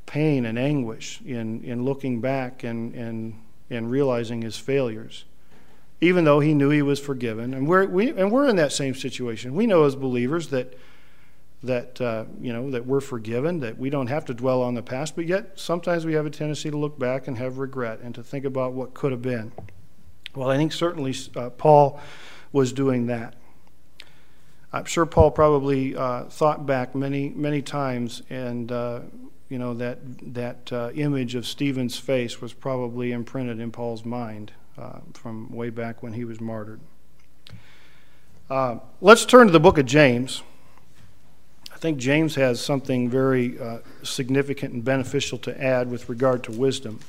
pain 0.06 0.46
and 0.46 0.58
anguish 0.58 1.22
in, 1.26 1.64
in 1.64 1.84
looking 1.84 2.22
back 2.22 2.64
and, 2.64 2.94
and, 2.96 3.40
and 3.70 3.90
realizing 3.90 4.42
his 4.42 4.58
failures, 4.58 5.26
even 6.00 6.24
though 6.24 6.40
he 6.40 6.54
knew 6.54 6.70
he 6.70 6.82
was 6.82 7.00
forgiven. 7.00 7.54
And 7.54 7.68
we're, 7.68 7.86
we, 7.86 8.10
and 8.10 8.32
we're 8.32 8.48
in 8.48 8.56
that 8.58 8.72
same 8.72 8.96
situation. 8.96 9.56
We 9.56 9.68
know 9.68 9.84
as 9.84 9.96
believers 9.96 10.48
that 10.50 10.78
that 11.64 12.02
uh, 12.02 12.26
you 12.40 12.52
know 12.52 12.72
that 12.72 12.86
we're 12.86 13.02
forgiven, 13.02 13.60
that 13.60 13.78
we 13.78 13.90
don't 13.90 14.08
have 14.08 14.26
to 14.26 14.34
dwell 14.34 14.62
on 14.62 14.74
the 14.74 14.82
past, 14.82 15.16
but 15.16 15.28
yet 15.28 15.60
sometimes 15.60 16.06
we 16.06 16.14
have 16.14 16.26
a 16.26 16.30
tendency 16.30 16.72
to 16.72 16.78
look 16.78 16.98
back 16.98 17.28
and 17.28 17.38
have 17.38 17.60
regret 17.60 18.00
and 18.00 18.16
to 18.16 18.24
think 18.24 18.46
about 18.46 18.74
what 18.74 18.94
could 18.94 19.12
have 19.12 19.22
been. 19.22 19.52
Well, 20.36 20.50
I 20.50 20.58
think 20.58 20.72
certainly 20.72 21.14
uh, 21.36 21.50
Paul 21.52 22.00
was 22.52 22.74
doing 22.74 23.08
that. 23.08 23.36
I'm 24.74 24.86
sure 24.86 25.06
Paul 25.06 25.32
probably 25.32 25.96
uh, 25.96 26.26
thought 26.26 26.66
back 26.66 26.96
many 26.96 27.30
many 27.30 27.62
times, 27.62 28.24
and 28.30 28.72
uh, 28.72 29.02
you 29.48 29.60
know 29.60 29.76
that 29.76 30.00
that 30.34 30.74
uh, 30.74 30.90
image 30.96 31.36
of 31.36 31.46
Stephen's 31.46 31.98
face 31.98 32.42
was 32.42 32.54
probably 32.54 33.12
imprinted 33.12 33.60
in 33.60 33.72
Paul's 33.72 34.04
mind 34.04 34.54
uh, 34.80 35.00
from 35.14 35.52
way 35.52 35.70
back 35.70 36.02
when 36.02 36.14
he 36.14 36.26
was 36.26 36.42
martyred. 36.42 36.80
let's 39.00 39.26
turn 39.26 39.46
to 39.46 39.54
the 39.54 39.60
book 39.60 39.78
of 39.78 39.86
James 39.86 40.42
think 41.82 41.98
James 41.98 42.36
has 42.36 42.64
something 42.64 43.10
very 43.10 43.60
uh, 43.60 43.80
significant 44.04 44.72
and 44.74 44.86
beneficial 44.86 45.40
to 45.40 45.64
add 45.64 45.90
with 45.90 46.10
regard 46.10 46.44
to 46.44 46.52
wisdom. 46.52 47.00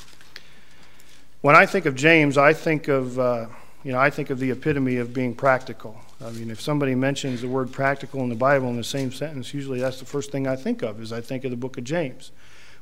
When 1.42 1.54
I 1.54 1.66
think 1.66 1.84
of 1.84 1.94
James, 1.94 2.38
I 2.38 2.54
think 2.54 2.88
of 2.88 3.18
uh, 3.18 3.48
you 3.84 3.92
know 3.92 3.98
I 3.98 4.08
think 4.08 4.30
of 4.30 4.38
the 4.38 4.50
epitome 4.50 4.96
of 4.96 5.12
being 5.12 5.34
practical. 5.34 6.00
I 6.24 6.30
mean, 6.30 6.50
if 6.50 6.58
somebody 6.58 6.94
mentions 6.94 7.42
the 7.42 7.48
word 7.48 7.70
practical 7.70 8.20
in 8.20 8.30
the 8.30 8.34
Bible 8.34 8.68
in 8.68 8.76
the 8.76 8.84
same 8.84 9.12
sentence, 9.12 9.52
usually 9.52 9.78
that's 9.78 9.98
the 9.98 10.06
first 10.06 10.32
thing 10.32 10.46
I 10.46 10.56
think 10.56 10.80
of. 10.82 11.02
Is 11.02 11.12
I 11.12 11.20
think 11.20 11.44
of 11.44 11.50
the 11.50 11.56
book 11.58 11.76
of 11.76 11.84
James, 11.84 12.32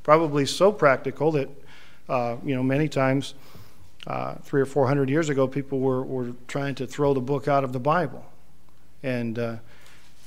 probably 0.04 0.46
so 0.46 0.70
practical 0.70 1.32
that 1.32 1.48
uh, 2.08 2.36
you 2.44 2.54
know 2.54 2.62
many 2.62 2.88
times. 2.88 3.34
Uh, 4.06 4.34
three 4.44 4.62
or 4.62 4.66
four 4.66 4.86
hundred 4.86 5.10
years 5.10 5.28
ago, 5.28 5.46
people 5.46 5.78
were, 5.78 6.02
were 6.02 6.32
trying 6.48 6.74
to 6.74 6.86
throw 6.86 7.12
the 7.12 7.20
book 7.20 7.48
out 7.48 7.64
of 7.64 7.74
the 7.74 7.78
Bible. 7.78 8.24
And 9.02 9.38
uh, 9.38 9.56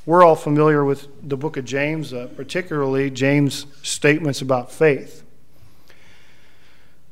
we're 0.06 0.24
all 0.24 0.36
familiar 0.36 0.84
with 0.84 1.08
the 1.28 1.38
book 1.38 1.56
of 1.56 1.64
James, 1.64 2.14
uh, 2.14 2.28
particularly 2.36 3.10
James' 3.10 3.66
statements 3.84 4.42
about 4.42 4.70
faith. 4.70 5.24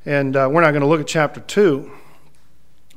And 0.05 0.35
uh, 0.35 0.49
we're 0.51 0.61
not 0.61 0.71
going 0.71 0.81
to 0.81 0.87
look 0.87 0.99
at 0.99 1.07
chapter 1.07 1.39
2, 1.39 1.89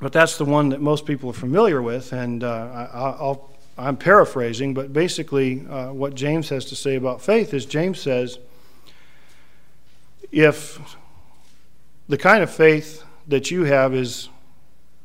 but 0.01 0.13
that's 0.13 0.37
the 0.37 0.45
one 0.45 0.71
that 0.71 0.81
most 0.81 1.07
people 1.07 1.31
are 1.31 1.35
familiar 1.35 1.81
with. 1.81 2.13
And 2.13 2.43
uh, 2.43 3.37
I, 3.79 3.89
am 3.89 3.97
paraphrasing, 3.97 4.75
but 4.75 4.93
basically, 4.93 5.65
uh, 5.69 5.93
what 5.93 6.15
James 6.15 6.49
has 6.49 6.65
to 6.67 6.77
say 6.77 6.97
about 6.97 7.23
faith 7.23 7.55
is 7.55 7.65
James 7.65 8.01
says, 8.01 8.39
if 10.33 10.97
the 12.09 12.19
kind 12.19 12.43
of 12.43 12.51
faith 12.51 13.05
that 13.29 13.53
you 13.53 13.63
have 13.65 13.95
is 13.95 14.29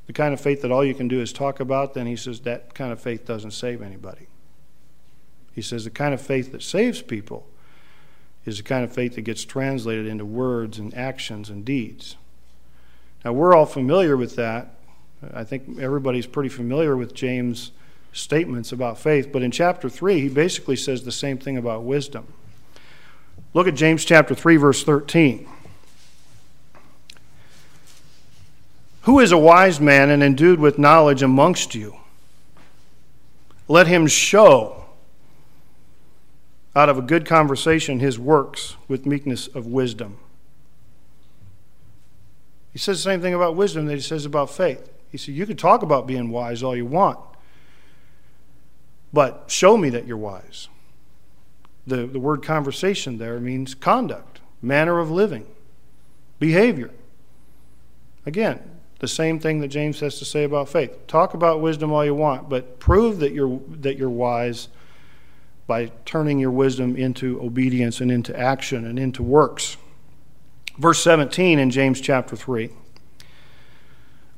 the 0.08 0.14
kind 0.14 0.34
of 0.34 0.42
faith 0.42 0.64
that 0.64 0.72
all 0.72 0.84
you 0.84 0.96
can 0.96 1.08
do 1.08 1.22
is 1.22 1.32
talk 1.32 1.60
about, 1.60 1.94
then 1.94 2.08
he 2.08 2.16
says 2.16 2.40
that 2.40 2.74
kind 2.74 2.92
of 2.92 3.00
faith 3.00 3.28
doesn't 3.28 3.52
save 3.52 3.84
anybody. 3.84 4.29
He 5.60 5.64
says 5.64 5.84
the 5.84 5.90
kind 5.90 6.14
of 6.14 6.22
faith 6.22 6.54
that 6.54 6.64
saves 6.64 7.02
people 7.02 7.46
is 8.46 8.56
the 8.56 8.64
kind 8.64 8.86
of 8.86 8.94
faith 8.94 9.16
that 9.16 9.24
gets 9.24 9.44
translated 9.44 10.06
into 10.06 10.24
words 10.24 10.80
and 10.80 10.96
actions 10.96 11.50
and 11.50 11.66
deeds. 11.66 12.16
Now, 13.26 13.34
we're 13.34 13.54
all 13.54 13.66
familiar 13.66 14.16
with 14.16 14.38
that. 14.38 14.76
I 15.34 15.44
think 15.44 15.78
everybody's 15.78 16.28
pretty 16.28 16.48
familiar 16.48 16.96
with 16.96 17.14
James' 17.14 17.74
statements 18.14 18.72
about 18.72 19.00
faith, 19.00 19.34
but 19.34 19.42
in 19.42 19.52
chapter 19.52 19.90
3, 19.90 20.22
he 20.22 20.30
basically 20.30 20.78
says 20.78 21.04
the 21.04 21.12
same 21.12 21.38
thing 21.38 21.58
about 21.58 21.84
wisdom. 21.84 22.32
Look 23.54 23.68
at 23.68 23.76
James 23.76 24.06
chapter 24.06 24.34
3, 24.34 24.56
verse 24.56 24.82
13. 24.86 25.46
Who 29.02 29.20
is 29.20 29.34
a 29.34 29.38
wise 29.38 29.82
man 29.82 30.10
and 30.10 30.24
endued 30.24 30.62
with 30.62 30.80
knowledge 30.80 31.22
amongst 31.22 31.76
you? 31.76 31.98
Let 33.68 33.88
him 33.88 34.08
show 34.08 34.79
out 36.80 36.88
of 36.88 36.98
a 36.98 37.02
good 37.02 37.26
conversation 37.26 38.00
his 38.00 38.18
works 38.18 38.78
with 38.88 39.06
meekness 39.06 39.48
of 39.48 39.68
wisdom. 39.68 40.18
He 42.72 42.80
says 42.80 43.04
the 43.04 43.12
same 43.12 43.20
thing 43.20 43.34
about 43.34 43.58
wisdom 43.58 43.86
that 43.88 43.96
he 43.96 44.00
says 44.00 44.24
about 44.24 44.50
faith. 44.50 44.90
He 45.12 45.18
said, 45.18 45.36
You 45.36 45.46
can 45.46 45.58
talk 45.58 45.84
about 45.84 46.08
being 46.08 46.30
wise 46.30 46.64
all 46.64 46.78
you 46.78 46.86
want, 46.86 47.20
but 49.12 49.44
show 49.48 49.76
me 49.76 49.90
that 49.90 50.08
you're 50.08 50.16
wise. 50.16 50.70
the, 51.86 52.08
the 52.08 52.20
word 52.20 52.44
conversation 52.44 53.18
there 53.18 53.42
means 53.42 53.76
conduct, 53.76 54.40
manner 54.62 55.00
of 55.00 55.12
living, 55.12 55.48
behavior. 56.40 56.92
Again, 58.26 58.62
the 59.00 59.08
same 59.10 59.38
thing 59.38 59.60
that 59.60 59.68
James 59.68 60.00
has 60.00 60.18
to 60.20 60.26
say 60.26 60.46
about 60.46 60.70
faith. 60.70 61.08
Talk 61.08 61.34
about 61.34 61.60
wisdom 61.60 61.92
all 61.92 62.06
you 62.06 62.16
want, 62.16 62.48
but 62.48 62.80
prove 62.80 63.20
that 63.20 63.34
you're, 63.34 63.60
that 63.70 63.98
you're 63.98 64.10
wise 64.10 64.70
by 65.70 65.92
turning 66.04 66.40
your 66.40 66.50
wisdom 66.50 66.98
into 66.98 67.40
obedience 67.42 68.02
and 68.02 68.12
into 68.12 68.38
action 68.38 68.86
and 68.86 68.98
into 68.98 69.22
works. 69.22 69.78
Verse 70.80 71.02
17 71.04 71.60
in 71.60 71.70
James 71.70 72.02
chapter 72.02 72.36
3. 72.36 72.72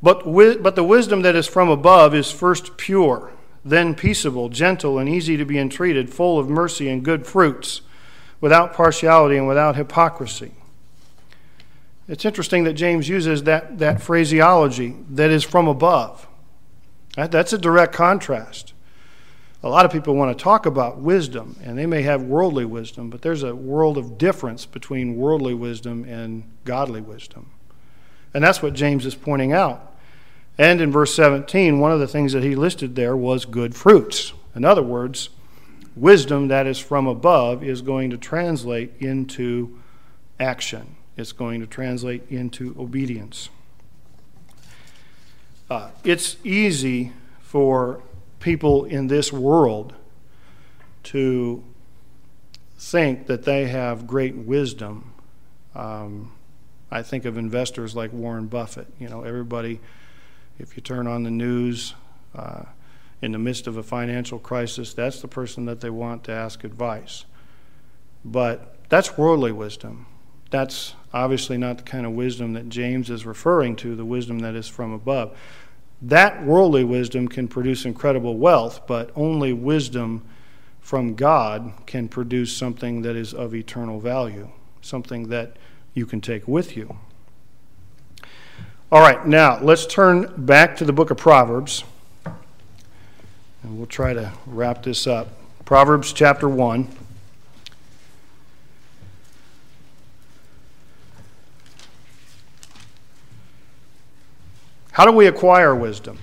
But, 0.03 0.25
but 0.61 0.75
the 0.75 0.83
wisdom 0.83 1.21
that 1.21 1.35
is 1.35 1.47
from 1.47 1.69
above 1.69 2.13
is 2.13 2.31
first 2.31 2.75
pure, 2.75 3.31
then 3.63 3.95
peaceable, 3.95 4.49
gentle, 4.49 4.99
and 4.99 5.07
easy 5.07 5.37
to 5.37 5.45
be 5.45 5.57
entreated, 5.57 6.09
full 6.09 6.37
of 6.37 6.49
mercy 6.49 6.89
and 6.89 7.01
good 7.01 7.25
fruits, 7.25 7.81
without 8.41 8.73
partiality 8.73 9.37
and 9.37 9.47
without 9.47 9.77
hypocrisy. 9.77 10.51
It's 12.09 12.25
interesting 12.25 12.65
that 12.65 12.73
James 12.73 13.07
uses 13.07 13.43
that, 13.43 13.77
that 13.79 14.01
phraseology 14.01 14.97
that 15.11 15.29
is 15.29 15.45
from 15.45 15.69
above. 15.69 16.27
That, 17.15 17.31
that's 17.31 17.53
a 17.53 17.57
direct 17.57 17.93
contrast. 17.93 18.70
A 19.63 19.69
lot 19.69 19.85
of 19.85 19.91
people 19.91 20.15
want 20.15 20.35
to 20.35 20.43
talk 20.43 20.65
about 20.65 20.97
wisdom, 20.97 21.55
and 21.63 21.77
they 21.77 21.85
may 21.85 22.01
have 22.01 22.23
worldly 22.23 22.65
wisdom, 22.65 23.11
but 23.11 23.21
there's 23.21 23.43
a 23.43 23.55
world 23.55 23.97
of 23.97 24.17
difference 24.17 24.65
between 24.65 25.17
worldly 25.17 25.53
wisdom 25.53 26.03
and 26.05 26.43
godly 26.65 26.99
wisdom. 26.99 27.51
And 28.33 28.43
that's 28.43 28.63
what 28.63 28.73
James 28.73 29.05
is 29.05 29.13
pointing 29.13 29.53
out. 29.53 29.95
And 30.57 30.81
in 30.81 30.91
verse 30.91 31.13
17, 31.13 31.79
one 31.79 31.91
of 31.91 31.99
the 31.99 32.07
things 32.07 32.33
that 32.33 32.43
he 32.43 32.55
listed 32.55 32.95
there 32.95 33.15
was 33.15 33.45
good 33.45 33.75
fruits. 33.75 34.33
In 34.55 34.65
other 34.65 34.81
words, 34.81 35.29
wisdom 35.95 36.47
that 36.47 36.65
is 36.65 36.79
from 36.79 37.05
above 37.05 37.63
is 37.63 37.83
going 37.83 38.09
to 38.09 38.17
translate 38.17 38.93
into 38.99 39.79
action, 40.39 40.95
it's 41.17 41.33
going 41.33 41.59
to 41.61 41.67
translate 41.67 42.23
into 42.29 42.75
obedience. 42.79 43.49
Uh, 45.69 45.91
it's 46.03 46.37
easy 46.43 47.13
for 47.39 48.01
people 48.41 48.85
in 48.85 49.07
this 49.07 49.31
world 49.31 49.93
to 51.03 51.63
think 52.77 53.27
that 53.27 53.43
they 53.43 53.67
have 53.67 54.05
great 54.05 54.35
wisdom. 54.35 55.13
Um, 55.73 56.33
I 56.91 57.01
think 57.03 57.23
of 57.25 57.37
investors 57.37 57.95
like 57.95 58.11
Warren 58.11 58.47
Buffett. 58.47 58.87
You 58.99 59.07
know, 59.07 59.23
everybody 59.23 59.79
if 60.61 60.75
you 60.75 60.81
turn 60.81 61.07
on 61.07 61.23
the 61.23 61.31
news 61.31 61.95
uh, 62.35 62.63
in 63.21 63.31
the 63.31 63.39
midst 63.39 63.67
of 63.67 63.77
a 63.77 63.83
financial 63.83 64.39
crisis, 64.39 64.93
that's 64.93 65.21
the 65.21 65.27
person 65.27 65.65
that 65.65 65.81
they 65.81 65.89
want 65.89 66.23
to 66.25 66.31
ask 66.31 66.63
advice. 66.63 67.25
But 68.23 68.75
that's 68.89 69.17
worldly 69.17 69.51
wisdom. 69.51 70.05
That's 70.51 70.95
obviously 71.13 71.57
not 71.57 71.77
the 71.77 71.83
kind 71.83 72.05
of 72.05 72.11
wisdom 72.11 72.53
that 72.53 72.69
James 72.69 73.09
is 73.09 73.25
referring 73.25 73.75
to, 73.77 73.95
the 73.95 74.05
wisdom 74.05 74.39
that 74.39 74.55
is 74.55 74.67
from 74.67 74.93
above. 74.93 75.35
That 76.01 76.43
worldly 76.43 76.83
wisdom 76.83 77.27
can 77.27 77.47
produce 77.47 77.85
incredible 77.85 78.37
wealth, 78.37 78.87
but 78.87 79.11
only 79.15 79.53
wisdom 79.53 80.23
from 80.79 81.13
God 81.13 81.73
can 81.85 82.07
produce 82.07 82.55
something 82.55 83.03
that 83.03 83.15
is 83.15 83.33
of 83.33 83.53
eternal 83.53 83.99
value, 83.99 84.49
something 84.81 85.29
that 85.29 85.57
you 85.93 86.05
can 86.05 86.19
take 86.19 86.47
with 86.47 86.75
you. 86.75 86.97
All 88.91 88.99
right, 88.99 89.25
now 89.25 89.59
let's 89.61 89.85
turn 89.85 90.33
back 90.45 90.75
to 90.77 90.85
the 90.85 90.91
book 90.91 91.11
of 91.11 91.17
Proverbs. 91.17 91.83
And 92.25 93.77
we'll 93.77 93.85
try 93.85 94.13
to 94.13 94.33
wrap 94.47 94.83
this 94.83 95.05
up. 95.05 95.29
Proverbs 95.65 96.11
chapter 96.13 96.49
1. 96.49 96.87
How 104.91 105.05
do 105.05 105.11
we 105.11 105.27
acquire 105.27 105.75
wisdom? 105.75 106.19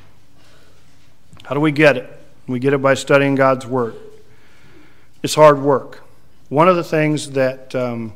How 1.44 1.54
do 1.54 1.60
we 1.60 1.72
get 1.72 1.96
it? 1.96 2.20
We 2.46 2.58
get 2.58 2.72
it 2.72 2.82
by 2.82 2.94
studying 2.94 3.34
God's 3.34 3.66
Word. 3.66 3.94
It's 5.22 5.34
hard 5.34 5.60
work. 5.60 6.02
One 6.48 6.68
of 6.68 6.76
the 6.76 6.84
things 6.84 7.32
that 7.32 7.74
um, 7.74 8.12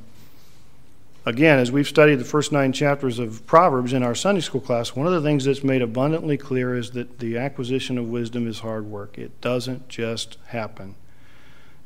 again, 1.24 1.58
as 1.58 1.70
we've 1.70 1.88
studied 1.88 2.16
the 2.16 2.24
first 2.24 2.52
nine 2.52 2.72
chapters 2.72 3.18
of 3.18 3.46
Proverbs 3.46 3.92
in 3.92 4.02
our 4.02 4.14
Sunday 4.14 4.40
school 4.40 4.60
class, 4.60 4.94
one 4.94 5.06
of 5.06 5.12
the 5.12 5.22
things 5.22 5.44
that's 5.44 5.64
made 5.64 5.82
abundantly 5.82 6.36
clear 6.36 6.76
is 6.76 6.92
that 6.92 7.18
the 7.18 7.38
acquisition 7.38 7.98
of 7.98 8.08
wisdom 8.08 8.46
is 8.46 8.60
hard 8.60 8.86
work. 8.86 9.18
It 9.18 9.40
doesn't 9.40 9.88
just 9.88 10.36
happen. 10.46 10.94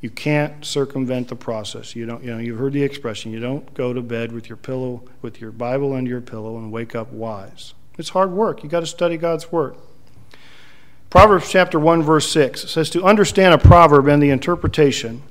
You 0.01 0.11
can't 0.11 0.65
circumvent 0.65 1.29
the 1.29 1.37
process. 1.37 1.97
You 1.97 2.07
don't, 2.07 2.23
you 2.23 2.31
know, 2.31 2.39
you've 2.39 2.59
heard 2.59 2.75
the 2.75 2.83
expression, 2.83 3.33
you 3.33 3.41
don't 3.41 3.73
go 3.75 3.93
to 3.93 4.03
bed 4.03 4.33
with 4.33 4.49
your 4.49 4.57
pillow, 4.57 5.03
with 5.23 5.41
your 5.41 5.53
Bible 5.53 5.95
under 5.95 6.11
your 6.11 6.21
pillow 6.21 6.59
and 6.59 6.71
wake 6.71 6.95
up 6.95 7.13
wise. 7.13 7.75
It's 7.99 8.11
hard 8.11 8.33
work. 8.33 8.63
You've 8.63 8.73
got 8.73 8.81
to 8.81 8.87
study 8.87 9.17
God's 9.17 9.51
word. 9.51 9.77
Proverbs 11.09 11.51
chapter 11.51 11.79
1 11.79 12.03
verse 12.03 12.31
6 12.31 12.69
says 12.71 12.91
to 12.91 13.05
understand 13.05 13.55
a 13.55 13.59
proverb 13.59 14.09
and 14.09 14.23
the 14.23 14.31
interpretation, 14.31 15.23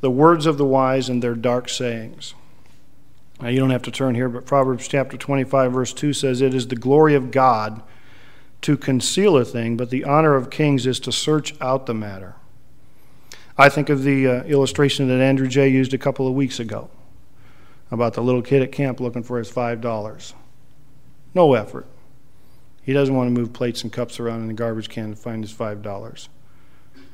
the 0.00 0.10
words 0.10 0.46
of 0.46 0.58
the 0.58 0.64
wise 0.64 1.08
and 1.08 1.22
their 1.22 1.34
dark 1.34 1.68
sayings. 1.68 2.34
Now, 3.40 3.48
you 3.48 3.58
don't 3.58 3.70
have 3.70 3.82
to 3.82 3.90
turn 3.90 4.14
here, 4.14 4.28
but 4.28 4.44
Proverbs 4.44 4.88
chapter 4.88 5.16
25, 5.16 5.72
verse 5.72 5.92
2 5.94 6.12
says, 6.12 6.40
It 6.40 6.52
is 6.52 6.68
the 6.68 6.76
glory 6.76 7.14
of 7.14 7.30
God 7.30 7.82
to 8.62 8.76
conceal 8.76 9.36
a 9.36 9.44
thing, 9.44 9.76
but 9.76 9.88
the 9.90 10.04
honor 10.04 10.34
of 10.34 10.50
kings 10.50 10.86
is 10.86 11.00
to 11.00 11.12
search 11.12 11.54
out 11.60 11.86
the 11.86 11.94
matter. 11.94 12.34
I 13.56 13.68
think 13.68 13.88
of 13.88 14.02
the 14.02 14.26
uh, 14.26 14.42
illustration 14.44 15.08
that 15.08 15.22
Andrew 15.22 15.48
J. 15.48 15.68
used 15.68 15.94
a 15.94 15.98
couple 15.98 16.26
of 16.26 16.34
weeks 16.34 16.60
ago 16.60 16.90
about 17.90 18.14
the 18.14 18.22
little 18.22 18.42
kid 18.42 18.62
at 18.62 18.72
camp 18.72 19.00
looking 19.00 19.22
for 19.22 19.38
his 19.38 19.50
$5. 19.50 20.32
No 21.34 21.54
effort. 21.54 21.86
He 22.82 22.92
doesn't 22.92 23.14
want 23.14 23.34
to 23.34 23.40
move 23.40 23.52
plates 23.52 23.82
and 23.82 23.92
cups 23.92 24.18
around 24.18 24.40
in 24.40 24.46
the 24.48 24.54
garbage 24.54 24.88
can 24.88 25.10
to 25.10 25.16
find 25.16 25.44
his 25.44 25.52
$5. 25.52 26.28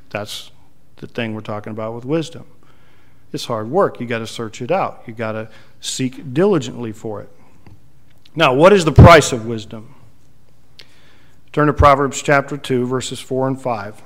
That's 0.09 0.51
the 0.97 1.07
thing 1.07 1.33
we're 1.33 1.41
talking 1.41 1.71
about 1.71 1.93
with 1.93 2.05
wisdom. 2.05 2.45
It's 3.33 3.45
hard 3.45 3.69
work. 3.69 3.99
You 3.99 4.07
got 4.07 4.19
to 4.19 4.27
search 4.27 4.61
it 4.61 4.71
out. 4.71 5.03
You 5.05 5.13
got 5.13 5.33
to 5.33 5.49
seek 5.81 6.33
diligently 6.33 6.91
for 6.91 7.21
it. 7.21 7.29
Now, 8.35 8.53
what 8.53 8.71
is 8.71 8.85
the 8.85 8.91
price 8.91 9.31
of 9.33 9.45
wisdom? 9.45 9.95
Turn 11.51 11.67
to 11.67 11.73
Proverbs 11.73 12.21
chapter 12.21 12.55
2, 12.55 12.85
verses 12.85 13.19
4 13.19 13.47
and 13.47 13.61
5. 13.61 14.01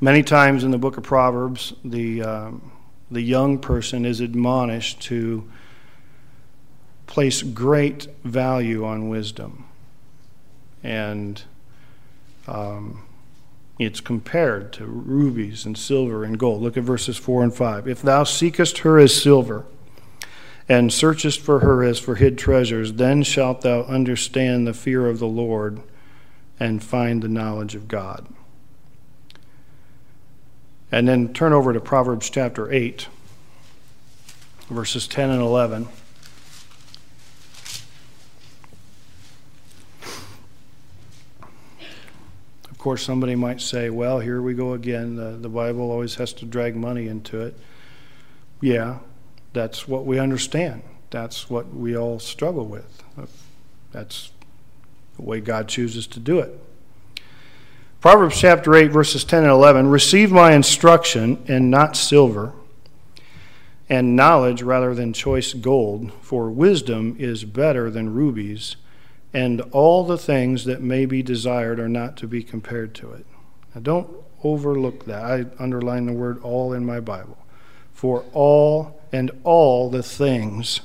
Many 0.00 0.22
times 0.22 0.64
in 0.64 0.70
the 0.70 0.78
book 0.78 0.96
of 0.96 1.04
Proverbs, 1.04 1.72
the, 1.84 2.22
um, 2.22 2.72
the 3.10 3.22
young 3.22 3.58
person 3.58 4.04
is 4.04 4.20
admonished 4.20 5.00
to 5.02 5.48
place 7.06 7.42
great 7.42 8.08
value 8.24 8.84
on 8.84 9.08
wisdom. 9.08 9.64
And 10.82 11.42
um, 12.46 13.04
it's 13.78 14.00
compared 14.00 14.72
to 14.74 14.86
rubies 14.86 15.64
and 15.64 15.76
silver 15.76 16.24
and 16.24 16.38
gold. 16.38 16.62
Look 16.62 16.76
at 16.76 16.82
verses 16.82 17.16
4 17.16 17.44
and 17.44 17.54
5. 17.54 17.88
If 17.88 18.02
thou 18.02 18.24
seekest 18.24 18.78
her 18.78 18.98
as 18.98 19.14
silver, 19.14 19.64
and 20.68 20.92
searchest 20.92 21.40
for 21.40 21.60
her 21.60 21.84
as 21.84 21.98
for 21.98 22.16
hid 22.16 22.36
treasures, 22.36 22.94
then 22.94 23.22
shalt 23.22 23.60
thou 23.60 23.82
understand 23.82 24.66
the 24.66 24.74
fear 24.74 25.06
of 25.06 25.18
the 25.18 25.26
Lord 25.26 25.80
and 26.58 26.82
find 26.82 27.22
the 27.22 27.28
knowledge 27.28 27.74
of 27.74 27.86
God. 27.86 28.26
And 30.92 31.08
then 31.08 31.32
turn 31.32 31.52
over 31.52 31.72
to 31.72 31.80
Proverbs 31.80 32.30
chapter 32.30 32.72
8, 32.72 33.08
verses 34.68 35.08
10 35.08 35.30
and 35.30 35.42
11. 35.42 35.88
Of 42.70 42.78
course, 42.78 43.02
somebody 43.02 43.34
might 43.34 43.60
say, 43.60 43.90
well, 43.90 44.20
here 44.20 44.40
we 44.40 44.54
go 44.54 44.74
again. 44.74 45.16
The, 45.16 45.32
the 45.32 45.48
Bible 45.48 45.90
always 45.90 46.14
has 46.16 46.32
to 46.34 46.44
drag 46.44 46.76
money 46.76 47.08
into 47.08 47.40
it. 47.40 47.58
Yeah, 48.60 48.98
that's 49.52 49.88
what 49.88 50.06
we 50.06 50.20
understand. 50.20 50.82
That's 51.10 51.50
what 51.50 51.74
we 51.74 51.96
all 51.96 52.20
struggle 52.20 52.66
with. 52.66 53.02
That's 53.90 54.30
the 55.16 55.22
way 55.22 55.40
God 55.40 55.66
chooses 55.66 56.06
to 56.08 56.20
do 56.20 56.38
it. 56.38 56.60
Proverbs 58.06 58.38
chapter 58.38 58.76
8, 58.76 58.92
verses 58.92 59.24
10 59.24 59.42
and 59.42 59.50
11 59.50 59.88
Receive 59.88 60.30
my 60.30 60.52
instruction 60.52 61.42
and 61.48 61.72
not 61.72 61.96
silver, 61.96 62.52
and 63.88 64.14
knowledge 64.14 64.62
rather 64.62 64.94
than 64.94 65.12
choice 65.12 65.52
gold, 65.52 66.12
for 66.20 66.48
wisdom 66.48 67.16
is 67.18 67.42
better 67.42 67.90
than 67.90 68.14
rubies 68.14 68.76
and 69.32 69.60
all 69.72 70.04
the 70.04 70.16
things 70.16 70.66
that 70.66 70.80
may 70.80 71.04
be 71.04 71.20
desired 71.20 71.80
are 71.80 71.88
not 71.88 72.16
to 72.18 72.28
be 72.28 72.44
compared 72.44 72.94
to 72.94 73.10
it. 73.10 73.26
Now, 73.74 73.80
don't 73.80 74.10
overlook 74.44 75.06
that. 75.06 75.24
I 75.24 75.46
underline 75.58 76.06
the 76.06 76.12
word 76.12 76.40
all 76.44 76.72
in 76.72 76.86
my 76.86 77.00
Bible. 77.00 77.38
For 77.92 78.24
all 78.32 79.02
and 79.10 79.32
all 79.42 79.90
the 79.90 80.04
things 80.04 80.80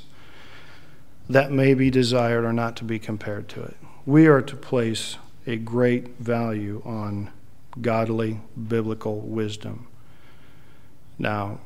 that 1.30 1.52
may 1.52 1.76
be 1.76 1.92
desired 1.92 2.46
are 2.46 2.52
not 2.52 2.76
to 2.78 2.84
be 2.84 2.98
compared 2.98 3.48
to 3.50 3.62
it. 3.62 3.78
We 4.08 4.26
are 4.26 4.42
to 4.42 4.56
place 4.56 5.18
a 5.52 5.58
great 5.58 6.18
value 6.18 6.82
on 6.86 7.30
godly 7.82 8.40
biblical 8.70 9.20
wisdom. 9.20 9.86
Now, 11.20 11.60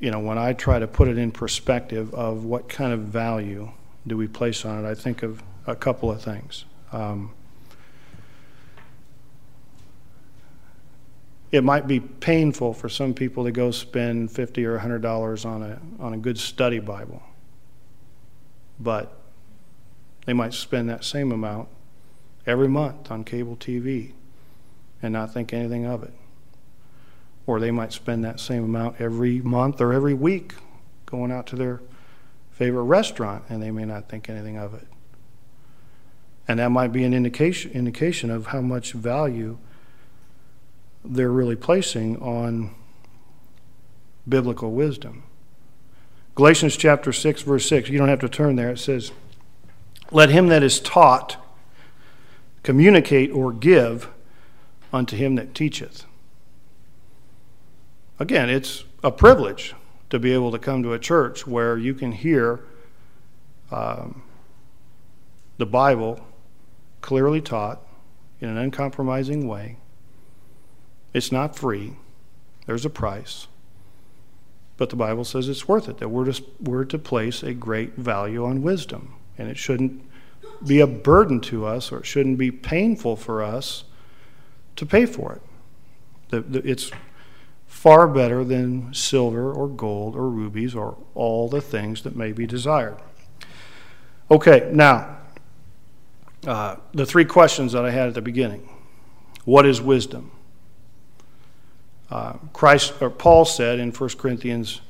you 0.00 0.10
know, 0.10 0.20
when 0.20 0.38
I 0.38 0.54
try 0.54 0.78
to 0.78 0.86
put 0.86 1.08
it 1.08 1.18
in 1.18 1.32
perspective 1.32 2.14
of 2.14 2.44
what 2.44 2.68
kind 2.68 2.92
of 2.94 3.00
value 3.00 3.70
do 4.06 4.16
we 4.16 4.26
place 4.26 4.64
on 4.64 4.84
it, 4.84 4.88
I 4.88 4.94
think 4.94 5.22
of 5.22 5.42
a 5.66 5.76
couple 5.76 6.10
of 6.10 6.22
things. 6.22 6.64
Um, 6.92 7.32
it 11.52 11.62
might 11.62 11.86
be 11.86 12.00
painful 12.00 12.72
for 12.72 12.88
some 12.88 13.12
people 13.12 13.44
to 13.44 13.52
go 13.52 13.70
spend 13.70 14.30
fifty 14.32 14.64
or 14.64 14.78
hundred 14.78 15.02
dollars 15.02 15.44
on 15.44 15.62
a 15.62 15.78
on 16.00 16.14
a 16.14 16.16
good 16.16 16.38
study 16.38 16.80
Bible, 16.80 17.22
but 18.80 19.23
they 20.24 20.32
might 20.32 20.54
spend 20.54 20.88
that 20.88 21.04
same 21.04 21.32
amount 21.32 21.68
every 22.46 22.68
month 22.68 23.10
on 23.10 23.24
cable 23.24 23.56
TV 23.56 24.12
and 25.02 25.12
not 25.12 25.32
think 25.32 25.52
anything 25.52 25.84
of 25.84 26.02
it. 26.02 26.12
Or 27.46 27.60
they 27.60 27.70
might 27.70 27.92
spend 27.92 28.24
that 28.24 28.40
same 28.40 28.64
amount 28.64 29.00
every 29.00 29.40
month 29.40 29.80
or 29.80 29.92
every 29.92 30.14
week 30.14 30.54
going 31.04 31.30
out 31.30 31.46
to 31.48 31.56
their 31.56 31.80
favorite 32.52 32.84
restaurant 32.84 33.44
and 33.48 33.62
they 33.62 33.70
may 33.70 33.84
not 33.84 34.08
think 34.08 34.30
anything 34.30 34.56
of 34.56 34.74
it. 34.74 34.86
And 36.46 36.58
that 36.58 36.70
might 36.70 36.92
be 36.92 37.04
an 37.04 37.14
indication, 37.14 37.70
indication 37.72 38.30
of 38.30 38.46
how 38.46 38.60
much 38.60 38.92
value 38.92 39.58
they're 41.04 41.30
really 41.30 41.56
placing 41.56 42.20
on 42.22 42.74
biblical 44.26 44.72
wisdom. 44.72 45.24
Galatians 46.34 46.76
chapter 46.76 47.12
6, 47.12 47.42
verse 47.42 47.68
6, 47.68 47.90
you 47.90 47.98
don't 47.98 48.08
have 48.08 48.20
to 48.20 48.28
turn 48.28 48.56
there. 48.56 48.70
It 48.70 48.78
says, 48.78 49.12
Let 50.10 50.30
him 50.30 50.48
that 50.48 50.62
is 50.62 50.80
taught 50.80 51.36
communicate 52.62 53.30
or 53.30 53.52
give 53.52 54.10
unto 54.92 55.16
him 55.16 55.36
that 55.36 55.54
teacheth. 55.54 56.06
Again, 58.18 58.48
it's 58.48 58.84
a 59.02 59.12
privilege 59.12 59.74
to 60.10 60.18
be 60.18 60.32
able 60.32 60.50
to 60.52 60.58
come 60.58 60.82
to 60.82 60.92
a 60.92 60.98
church 60.98 61.46
where 61.46 61.76
you 61.76 61.94
can 61.94 62.12
hear 62.12 62.60
um, 63.70 64.22
the 65.58 65.66
Bible 65.66 66.24
clearly 67.00 67.40
taught 67.40 67.80
in 68.40 68.48
an 68.48 68.56
uncompromising 68.56 69.46
way. 69.46 69.76
It's 71.12 71.30
not 71.30 71.56
free, 71.56 71.96
there's 72.66 72.84
a 72.84 72.90
price. 72.90 73.46
But 74.76 74.90
the 74.90 74.96
Bible 74.96 75.24
says 75.24 75.48
it's 75.48 75.68
worth 75.68 75.88
it, 75.88 75.98
that 75.98 76.08
we're 76.08 76.32
to, 76.32 76.42
we're 76.60 76.84
to 76.86 76.98
place 76.98 77.42
a 77.42 77.52
great 77.52 77.94
value 77.94 78.44
on 78.44 78.62
wisdom. 78.62 79.14
And 79.38 79.48
it 79.48 79.58
shouldn't 79.58 80.02
be 80.66 80.80
a 80.80 80.86
burden 80.86 81.40
to 81.40 81.66
us 81.66 81.92
or 81.92 82.00
it 82.00 82.06
shouldn't 82.06 82.38
be 82.38 82.50
painful 82.50 83.16
for 83.16 83.42
us 83.42 83.84
to 84.76 84.86
pay 84.86 85.06
for 85.06 85.40
it. 86.32 86.44
It's 86.64 86.90
far 87.66 88.08
better 88.08 88.44
than 88.44 88.92
silver 88.94 89.52
or 89.52 89.68
gold 89.68 90.16
or 90.16 90.28
rubies 90.28 90.74
or 90.74 90.96
all 91.14 91.48
the 91.48 91.60
things 91.60 92.02
that 92.02 92.16
may 92.16 92.32
be 92.32 92.46
desired. 92.46 92.96
Okay, 94.30 94.70
now, 94.72 95.18
uh, 96.46 96.76
the 96.92 97.04
three 97.06 97.24
questions 97.24 97.72
that 97.72 97.84
I 97.84 97.90
had 97.90 98.08
at 98.08 98.14
the 98.14 98.22
beginning. 98.22 98.68
What 99.44 99.66
is 99.66 99.80
wisdom? 99.80 100.30
Uh, 102.10 102.34
Christ 102.52 102.94
or 103.00 103.10
Paul 103.10 103.44
said 103.44 103.78
in 103.78 103.90
1 103.90 104.10
Corinthians 104.10 104.80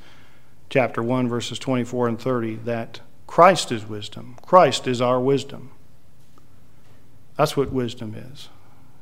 chapter 0.69 1.01
1 1.01 1.27
verses 1.27 1.59
24 1.59 2.07
and 2.07 2.19
30 2.19 2.55
that 2.65 2.99
Christ 3.27 3.71
is 3.71 3.85
wisdom. 3.85 4.37
Christ 4.41 4.87
is 4.87 5.01
our 5.01 5.19
wisdom. 5.19 5.71
That's 7.37 7.57
what 7.57 7.71
wisdom 7.71 8.15
is. 8.15 8.49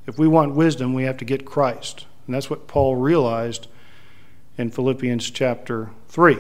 If 0.08 0.18
we 0.18 0.28
want 0.28 0.56
wisdom, 0.56 0.94
we 0.94 1.04
have 1.04 1.18
to 1.18 1.26
get 1.26 1.46
Christ. 1.46 2.06
And 2.26 2.36
that's 2.36 2.50
what 2.50 2.68
Paul 2.68 2.96
realized 2.96 3.68
in 4.58 4.72
Philippians 4.72 5.30
chapter 5.30 5.92
3. 6.10 6.38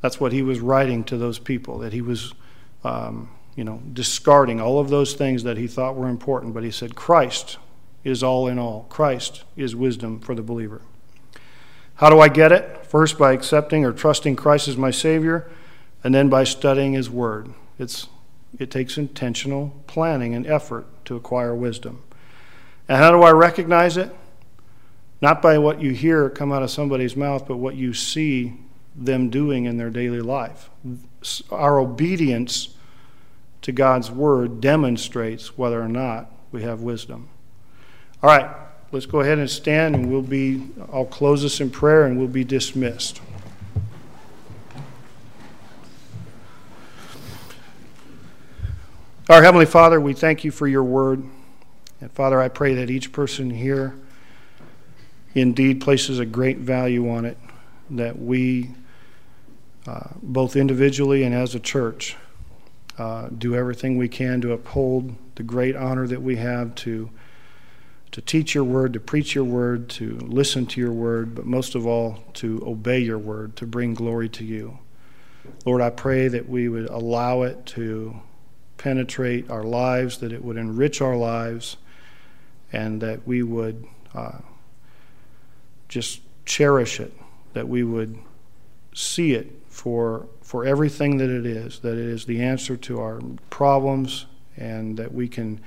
That's 0.00 0.20
what 0.20 0.32
he 0.32 0.42
was 0.42 0.60
writing 0.60 1.04
to 1.04 1.16
those 1.16 1.38
people, 1.38 1.78
that 1.78 1.92
he 1.92 2.02
was, 2.02 2.32
um, 2.84 3.30
you 3.54 3.64
know, 3.64 3.82
discarding 3.92 4.60
all 4.60 4.78
of 4.78 4.88
those 4.88 5.14
things 5.14 5.42
that 5.44 5.56
he 5.56 5.66
thought 5.66 5.96
were 5.96 6.08
important. 6.08 6.54
But 6.54 6.62
he 6.62 6.70
said, 6.70 6.94
Christ 6.94 7.58
is 8.04 8.22
all 8.22 8.46
in 8.46 8.58
all. 8.58 8.86
Christ 8.88 9.44
is 9.56 9.74
wisdom 9.74 10.20
for 10.20 10.34
the 10.34 10.42
believer. 10.42 10.82
How 11.96 12.10
do 12.10 12.20
I 12.20 12.28
get 12.28 12.52
it? 12.52 12.86
First, 12.86 13.18
by 13.18 13.32
accepting 13.32 13.84
or 13.84 13.92
trusting 13.92 14.36
Christ 14.36 14.68
as 14.68 14.76
my 14.76 14.90
Savior, 14.90 15.50
and 16.06 16.14
then 16.14 16.28
by 16.28 16.44
studying 16.44 16.92
His 16.92 17.10
Word. 17.10 17.52
It's, 17.80 18.06
it 18.60 18.70
takes 18.70 18.96
intentional 18.96 19.74
planning 19.88 20.36
and 20.36 20.46
effort 20.46 20.86
to 21.06 21.16
acquire 21.16 21.52
wisdom. 21.52 22.00
And 22.88 22.98
how 22.98 23.10
do 23.10 23.24
I 23.24 23.32
recognize 23.32 23.96
it? 23.96 24.14
Not 25.20 25.42
by 25.42 25.58
what 25.58 25.80
you 25.80 25.90
hear 25.90 26.30
come 26.30 26.52
out 26.52 26.62
of 26.62 26.70
somebody's 26.70 27.16
mouth, 27.16 27.48
but 27.48 27.56
what 27.56 27.74
you 27.74 27.92
see 27.92 28.54
them 28.94 29.30
doing 29.30 29.64
in 29.64 29.78
their 29.78 29.90
daily 29.90 30.20
life. 30.20 30.70
Our 31.50 31.80
obedience 31.80 32.68
to 33.62 33.72
God's 33.72 34.08
word 34.08 34.60
demonstrates 34.60 35.58
whether 35.58 35.82
or 35.82 35.88
not 35.88 36.30
we 36.52 36.62
have 36.62 36.82
wisdom. 36.82 37.30
All 38.22 38.30
right, 38.30 38.48
let's 38.92 39.06
go 39.06 39.22
ahead 39.22 39.38
and 39.38 39.50
stand 39.50 39.96
and 39.96 40.08
we'll 40.08 40.22
be 40.22 40.68
I'll 40.92 41.04
close 41.04 41.42
this 41.42 41.60
in 41.60 41.68
prayer 41.68 42.04
and 42.04 42.16
we'll 42.16 42.28
be 42.28 42.44
dismissed. 42.44 43.20
Our 49.28 49.42
heavenly 49.42 49.66
Father, 49.66 50.00
we 50.00 50.12
thank 50.12 50.44
you 50.44 50.52
for 50.52 50.68
your 50.68 50.84
word. 50.84 51.24
And 52.00 52.12
Father, 52.12 52.40
I 52.40 52.46
pray 52.46 52.74
that 52.74 52.90
each 52.90 53.10
person 53.10 53.50
here 53.50 53.96
indeed 55.34 55.80
places 55.80 56.20
a 56.20 56.24
great 56.24 56.58
value 56.58 57.10
on 57.10 57.24
it, 57.24 57.36
that 57.90 58.20
we, 58.20 58.70
uh, 59.84 60.10
both 60.22 60.54
individually 60.54 61.24
and 61.24 61.34
as 61.34 61.56
a 61.56 61.58
church, 61.58 62.14
uh, 62.98 63.28
do 63.36 63.56
everything 63.56 63.98
we 63.98 64.08
can 64.08 64.40
to 64.42 64.52
uphold 64.52 65.16
the 65.34 65.42
great 65.42 65.74
honor 65.74 66.06
that 66.06 66.22
we 66.22 66.36
have 66.36 66.76
to, 66.76 67.10
to 68.12 68.20
teach 68.20 68.54
your 68.54 68.62
word, 68.62 68.92
to 68.92 69.00
preach 69.00 69.34
your 69.34 69.42
word, 69.42 69.88
to 69.88 70.18
listen 70.20 70.66
to 70.66 70.80
your 70.80 70.92
word, 70.92 71.34
but 71.34 71.44
most 71.44 71.74
of 71.74 71.84
all, 71.84 72.22
to 72.34 72.62
obey 72.64 73.00
your 73.00 73.18
word, 73.18 73.56
to 73.56 73.66
bring 73.66 73.92
glory 73.92 74.28
to 74.28 74.44
you. 74.44 74.78
Lord, 75.64 75.82
I 75.82 75.90
pray 75.90 76.28
that 76.28 76.48
we 76.48 76.68
would 76.68 76.88
allow 76.88 77.42
it 77.42 77.66
to 77.66 78.20
penetrate 78.78 79.50
our 79.50 79.64
lives, 79.64 80.18
that 80.18 80.32
it 80.32 80.44
would 80.44 80.56
enrich 80.56 81.00
our 81.00 81.16
lives, 81.16 81.76
and 82.72 83.00
that 83.00 83.26
we 83.26 83.42
would. 83.42 83.86
Uh, 84.14 84.38
just 85.88 86.20
cherish 86.44 87.00
it, 87.00 87.12
that 87.52 87.68
we 87.68 87.82
would 87.82 88.18
see 88.94 89.32
it 89.32 89.52
for, 89.68 90.26
for 90.40 90.64
everything 90.64 91.18
that 91.18 91.30
it 91.30 91.46
is, 91.46 91.80
that 91.80 91.92
it 91.92 91.98
is 91.98 92.26
the 92.26 92.42
answer 92.42 92.76
to 92.76 93.00
our 93.00 93.20
problems, 93.50 94.26
and 94.56 94.96
that 94.96 95.12
we 95.12 95.28
can, 95.28 95.60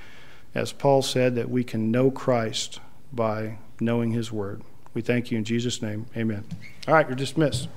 as 0.54 0.72
Paul 0.72 1.02
said, 1.02 1.34
that 1.36 1.48
we 1.48 1.64
can 1.64 1.90
know 1.90 2.10
Christ 2.10 2.80
by 3.12 3.58
knowing 3.80 4.12
his 4.12 4.32
word. 4.32 4.62
We 4.94 5.02
thank 5.02 5.30
you 5.30 5.38
in 5.38 5.44
Jesus' 5.44 5.80
name. 5.80 6.06
Amen. 6.16 6.44
All 6.88 6.94
right, 6.94 7.06
you're 7.06 7.16
dismissed. 7.16 7.68